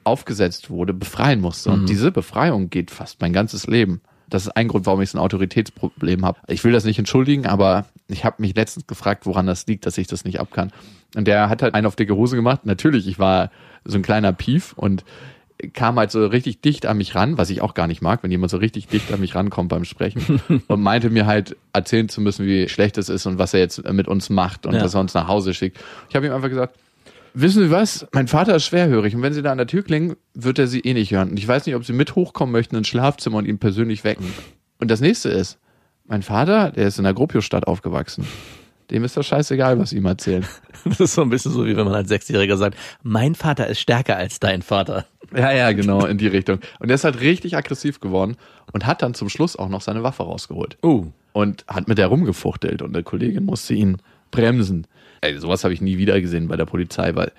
aufgesetzt 0.04 0.68
wurde, 0.70 0.92
befreien 0.92 1.40
musste. 1.40 1.70
Und 1.70 1.88
diese 1.88 2.10
Befreiung 2.10 2.70
geht 2.70 2.90
fast 2.90 3.20
mein 3.20 3.32
ganzes 3.32 3.66
Leben. 3.68 4.00
Das 4.28 4.42
ist 4.46 4.56
ein 4.56 4.66
Grund, 4.66 4.86
warum 4.86 5.00
ich 5.02 5.10
so 5.10 5.18
ein 5.18 5.22
Autoritätsproblem 5.22 6.24
habe. 6.24 6.40
Ich 6.48 6.64
will 6.64 6.72
das 6.72 6.84
nicht 6.84 6.98
entschuldigen, 6.98 7.46
aber 7.46 7.84
ich 8.08 8.24
habe 8.24 8.40
mich 8.42 8.54
letztens 8.56 8.86
gefragt, 8.86 9.26
woran 9.26 9.46
das 9.46 9.66
liegt, 9.66 9.86
dass 9.86 9.98
ich 9.98 10.06
das 10.08 10.24
nicht 10.24 10.40
ab 10.40 10.48
kann. 10.50 10.72
Und 11.14 11.28
der 11.28 11.48
hat 11.50 11.62
halt 11.62 11.74
einen 11.74 11.86
auf 11.86 11.96
dicke 11.96 12.16
Hose 12.16 12.34
gemacht. 12.34 12.64
Natürlich, 12.64 13.06
ich 13.06 13.18
war 13.18 13.50
so 13.84 13.96
ein 13.98 14.02
kleiner 14.02 14.32
Pief 14.32 14.72
und 14.72 15.04
kam 15.72 15.96
halt 15.98 16.10
so 16.10 16.26
richtig 16.26 16.60
dicht 16.60 16.86
an 16.86 16.96
mich 16.96 17.14
ran, 17.14 17.38
was 17.38 17.50
ich 17.50 17.60
auch 17.60 17.74
gar 17.74 17.86
nicht 17.86 18.02
mag, 18.02 18.22
wenn 18.22 18.30
jemand 18.30 18.50
so 18.50 18.56
richtig 18.56 18.88
dicht 18.88 19.12
an 19.12 19.20
mich 19.20 19.34
rankommt 19.34 19.68
beim 19.68 19.84
Sprechen 19.84 20.40
und 20.68 20.82
meinte 20.82 21.10
mir 21.10 21.26
halt 21.26 21.56
erzählen 21.72 22.08
zu 22.08 22.20
müssen, 22.20 22.46
wie 22.46 22.68
schlecht 22.68 22.98
es 22.98 23.08
ist 23.08 23.26
und 23.26 23.38
was 23.38 23.54
er 23.54 23.60
jetzt 23.60 23.88
mit 23.92 24.08
uns 24.08 24.30
macht 24.30 24.66
und 24.66 24.74
Ja. 24.74 24.80
dass 24.80 24.94
er 24.94 25.00
uns 25.00 25.14
nach 25.14 25.28
Hause 25.28 25.54
schickt. 25.54 25.78
Ich 26.08 26.16
habe 26.16 26.26
ihm 26.26 26.32
einfach 26.32 26.48
gesagt, 26.48 26.76
Wissen 27.34 27.62
Sie 27.62 27.70
was? 27.70 28.06
Mein 28.12 28.28
Vater 28.28 28.56
ist 28.56 28.66
schwerhörig 28.66 29.14
und 29.14 29.22
wenn 29.22 29.32
Sie 29.32 29.40
da 29.40 29.52
an 29.52 29.56
der 29.56 29.66
Tür 29.66 29.82
klingen, 29.82 30.16
wird 30.34 30.58
er 30.58 30.66
Sie 30.66 30.80
eh 30.80 30.92
nicht 30.92 31.12
hören. 31.12 31.30
Und 31.30 31.38
ich 31.38 31.48
weiß 31.48 31.64
nicht, 31.64 31.74
ob 31.76 31.84
Sie 31.86 31.94
mit 31.94 32.14
hochkommen 32.14 32.52
möchten 32.52 32.76
ins 32.76 32.88
Schlafzimmer 32.88 33.38
und 33.38 33.46
ihn 33.46 33.58
persönlich 33.58 34.04
wecken. 34.04 34.26
Und 34.78 34.90
das 34.90 35.00
nächste 35.00 35.30
ist, 35.30 35.58
mein 36.04 36.20
Vater, 36.22 36.72
der 36.72 36.88
ist 36.88 36.98
in 36.98 37.04
der 37.04 37.14
Gropiusstadt 37.14 37.66
aufgewachsen. 37.66 38.26
Dem 38.92 39.04
ist 39.04 39.16
das 39.16 39.26
scheißegal, 39.26 39.78
was 39.78 39.90
Sie 39.90 39.96
ihm 39.96 40.06
erzählen. 40.06 40.46
Das 40.84 40.98
ist 40.98 41.14
so 41.14 41.22
ein 41.22 41.30
bisschen 41.30 41.52
so, 41.52 41.64
wie 41.64 41.76
wenn 41.76 41.84
man 41.84 41.94
als 41.94 42.08
Sechsjähriger 42.08 42.56
sagt, 42.56 42.76
mein 43.04 43.36
Vater 43.36 43.68
ist 43.68 43.78
stärker 43.78 44.16
als 44.16 44.40
dein 44.40 44.62
Vater. 44.62 45.06
Ja, 45.34 45.52
ja, 45.52 45.70
genau, 45.72 46.04
in 46.06 46.18
die 46.18 46.26
Richtung. 46.26 46.58
Und 46.80 46.90
er 46.90 46.96
ist 46.96 47.04
halt 47.04 47.20
richtig 47.20 47.56
aggressiv 47.56 48.00
geworden 48.00 48.36
und 48.72 48.84
hat 48.84 49.00
dann 49.00 49.14
zum 49.14 49.28
Schluss 49.28 49.54
auch 49.54 49.68
noch 49.68 49.80
seine 49.80 50.02
Waffe 50.02 50.24
rausgeholt. 50.24 50.76
Uh. 50.82 51.12
Und 51.32 51.64
hat 51.68 51.86
mit 51.86 51.98
der 51.98 52.08
rumgefuchtelt 52.08 52.82
und 52.82 52.94
eine 52.94 53.04
Kollegin 53.04 53.44
musste 53.44 53.74
ihn 53.74 53.98
bremsen. 54.32 54.88
Ey, 55.20 55.38
sowas 55.38 55.62
habe 55.62 55.72
ich 55.72 55.80
nie 55.80 55.98
wieder 55.98 56.20
gesehen 56.20 56.48
bei 56.48 56.56
der 56.56 56.66
Polizei, 56.66 57.14
weil 57.14 57.30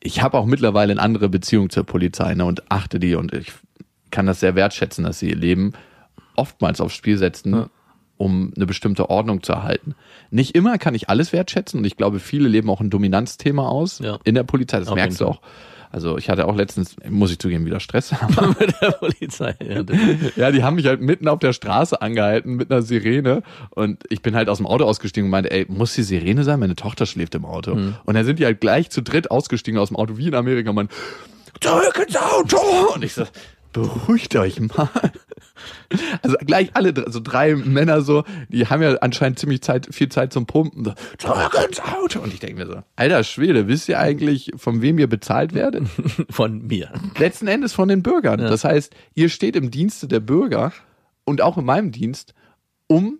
ich 0.00 0.22
habe 0.22 0.38
auch 0.38 0.46
mittlerweile 0.46 0.92
eine 0.92 1.02
andere 1.02 1.28
Beziehung 1.28 1.68
zur 1.68 1.84
Polizei 1.84 2.34
ne, 2.34 2.44
und 2.44 2.70
achte 2.70 3.00
die 3.00 3.16
und 3.16 3.32
ich 3.34 3.52
kann 4.10 4.26
das 4.26 4.38
sehr 4.38 4.54
wertschätzen, 4.54 5.04
dass 5.04 5.18
sie 5.18 5.30
ihr 5.30 5.36
Leben 5.36 5.72
oftmals 6.36 6.80
aufs 6.80 6.94
Spiel 6.94 7.18
setzen, 7.18 7.50
um 8.16 8.52
eine 8.56 8.66
bestimmte 8.66 9.10
Ordnung 9.10 9.42
zu 9.42 9.52
erhalten. 9.52 9.94
Nicht 10.30 10.54
immer 10.54 10.78
kann 10.78 10.94
ich 10.94 11.08
alles 11.08 11.32
wertschätzen 11.32 11.78
und 11.78 11.84
ich 11.84 11.96
glaube, 11.96 12.20
viele 12.20 12.48
leben 12.48 12.70
auch 12.70 12.80
ein 12.80 12.90
Dominanzthema 12.90 13.68
aus 13.68 13.98
Ja. 13.98 14.18
in 14.24 14.34
der 14.34 14.44
Polizei, 14.44 14.78
das 14.78 14.88
Auf 14.88 14.94
merkst 14.94 15.20
du 15.20 15.26
auch. 15.26 15.40
Also 15.90 16.18
ich 16.18 16.28
hatte 16.28 16.48
auch 16.48 16.56
letztens, 16.56 16.96
muss 17.08 17.30
ich 17.30 17.38
zugeben, 17.38 17.66
wieder 17.66 17.78
Stress. 17.78 18.12
mit 18.58 18.74
der 18.82 18.90
Polizei. 18.92 19.54
Ja, 19.64 19.84
Ja, 20.34 20.50
die 20.50 20.64
haben 20.64 20.74
mich 20.74 20.86
halt 20.86 21.00
mitten 21.00 21.28
auf 21.28 21.38
der 21.38 21.52
Straße 21.52 22.02
angehalten 22.02 22.54
mit 22.56 22.68
einer 22.72 22.82
Sirene 22.82 23.42
und 23.70 24.02
ich 24.10 24.20
bin 24.20 24.34
halt 24.34 24.48
aus 24.48 24.56
dem 24.56 24.66
Auto 24.66 24.84
ausgestiegen 24.86 25.26
und 25.26 25.30
meinte, 25.30 25.52
ey, 25.52 25.66
muss 25.68 25.94
die 25.94 26.02
Sirene 26.02 26.42
sein? 26.42 26.58
Meine 26.58 26.74
Tochter 26.74 27.06
schläft 27.06 27.36
im 27.36 27.44
Auto. 27.44 27.72
Und 27.74 28.14
dann 28.14 28.24
sind 28.24 28.40
die 28.40 28.44
halt 28.44 28.60
gleich 28.60 28.90
zu 28.90 29.02
dritt 29.02 29.30
ausgestiegen 29.30 29.78
aus 29.78 29.88
dem 29.88 29.96
Auto, 29.96 30.16
wie 30.16 30.26
in 30.26 30.34
Amerika, 30.34 30.72
man, 30.72 30.88
zurück 31.60 32.04
ins 32.04 32.16
Auto! 32.16 32.58
Und 32.94 33.04
ich 33.04 33.12
so, 33.14 33.22
beruhigt 33.74 34.34
euch 34.36 34.58
mal. 34.60 34.88
Also 36.22 36.36
gleich 36.40 36.70
alle, 36.74 36.92
so 37.10 37.20
drei 37.20 37.54
Männer 37.54 38.00
so, 38.00 38.24
die 38.48 38.66
haben 38.66 38.82
ja 38.82 38.94
anscheinend 38.96 39.38
ziemlich 39.38 39.60
Zeit, 39.62 39.88
viel 39.94 40.08
Zeit 40.08 40.32
zum 40.32 40.46
Pumpen. 40.46 40.84
So, 40.84 40.94
zurück 41.18 41.56
ins 41.68 41.80
Auto! 41.80 42.20
Und 42.20 42.32
ich 42.32 42.40
denke 42.40 42.56
mir 42.56 42.66
so, 42.66 42.82
alter 42.96 43.22
Schwede, 43.24 43.68
wisst 43.68 43.88
ihr 43.88 43.98
eigentlich, 44.00 44.50
von 44.56 44.80
wem 44.82 44.98
ihr 44.98 45.06
bezahlt 45.08 45.52
werdet? 45.54 45.86
Von 46.30 46.66
mir. 46.66 46.90
letzten 47.18 47.46
Endes 47.46 47.72
von 47.74 47.88
den 47.88 48.02
Bürgern. 48.02 48.40
Ja. 48.40 48.48
Das 48.48 48.64
heißt, 48.64 48.94
ihr 49.14 49.28
steht 49.28 49.54
im 49.56 49.70
Dienste 49.70 50.08
der 50.08 50.20
Bürger 50.20 50.72
und 51.24 51.40
auch 51.42 51.58
in 51.58 51.64
meinem 51.64 51.92
Dienst, 51.92 52.34
um 52.86 53.18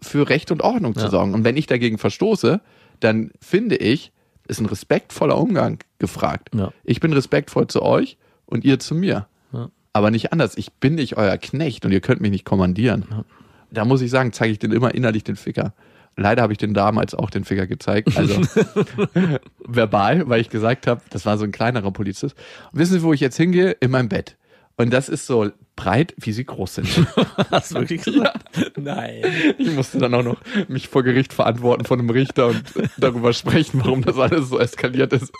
für 0.00 0.28
Recht 0.28 0.50
und 0.52 0.62
Ordnung 0.62 0.94
zu 0.94 1.04
Ja. 1.06 1.10
sorgen. 1.10 1.34
Und 1.34 1.44
wenn 1.44 1.56
ich 1.56 1.66
dagegen 1.66 1.98
verstoße, 1.98 2.60
dann 3.00 3.30
finde 3.40 3.76
ich, 3.76 4.12
ist 4.46 4.60
ein 4.60 4.66
respektvoller 4.66 5.36
Umgang 5.38 5.78
gefragt. 5.98 6.50
Ja. 6.54 6.72
Ich 6.84 7.00
bin 7.00 7.12
respektvoll 7.12 7.66
zu 7.66 7.82
euch 7.82 8.16
und 8.46 8.64
ihr 8.64 8.78
zu 8.78 8.94
mir. 8.94 9.26
Ja. 9.52 9.70
Aber 9.92 10.10
nicht 10.10 10.32
anders. 10.32 10.56
Ich 10.56 10.72
bin 10.72 10.94
nicht 10.94 11.16
euer 11.16 11.36
Knecht 11.38 11.84
und 11.84 11.92
ihr 11.92 12.00
könnt 12.00 12.20
mich 12.20 12.30
nicht 12.30 12.44
kommandieren. 12.44 13.24
Da 13.70 13.84
muss 13.84 14.00
ich 14.00 14.10
sagen, 14.10 14.32
zeige 14.32 14.52
ich 14.52 14.58
den 14.58 14.72
immer 14.72 14.94
innerlich 14.94 15.24
den 15.24 15.36
Ficker. 15.36 15.72
Leider 16.16 16.42
habe 16.42 16.52
ich 16.52 16.58
den 16.58 16.74
damals 16.74 17.14
auch 17.14 17.30
den 17.30 17.44
Ficker 17.44 17.66
gezeigt. 17.66 18.16
Also 18.16 18.40
verbal, 19.64 20.28
weil 20.28 20.40
ich 20.40 20.50
gesagt 20.50 20.86
habe, 20.86 21.00
das 21.10 21.24
war 21.26 21.38
so 21.38 21.44
ein 21.44 21.52
kleinerer 21.52 21.92
Polizist. 21.92 22.34
Und 22.72 22.80
wissen 22.80 22.94
Sie, 22.94 23.02
wo 23.02 23.12
ich 23.12 23.20
jetzt 23.20 23.36
hingehe? 23.36 23.70
In 23.72 23.92
meinem 23.92 24.08
Bett. 24.08 24.36
Und 24.76 24.92
das 24.92 25.08
ist 25.08 25.26
so 25.26 25.50
breit, 25.74 26.14
wie 26.18 26.32
sie 26.32 26.44
groß 26.44 26.76
sind. 26.76 26.88
Hast 27.50 27.72
du 27.72 27.80
wirklich 27.80 28.02
gesagt? 28.02 28.44
Nein. 28.76 29.24
Ich 29.58 29.72
musste 29.74 29.98
dann 29.98 30.14
auch 30.14 30.22
noch 30.22 30.40
mich 30.68 30.88
vor 30.88 31.02
Gericht 31.02 31.32
verantworten 31.32 31.84
von 31.84 31.98
einem 31.98 32.10
Richter 32.10 32.48
und 32.48 32.62
darüber 32.96 33.32
sprechen, 33.32 33.80
warum 33.84 34.02
das 34.02 34.18
alles 34.18 34.48
so 34.48 34.58
eskaliert 34.58 35.12
ist. 35.12 35.32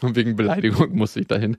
Und 0.00 0.14
wegen 0.14 0.36
Beleidigung 0.36 0.94
musste 0.96 1.20
ich 1.20 1.26
dahin. 1.26 1.56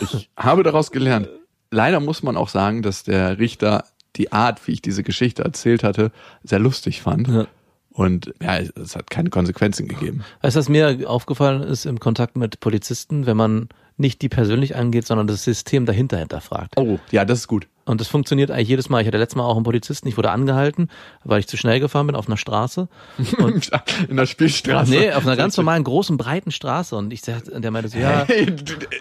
Ich 0.00 0.30
habe 0.36 0.62
daraus 0.62 0.90
gelernt. 0.90 1.28
Leider 1.70 2.00
muss 2.00 2.22
man 2.22 2.36
auch 2.36 2.48
sagen, 2.48 2.82
dass 2.82 3.02
der 3.02 3.38
Richter 3.38 3.84
die 4.16 4.32
Art, 4.32 4.66
wie 4.66 4.72
ich 4.72 4.82
diese 4.82 5.02
Geschichte 5.02 5.44
erzählt 5.44 5.82
hatte, 5.82 6.10
sehr 6.42 6.58
lustig 6.58 7.02
fand. 7.02 7.28
Ja. 7.28 7.46
Und 7.90 8.34
ja, 8.42 8.58
es 8.58 8.94
hat 8.94 9.10
keine 9.10 9.30
Konsequenzen 9.30 9.88
gegeben. 9.88 10.22
Weißt 10.42 10.56
du, 10.56 10.60
was 10.60 10.68
mir 10.68 11.08
aufgefallen 11.08 11.62
ist 11.62 11.86
im 11.86 11.98
Kontakt 11.98 12.36
mit 12.36 12.60
Polizisten, 12.60 13.24
wenn 13.24 13.38
man 13.38 13.68
nicht 13.96 14.22
die 14.22 14.28
persönlich 14.28 14.76
angeht, 14.76 15.06
sondern 15.06 15.26
das 15.26 15.44
System 15.44 15.86
dahinter 15.86 16.18
hinterfragt. 16.18 16.74
Oh, 16.76 16.98
ja, 17.10 17.24
das 17.24 17.40
ist 17.40 17.48
gut. 17.48 17.66
Und 17.86 18.00
das 18.00 18.08
funktioniert 18.08 18.50
eigentlich 18.50 18.68
jedes 18.68 18.88
Mal. 18.88 19.00
Ich 19.00 19.06
hatte 19.06 19.16
letztes 19.16 19.36
Mal 19.36 19.44
auch 19.44 19.54
einen 19.54 19.64
Polizisten, 19.64 20.08
ich 20.08 20.16
wurde 20.16 20.30
angehalten, 20.32 20.88
weil 21.22 21.38
ich 21.38 21.46
zu 21.46 21.56
schnell 21.56 21.78
gefahren 21.78 22.08
bin 22.08 22.16
auf 22.16 22.26
einer 22.26 22.36
Straße. 22.36 22.88
In 24.08 24.16
der 24.16 24.26
Spielstraße. 24.26 24.90
Nee, 24.90 25.12
auf 25.12 25.24
einer 25.24 25.36
ganz 25.36 25.56
normalen, 25.56 25.84
großen, 25.84 26.16
breiten 26.16 26.50
Straße. 26.50 26.96
Und 26.96 27.12
ich 27.12 27.22
der 27.22 27.70
meinte 27.70 27.88
so, 27.88 27.98
ja, 27.98 28.24
Hey, 28.26 28.52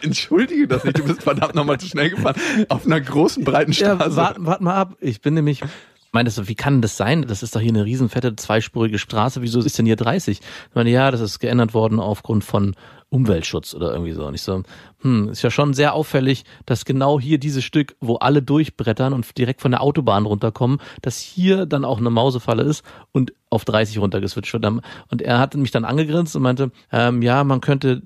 entschuldige 0.04 0.68
das 0.68 0.84
nicht, 0.84 1.00
du 1.00 1.04
bist 1.04 1.24
verdammt 1.24 1.56
nochmal 1.56 1.80
zu 1.80 1.88
schnell 1.88 2.12
gefahren. 2.12 2.36
Auf 2.70 2.86
einer 2.86 3.02
großen, 3.02 3.44
breiten 3.44 3.72
ja 3.72 3.96
Straße. 3.96 4.16
wart, 4.16 4.38
wart 4.40 4.62
mal 4.62 4.76
ab. 4.76 4.96
Ich 5.00 5.20
bin 5.20 5.34
nämlich, 5.34 5.62
meinte 6.16 6.32
so, 6.32 6.48
wie 6.48 6.56
kann 6.56 6.82
das 6.82 6.98
sein? 6.98 7.28
Das 7.28 7.44
ist 7.44 7.56
doch 7.56 7.60
hier 7.60 7.70
eine 7.70 7.86
riesenfette, 7.86 8.36
zweispurige 8.36 8.98
Straße. 8.98 9.42
Wieso 9.42 9.60
ist 9.60 9.78
denn 9.78 9.86
hier 9.86 9.98
30? 9.98 10.40
Ich 10.40 10.76
meine, 10.76 10.90
ja, 10.90 11.12
das 11.12 11.22
ist 11.22 11.40
geändert 11.40 11.74
worden 11.74 12.00
aufgrund 12.00 12.44
von 12.44 12.74
Umweltschutz 13.10 13.76
oder 13.76 13.92
irgendwie 13.92 14.14
so. 14.14 14.26
Und 14.26 14.34
ich 14.34 14.42
so, 14.42 14.64
hm, 15.02 15.30
ist 15.30 15.42
ja 15.42 15.52
schon 15.52 15.74
sehr 15.74 15.94
auffällig, 15.94 16.46
dass 16.66 16.86
genau 16.86 17.20
hier 17.20 17.38
dieses 17.38 17.64
Stück, 17.64 17.96
wo 18.00 18.16
alle 18.16 18.42
durchbrettern 18.42 19.14
und 19.14 19.38
direkt 19.38 19.62
von 19.62 19.72
der 19.72 19.82
Autobahn 19.82 20.26
runterkommen, 20.26 20.80
dass 21.02 21.20
hier 21.20 21.66
dann 21.66 21.86
auch 21.86 22.00
eine 22.00 22.10
Mausefalle 22.10 22.64
ist 22.64 22.84
und 23.12 23.34
auf 23.50 23.66
30 23.66 24.00
runtergeswitcht 24.00 24.54
wird. 24.54 24.66
Und 24.66 25.22
er 25.22 25.40
hat 25.40 25.54
mich 25.56 25.72
dann 25.72 25.86
angegrinst 25.86 26.36
und 26.36 26.42
meinte, 26.42 26.72
ähm, 26.92 27.22
ja, 27.22 27.44
man 27.44 27.62
könnte 27.62 28.02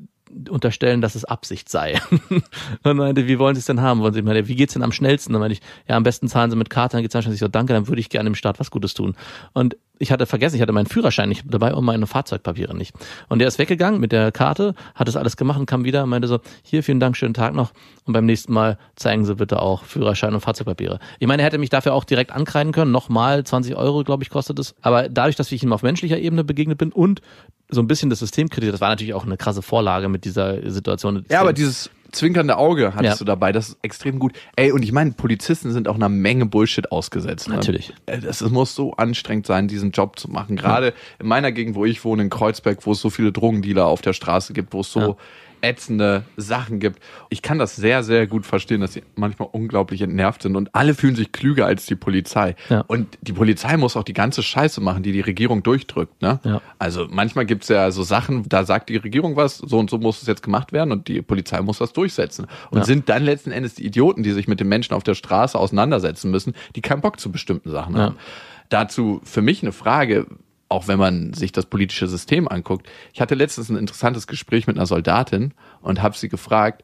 unterstellen, 0.50 1.02
dass 1.02 1.16
es 1.16 1.26
Absicht 1.26 1.70
sei. 1.70 2.00
und 2.84 2.98
meinte, 2.98 3.28
wie 3.28 3.40
wollen 3.40 3.56
Sie 3.56 3.60
es 3.60 3.66
denn 3.66 3.82
haben? 3.82 4.02
Wollen 4.02 4.14
Sie, 4.14 4.22
meinte, 4.22 4.48
wie 4.48 4.56
geht's 4.56 4.74
denn 4.74 4.84
am 4.84 4.92
schnellsten? 4.92 5.34
Dann 5.34 5.40
meinte 5.40 5.54
ich, 5.54 5.62
ja, 5.88 5.96
am 5.96 6.04
besten 6.04 6.28
zahlen 6.28 6.52
Sie 6.52 6.58
mit 6.58 6.70
Karte, 6.70 6.98
dann 6.98 7.04
geht's 7.04 7.16
anständig. 7.16 7.38
Ich 7.38 7.46
so, 7.46 7.48
danke, 7.48 7.74
dann 7.74 7.88
würde 7.88 8.00
ich 8.00 8.10
gerne 8.10 8.30
dem 8.30 8.36
Staat 8.36 8.60
was 8.60 8.72
Gutes 8.72 8.94
tun. 8.94 9.16
Und 9.54 9.78
ich 10.00 10.12
hatte 10.12 10.26
vergessen, 10.26 10.56
ich 10.56 10.62
hatte 10.62 10.72
meinen 10.72 10.88
Führerschein 10.88 11.30
nicht 11.30 11.44
dabei 11.46 11.74
und 11.74 11.86
meine 11.86 12.08
Fahrzeugpapiere 12.08 12.76
nicht. 12.76 12.96
Und 13.28 13.40
der 13.40 13.48
ist 13.48 13.60
weggegangen 13.60 14.00
mit 14.00 14.12
der 14.12 14.32
Karte, 14.32 14.74
hat 14.96 15.08
das 15.08 15.16
alles 15.16 15.38
gemacht 15.38 15.60
und 15.60 15.66
kam 15.66 15.84
wieder 15.84 16.04
und 16.04 16.10
meinte 16.10 16.28
so, 16.28 16.40
hier, 16.64 16.84
vielen 16.84 17.00
Dank, 17.00 17.18
schönen 17.18 17.34
Tag 17.34 17.54
noch. 17.54 17.72
Und 18.06 18.14
beim 18.14 18.26
nächsten 18.26 18.54
Mal 18.54 18.78
zeigen 18.96 19.26
Sie 19.26 19.36
bitte 19.36 19.62
auch 19.62 19.84
Führerschein 19.84 20.34
und 20.34 20.42
Fahrzeugpapiere. 20.42 21.00
Ich 21.20 21.28
meine, 21.28 21.44
er 21.44 21.46
hätte 21.46 21.58
mich 21.58 21.70
dafür 21.70 21.94
auch 21.94 22.06
direkt 22.06 22.32
ankreiden 22.32 22.72
können. 22.72 22.92
Nochmal 22.92 23.44
20 23.44 23.76
Euro, 23.76 24.04
glaube 24.04 24.24
ich, 24.24 24.30
kostet 24.30 24.58
es. 24.58 24.74
Aber 24.82 25.10
dadurch, 25.10 25.36
dass 25.36 25.52
ich 25.52 25.62
ihm 25.62 25.74
auf 25.74 25.84
menschlicher 25.84 26.18
Ebene 26.18 26.44
begegnet 26.44 26.78
bin 26.78 26.92
und 26.92 27.22
so 27.70 27.82
ein 27.82 27.88
bisschen 27.88 28.10
das 28.10 28.20
System 28.20 28.50
kritisiert, 28.50 28.74
das 28.74 28.82
war 28.82 28.90
natürlich 28.90 29.14
auch 29.14 29.26
eine 29.26 29.38
krasse 29.38 29.62
Vorlage 29.62 30.10
mit 30.10 30.26
dieser 30.26 30.72
Situation. 30.72 31.26
Ja, 31.30 31.42
aber 31.42 31.54
dieses 31.54 31.92
zwinkernde 32.12 32.58
Auge 32.58 32.94
hattest 32.96 33.04
Ja. 33.04 33.16
du 33.18 33.26
dabei, 33.26 33.52
das 33.52 33.70
ist 33.70 33.78
extrem 33.82 34.20
gut. 34.20 34.34
Ey, 34.56 34.72
und 34.72 34.84
ich 34.84 34.92
meine, 34.92 35.12
Polizisten 35.12 35.72
sind 35.72 35.88
auch 35.88 35.96
einer 35.96 36.10
Menge 36.10 36.46
Bullshit 36.46 36.92
ausgesetzt. 36.92 37.48
Ne? 37.50 37.56
Natürlich. 37.56 37.94
Äh, 38.06 38.20
Das, 38.20 38.42
es 38.42 38.50
muss 38.52 38.76
so 38.76 38.94
anstrengend 38.94 39.46
sein, 39.48 39.68
diesen 39.68 39.92
Job 39.92 40.20
zu 40.20 40.30
machen. 40.30 40.56
Gerade 40.56 40.94
in 41.20 41.28
meiner 41.28 41.52
Gegend, 41.52 41.76
wo 41.76 41.86
ich 41.86 42.04
wohne, 42.04 42.24
in 42.24 42.30
Kreuzberg, 42.30 42.86
wo 42.86 42.92
es 42.92 43.02
so 43.02 43.10
viele 43.10 43.32
Drogendealer 43.32 43.86
auf 43.86 44.02
der 44.02 44.14
Straße 44.14 44.54
gibt, 44.54 44.74
wo 44.74 44.82
es 44.82 44.92
so 44.92 45.00
Ja. 45.00 45.16
Ätzende 45.62 46.24
Sachen 46.38 46.80
gibt. 46.80 47.00
Ich 47.30 47.42
kann 47.42 47.60
das 47.60 47.76
sehr, 47.76 48.04
sehr 48.04 48.28
gut 48.28 48.46
verstehen, 48.46 48.82
dass 48.82 48.94
sie 48.94 49.04
manchmal 49.16 49.50
unglaublich 49.52 50.02
entnervt 50.02 50.44
sind 50.44 50.56
und 50.56 50.74
alle 50.76 50.94
fühlen 50.94 51.16
sich 51.16 51.32
klüger 51.32 51.66
als 51.66 51.86
die 51.86 51.96
Polizei. 51.96 52.56
Ja. 52.70 52.82
Und 52.88 53.18
die 53.22 53.34
Polizei 53.34 53.78
muss 53.78 53.96
auch 53.98 54.04
die 54.04 54.14
ganze 54.14 54.44
Scheiße 54.44 54.82
machen, 54.82 55.04
die 55.04 55.12
die 55.12 55.22
Regierung 55.22 55.64
durchdrückt. 55.64 56.22
Ne? 56.22 56.40
Ja. 56.44 56.62
Also 56.78 57.08
manchmal 57.10 57.46
gibt's 57.46 57.68
ja 57.68 57.92
so 57.92 58.04
Sachen, 58.04 58.48
da 58.50 58.64
sagt 58.64 58.90
die 58.90 58.98
Regierung 58.98 59.36
was, 59.36 59.58
so 59.58 59.78
und 59.80 59.90
so 59.90 59.98
muss 59.98 60.22
es 60.22 60.28
jetzt 60.28 60.44
gemacht 60.44 60.72
werden 60.72 60.92
und 60.92 61.08
die 61.08 61.22
Polizei 61.22 61.62
muss 61.62 61.78
das 61.80 61.94
durchsetzen. 61.94 62.48
Und 62.72 62.80
Ja. 62.80 62.86
sind 62.86 63.10
dann 63.10 63.24
letzten 63.24 63.52
Endes 63.52 63.76
die 63.76 63.86
Idioten, 63.86 64.24
die 64.24 64.32
sich 64.32 64.48
mit 64.48 64.60
den 64.60 64.68
Menschen 64.68 64.94
auf 64.94 65.04
der 65.04 65.16
Straße 65.16 65.58
auseinandersetzen 65.58 66.32
müssen, 66.32 66.54
die 66.76 66.82
keinen 66.82 67.02
Bock 67.02 67.20
zu 67.20 67.32
bestimmten 67.32 67.72
Sachen 67.72 67.98
haben. 67.98 68.16
Dazu 68.70 69.22
für 69.24 69.42
mich 69.42 69.64
eine 69.64 69.72
Frage, 69.72 70.28
auch 70.70 70.88
wenn 70.88 71.00
man 71.00 71.34
sich 71.34 71.52
das 71.52 71.66
politische 71.66 72.08
System 72.08 72.48
anguckt. 72.48 72.88
Ich 73.14 73.22
hatte 73.22 73.36
letztens 73.36 73.70
ein 73.70 73.78
interessantes 73.78 74.28
Gespräch 74.28 74.68
mit 74.68 74.78
einer 74.78 74.86
Soldatin 74.86 75.54
und 75.82 76.02
habe 76.02 76.16
sie 76.16 76.30
gefragt, 76.30 76.84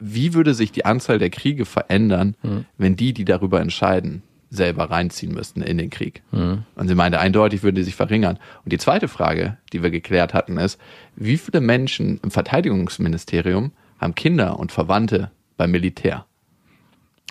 wie 0.00 0.34
würde 0.34 0.54
sich 0.54 0.72
die 0.72 0.84
Anzahl 0.84 1.18
der 1.18 1.30
Kriege 1.30 1.64
verändern, 1.64 2.34
Hm. 2.42 2.64
wenn 2.78 2.96
die, 2.96 3.12
die 3.12 3.24
darüber 3.24 3.60
entscheiden, 3.60 4.22
selber 4.48 4.90
reinziehen 4.90 5.32
müssten 5.32 5.62
in 5.62 5.78
den 5.78 5.90
Krieg? 5.90 6.22
Hm. 6.32 6.64
Und 6.74 6.88
sie 6.88 6.94
meinte, 6.94 7.20
eindeutig 7.20 7.62
würde 7.62 7.76
die 7.80 7.84
sich 7.84 7.94
verringern. 7.94 8.38
Und 8.64 8.72
die 8.72 8.78
zweite 8.78 9.08
Frage, 9.08 9.58
die 9.72 9.82
wir 9.82 9.90
geklärt 9.90 10.34
hatten, 10.34 10.56
ist, 10.56 10.80
wie 11.16 11.36
viele 11.36 11.60
Menschen 11.60 12.18
im 12.22 12.30
Verteidigungsministerium 12.30 13.72
haben 13.98 14.14
Kinder 14.14 14.58
und 14.58 14.72
Verwandte 14.72 15.30
beim 15.56 15.70
Militär? 15.70 16.26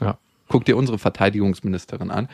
ja. 0.01 0.17
Guck 0.47 0.65
dir 0.65 0.77
unsere 0.77 0.97
Verteidigungsministerin 0.97 2.09
an. 2.09 2.27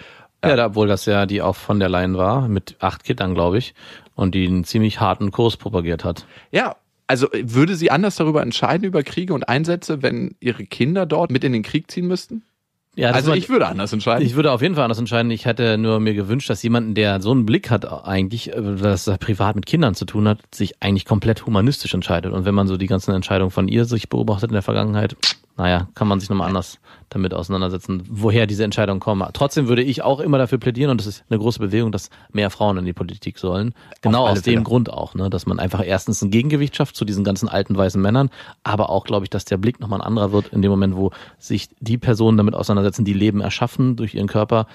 Ja, 0.48 0.56
da, 0.56 0.66
obwohl 0.68 0.88
das 0.88 1.06
ja 1.06 1.26
die 1.26 1.42
auch 1.42 1.56
von 1.56 1.80
der 1.80 1.90
Leyen 1.90 2.18
war, 2.18 2.48
mit 2.48 2.76
acht 2.80 3.04
Kindern, 3.04 3.34
glaube 3.34 3.58
ich, 3.58 3.74
und 4.16 4.36
die 4.36 4.48
einen 4.48 4.64
ziemlich 4.64 5.00
harten 5.00 5.32
Kurs 5.32 5.58
propagiert 5.58 6.04
hat. 6.04 6.26
Ja, 6.52 6.76
also 7.08 7.32
äh, 7.32 7.44
würde 7.46 7.76
sie 7.76 7.92
anders 7.92 8.16
darüber 8.16 8.42
entscheiden, 8.42 8.86
über 8.86 9.04
Kriege 9.04 9.34
und 9.34 9.48
Einsätze, 9.48 10.02
wenn 10.02 10.36
ihre 10.40 10.66
Kinder 10.66 11.06
dort 11.06 11.32
mit 11.32 11.44
in 11.44 11.54
den 11.54 11.64
Krieg 11.64 11.90
ziehen 11.92 12.08
müssten? 12.08 12.44
Ja, 12.96 13.12
Also 13.12 13.34
ich 13.34 13.50
würde 13.50 13.68
anders 13.68 13.92
entscheiden. 13.92 14.26
Ich 14.26 14.36
würde 14.36 14.52
auf 14.54 14.62
jeden 14.62 14.76
Fall 14.76 14.86
anders 14.86 15.00
entscheiden. 15.00 15.30
Ich 15.30 15.46
hätte 15.46 15.78
nur 15.78 16.00
mir 16.00 16.14
gewünscht, 16.14 16.50
dass 16.50 16.64
jemanden, 16.64 16.96
der 16.96 17.22
so 17.22 17.32
einen 17.32 17.46
Blick 17.46 17.70
hat, 17.70 17.86
eigentlich, 17.86 18.54
äh, 18.54 18.76
dass 18.76 19.08
er 19.08 19.18
privat 19.18 19.56
mit 19.56 19.66
Kindern 19.66 19.96
zu 19.96 20.06
tun 20.06 20.28
hat, 20.28 20.40
sich 20.54 20.82
eigentlich 20.82 21.06
komplett 21.06 21.46
humanistisch 21.46 21.94
entscheidet. 21.94 22.32
Und 22.32 22.46
wenn 22.46 22.56
man 22.56 22.68
so 22.68 22.78
die 22.78 22.88
ganzen 22.88 23.14
Entscheidungen 23.14 23.52
von 23.52 23.68
ihr 23.68 23.86
sich 23.86 24.08
beobachtet 24.08 24.50
in 24.50 24.54
der 24.54 24.62
Vergangenheit, 24.62 25.18
naja, 25.58 25.88
kann 25.96 26.08
man 26.08 26.20
sich 26.20 26.30
nochmal 26.30 26.50
anders 26.50 26.80
damit 27.10 27.34
auseinandersetzen, 27.34 28.04
woher 28.10 28.46
diese 28.46 28.66
Entscheidungen 28.66 29.00
kommen. 29.00 29.26
Trotzdem 29.32 29.70
würde 29.70 29.84
ich 29.84 30.02
auch 30.02 30.20
immer 30.20 30.38
dafür 30.38 30.58
plädieren, 30.58 30.92
und 30.92 31.00
das 31.00 31.08
ist 31.08 31.24
eine 31.30 31.40
große 31.40 31.60
Bewegung, 31.60 31.94
dass 31.94 32.10
mehr 32.34 32.50
Frauen 32.50 32.78
in 32.78 32.86
die 32.86 32.94
Politik 32.94 33.38
sollen. 33.38 33.74
Genau 34.02 34.28
aus 34.28 34.42
dem 34.42 34.56
Fälle. 34.56 34.64
Grund 34.64 34.90
auch, 34.92 35.16
ne, 35.16 35.30
dass 35.30 35.46
man 35.46 35.60
einfach 35.60 35.86
erstens 35.86 36.22
ein 36.22 36.32
Gegengewicht 36.32 36.76
schafft 36.76 36.96
zu 36.98 37.06
diesen 37.06 37.24
ganzen 37.24 37.48
alten 37.48 37.78
weißen 37.78 38.02
Männern, 38.02 38.30
aber 38.64 38.90
auch, 38.90 39.06
glaube 39.06 39.26
ich, 39.26 39.30
dass 39.30 39.46
der 39.46 39.58
Blick 39.58 39.80
nochmal 39.80 40.02
ein 40.02 40.08
anderer 40.08 40.34
wird 40.34 40.50
in 40.50 40.62
dem 40.62 40.72
Moment, 40.72 40.98
wo 40.98 41.12
sich 41.38 41.70
die 41.80 41.98
Personen 41.98 42.38
damit 42.38 42.54
auseinandersetzen, 42.54 43.06
die 43.06 43.14
Leben 43.14 43.40
erschaffen 43.40 43.96
durch 43.96 44.14
ihren 44.14 44.28
Körper, 44.28 44.68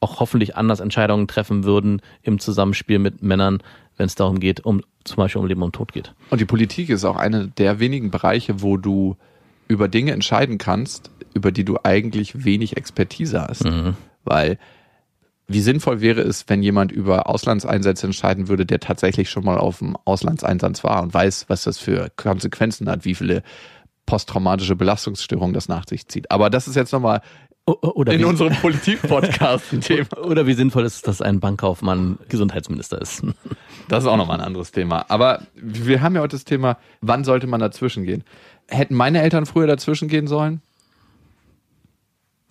auch 0.00 0.20
hoffentlich 0.20 0.56
anders 0.56 0.80
Entscheidungen 0.80 1.28
treffen 1.28 1.64
würden 1.64 2.02
im 2.22 2.38
Zusammenspiel 2.38 2.98
mit 2.98 3.22
Männern, 3.22 3.62
wenn 3.96 4.06
es 4.06 4.16
darum 4.16 4.40
geht, 4.40 4.60
um 4.66 4.82
zum 5.04 5.16
Beispiel 5.16 5.40
um 5.40 5.46
Leben 5.46 5.62
und 5.62 5.74
Tod 5.74 5.92
geht. 5.92 6.12
Und 6.28 6.40
die 6.40 6.44
Politik 6.44 6.90
ist 6.90 7.04
auch 7.04 7.16
einer 7.16 7.46
der 7.46 7.80
wenigen 7.80 8.10
Bereiche, 8.10 8.60
wo 8.60 8.76
du 8.76 9.16
über 9.68 9.88
Dinge 9.88 10.12
entscheiden 10.12 10.58
kannst, 10.58 11.10
über 11.34 11.52
die 11.52 11.64
du 11.64 11.78
eigentlich 11.82 12.44
wenig 12.44 12.76
Expertise 12.76 13.42
hast. 13.42 13.64
Weil 14.24 14.58
wie 15.48 15.60
sinnvoll 15.60 16.00
wäre 16.00 16.22
es, 16.22 16.48
wenn 16.48 16.62
jemand 16.62 16.90
über 16.90 17.28
Auslandseinsätze 17.28 18.06
entscheiden 18.06 18.48
würde, 18.48 18.66
der 18.66 18.80
tatsächlich 18.80 19.30
schon 19.30 19.44
mal 19.44 19.58
auf 19.58 19.78
dem 19.78 19.96
Auslandseinsatz 20.04 20.82
war 20.82 21.02
und 21.02 21.14
weiß, 21.14 21.44
was 21.48 21.62
das 21.62 21.78
für 21.78 22.10
Konsequenzen 22.16 22.88
hat, 22.88 23.04
wie 23.04 23.14
viele 23.14 23.42
posttraumatische 24.06 24.76
Belastungsstörungen 24.76 25.52
das 25.52 25.68
nach 25.68 25.86
sich 25.86 26.08
zieht. 26.08 26.30
Aber 26.30 26.50
das 26.50 26.66
ist 26.68 26.76
jetzt 26.76 26.92
nochmal 26.92 27.20
Oder 27.66 28.12
in 28.12 28.20
wie, 28.20 28.24
unserem 28.24 28.54
Politik-Podcast 28.54 29.72
ein 29.72 29.80
Thema. 29.80 30.06
oder 30.22 30.46
wie 30.46 30.52
sinnvoll 30.52 30.84
ist 30.84 30.94
es, 30.94 31.02
dass 31.02 31.20
ein 31.20 31.40
Bankkaufmann 31.40 32.16
Gesundheitsminister 32.28 33.00
ist. 33.02 33.24
Das 33.88 34.04
ist 34.04 34.08
auch 34.08 34.16
nochmal 34.16 34.38
ein 34.40 34.46
anderes 34.46 34.70
Thema. 34.70 35.04
Aber 35.08 35.42
wir 35.54 36.00
haben 36.00 36.14
ja 36.14 36.20
heute 36.20 36.36
das 36.36 36.44
Thema, 36.44 36.78
wann 37.00 37.24
sollte 37.24 37.48
man 37.48 37.58
dazwischen 37.58 38.04
gehen? 38.04 38.22
Hätten 38.68 38.94
meine 38.94 39.20
Eltern 39.20 39.46
früher 39.46 39.66
dazwischen 39.66 40.06
gehen 40.06 40.28
sollen? 40.28 40.60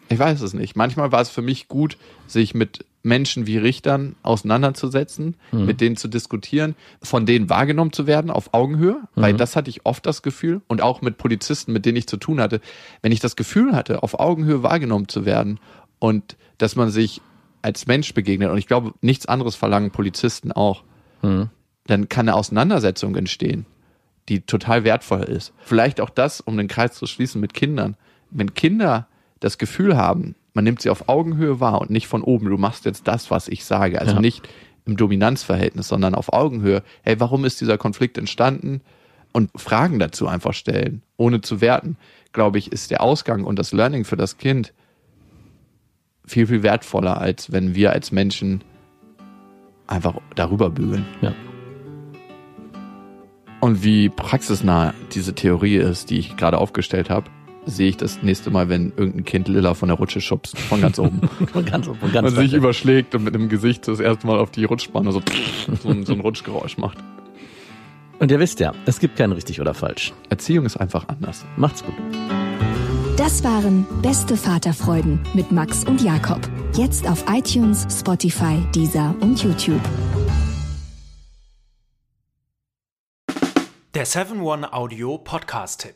Ich 0.10 0.20
weiß 0.20 0.42
es 0.42 0.54
nicht. 0.54 0.76
Manchmal 0.76 1.12
war 1.12 1.22
es 1.22 1.30
für 1.30 1.42
mich 1.42 1.68
gut, 1.68 1.98
sich 2.28 2.54
mit 2.54 2.86
Menschen 3.02 3.46
wie 3.46 3.58
Richtern 3.58 4.16
auseinanderzusetzen, 4.24 5.36
mit 5.52 5.80
denen 5.80 5.96
zu 5.96 6.08
diskutieren, 6.08 6.76
von 7.04 7.26
denen 7.28 7.50
wahrgenommen 7.50 7.94
zu 7.94 8.08
werden 8.08 8.32
auf 8.32 8.54
Augenhöhe, 8.54 9.00
weil 9.16 9.36
das 9.36 9.56
hatte 9.56 9.70
ich 9.70 9.86
oft 9.86 10.06
das 10.06 10.24
Gefühl 10.24 10.62
und 10.68 10.82
auch 10.82 11.02
mit 11.02 11.18
Polizisten, 11.18 11.72
mit 11.72 11.86
denen 11.86 11.98
ich 11.98 12.08
zu 12.08 12.18
tun 12.18 12.42
hatte, 12.42 12.62
wenn 13.04 13.12
ich 13.12 13.20
das 13.20 13.36
Gefühl 13.36 13.76
hatte, 13.76 14.02
auf 14.02 14.20
Augenhöhe 14.20 14.64
wahrgenommen 14.64 15.08
zu 15.08 15.26
werden 15.26 15.60
und 16.00 16.36
dass 16.58 16.76
man 16.76 16.90
sich 16.90 17.22
als 17.62 17.86
Mensch 17.86 18.14
begegnet 18.14 18.50
und 18.50 18.58
ich 18.58 18.68
glaube, 18.68 18.94
nichts 19.02 19.28
anderes 19.28 19.56
verlangen 19.56 19.92
Polizisten 19.92 20.52
auch, 20.52 20.84
dann 21.88 22.10
kann 22.10 22.28
eine 22.28 22.36
Auseinandersetzung 22.36 23.16
entstehen, 23.16 23.68
die 24.30 24.42
total 24.42 24.84
wertvoll 24.84 25.24
ist. 25.24 25.54
Vielleicht 25.60 26.02
auch 26.02 26.10
das, 26.10 26.42
um 26.42 26.58
den 26.58 26.68
Kreis 26.68 26.94
zu 26.94 27.06
schließen 27.06 27.40
mit 27.40 27.54
Kindern. 27.54 27.98
Wenn 28.32 28.56
Kinder 28.56 29.08
das 29.46 29.60
Gefühl 29.60 29.96
haben, 29.96 30.34
man 30.56 30.64
nimmt 30.64 30.82
sie 30.82 30.90
auf 30.90 31.08
Augenhöhe 31.08 31.60
wahr 31.60 31.80
und 31.80 31.92
nicht 31.92 32.08
von 32.08 32.24
oben, 32.24 32.50
du 32.50 32.58
machst 32.58 32.86
jetzt 32.86 33.08
das, 33.08 33.30
was 33.30 33.48
ich 33.48 33.64
sage. 33.64 34.02
Also 34.02 34.16
Ja. 34.16 34.20
nicht 34.20 34.50
im 34.86 34.98
Dominanzverhältnis, 34.98 35.88
sondern 35.88 36.16
auf 36.16 36.34
Augenhöhe. 36.34 36.82
Hey, 37.04 37.20
warum 37.20 37.46
ist 37.46 37.62
dieser 37.62 37.78
Konflikt 37.78 38.18
entstanden? 38.18 38.82
Und 39.34 39.52
Fragen 39.56 40.00
dazu 40.00 40.28
einfach 40.28 40.54
stellen, 40.54 41.04
ohne 41.18 41.42
zu 41.42 41.62
werten, 41.62 41.98
glaube 42.34 42.58
ich, 42.58 42.72
ist 42.72 42.90
der 42.90 43.02
Ausgang 43.02 43.44
und 43.44 43.60
das 43.60 43.72
Learning 43.72 44.04
für 44.04 44.16
das 44.16 44.38
Kind 44.38 44.74
viel, 46.26 46.48
viel 46.48 46.64
wertvoller, 46.64 47.22
als 47.22 47.52
wenn 47.52 47.76
wir 47.76 47.92
als 47.92 48.12
Menschen 48.12 48.64
einfach 49.86 50.16
darüber 50.34 50.72
bügeln. 50.72 51.06
Ja. 51.22 51.34
Und 53.62 53.84
wie 53.84 54.10
praxisnah 54.10 54.94
diese 55.14 55.36
Theorie 55.36 55.76
ist, 55.78 56.10
die 56.10 56.18
ich 56.18 56.36
gerade 56.36 56.58
aufgestellt 56.58 57.10
habe, 57.12 57.30
sehe 57.66 57.90
ich 57.90 57.98
das 57.98 58.22
nächste 58.22 58.50
Mal, 58.52 58.70
wenn 58.70 58.94
irgendein 58.96 59.26
Kind 59.26 59.48
Lilla 59.48 59.74
von 59.74 59.90
der 59.90 59.98
Rutsche 59.98 60.22
schubst, 60.22 60.58
von 60.58 60.82
ganz 60.82 61.00
oben. 61.00 61.22
Von 61.54 61.66
ganz, 61.66 61.86
von 61.88 61.98
ganz 62.12 62.14
Man 62.14 62.30
sich 62.32 62.38
weit 62.38 62.52
weg. 62.52 62.58
überschlägt 62.58 63.16
und 63.16 63.24
mit 63.24 63.34
dem 63.36 63.50
Gesicht 63.50 63.88
das 63.88 64.00
erste 64.00 64.28
Mal 64.28 64.38
auf 64.40 64.52
die 64.52 64.64
Rutschbahn 64.66 65.04
so, 65.12 65.22
so, 65.82 65.90
ein- 65.90 66.06
so 66.06 66.14
ein 66.14 66.20
Rutschgeräusch 66.20 66.78
macht. 66.78 66.98
Und 68.20 68.32
ihr 68.32 68.40
wisst 68.40 68.60
ja, 68.60 68.74
es 68.86 69.00
gibt 69.00 69.18
kein 69.18 69.32
richtig 69.32 69.60
oder 69.60 69.74
falsch. 69.74 70.14
Erziehung 70.30 70.66
ist 70.66 70.78
einfach 70.78 71.08
anders. 71.10 71.44
Macht's 71.58 71.84
gut. 71.84 71.94
Das 73.18 73.44
waren 73.44 73.86
Beste 74.02 74.36
Vaterfreuden 74.38 75.20
mit 75.34 75.52
Max 75.52 75.84
und 75.86 76.02
Jakob. 76.02 76.40
Jetzt 76.76 77.08
auf 77.10 77.26
iTunes, 77.30 77.88
Spotify, 77.90 78.58
Deezer 78.76 79.16
und 79.22 79.42
YouTube. 79.44 79.82
Der 83.94 84.06
7-One 84.06 84.74
Audio 84.74 85.18
Podcast-Tipp. 85.18 85.96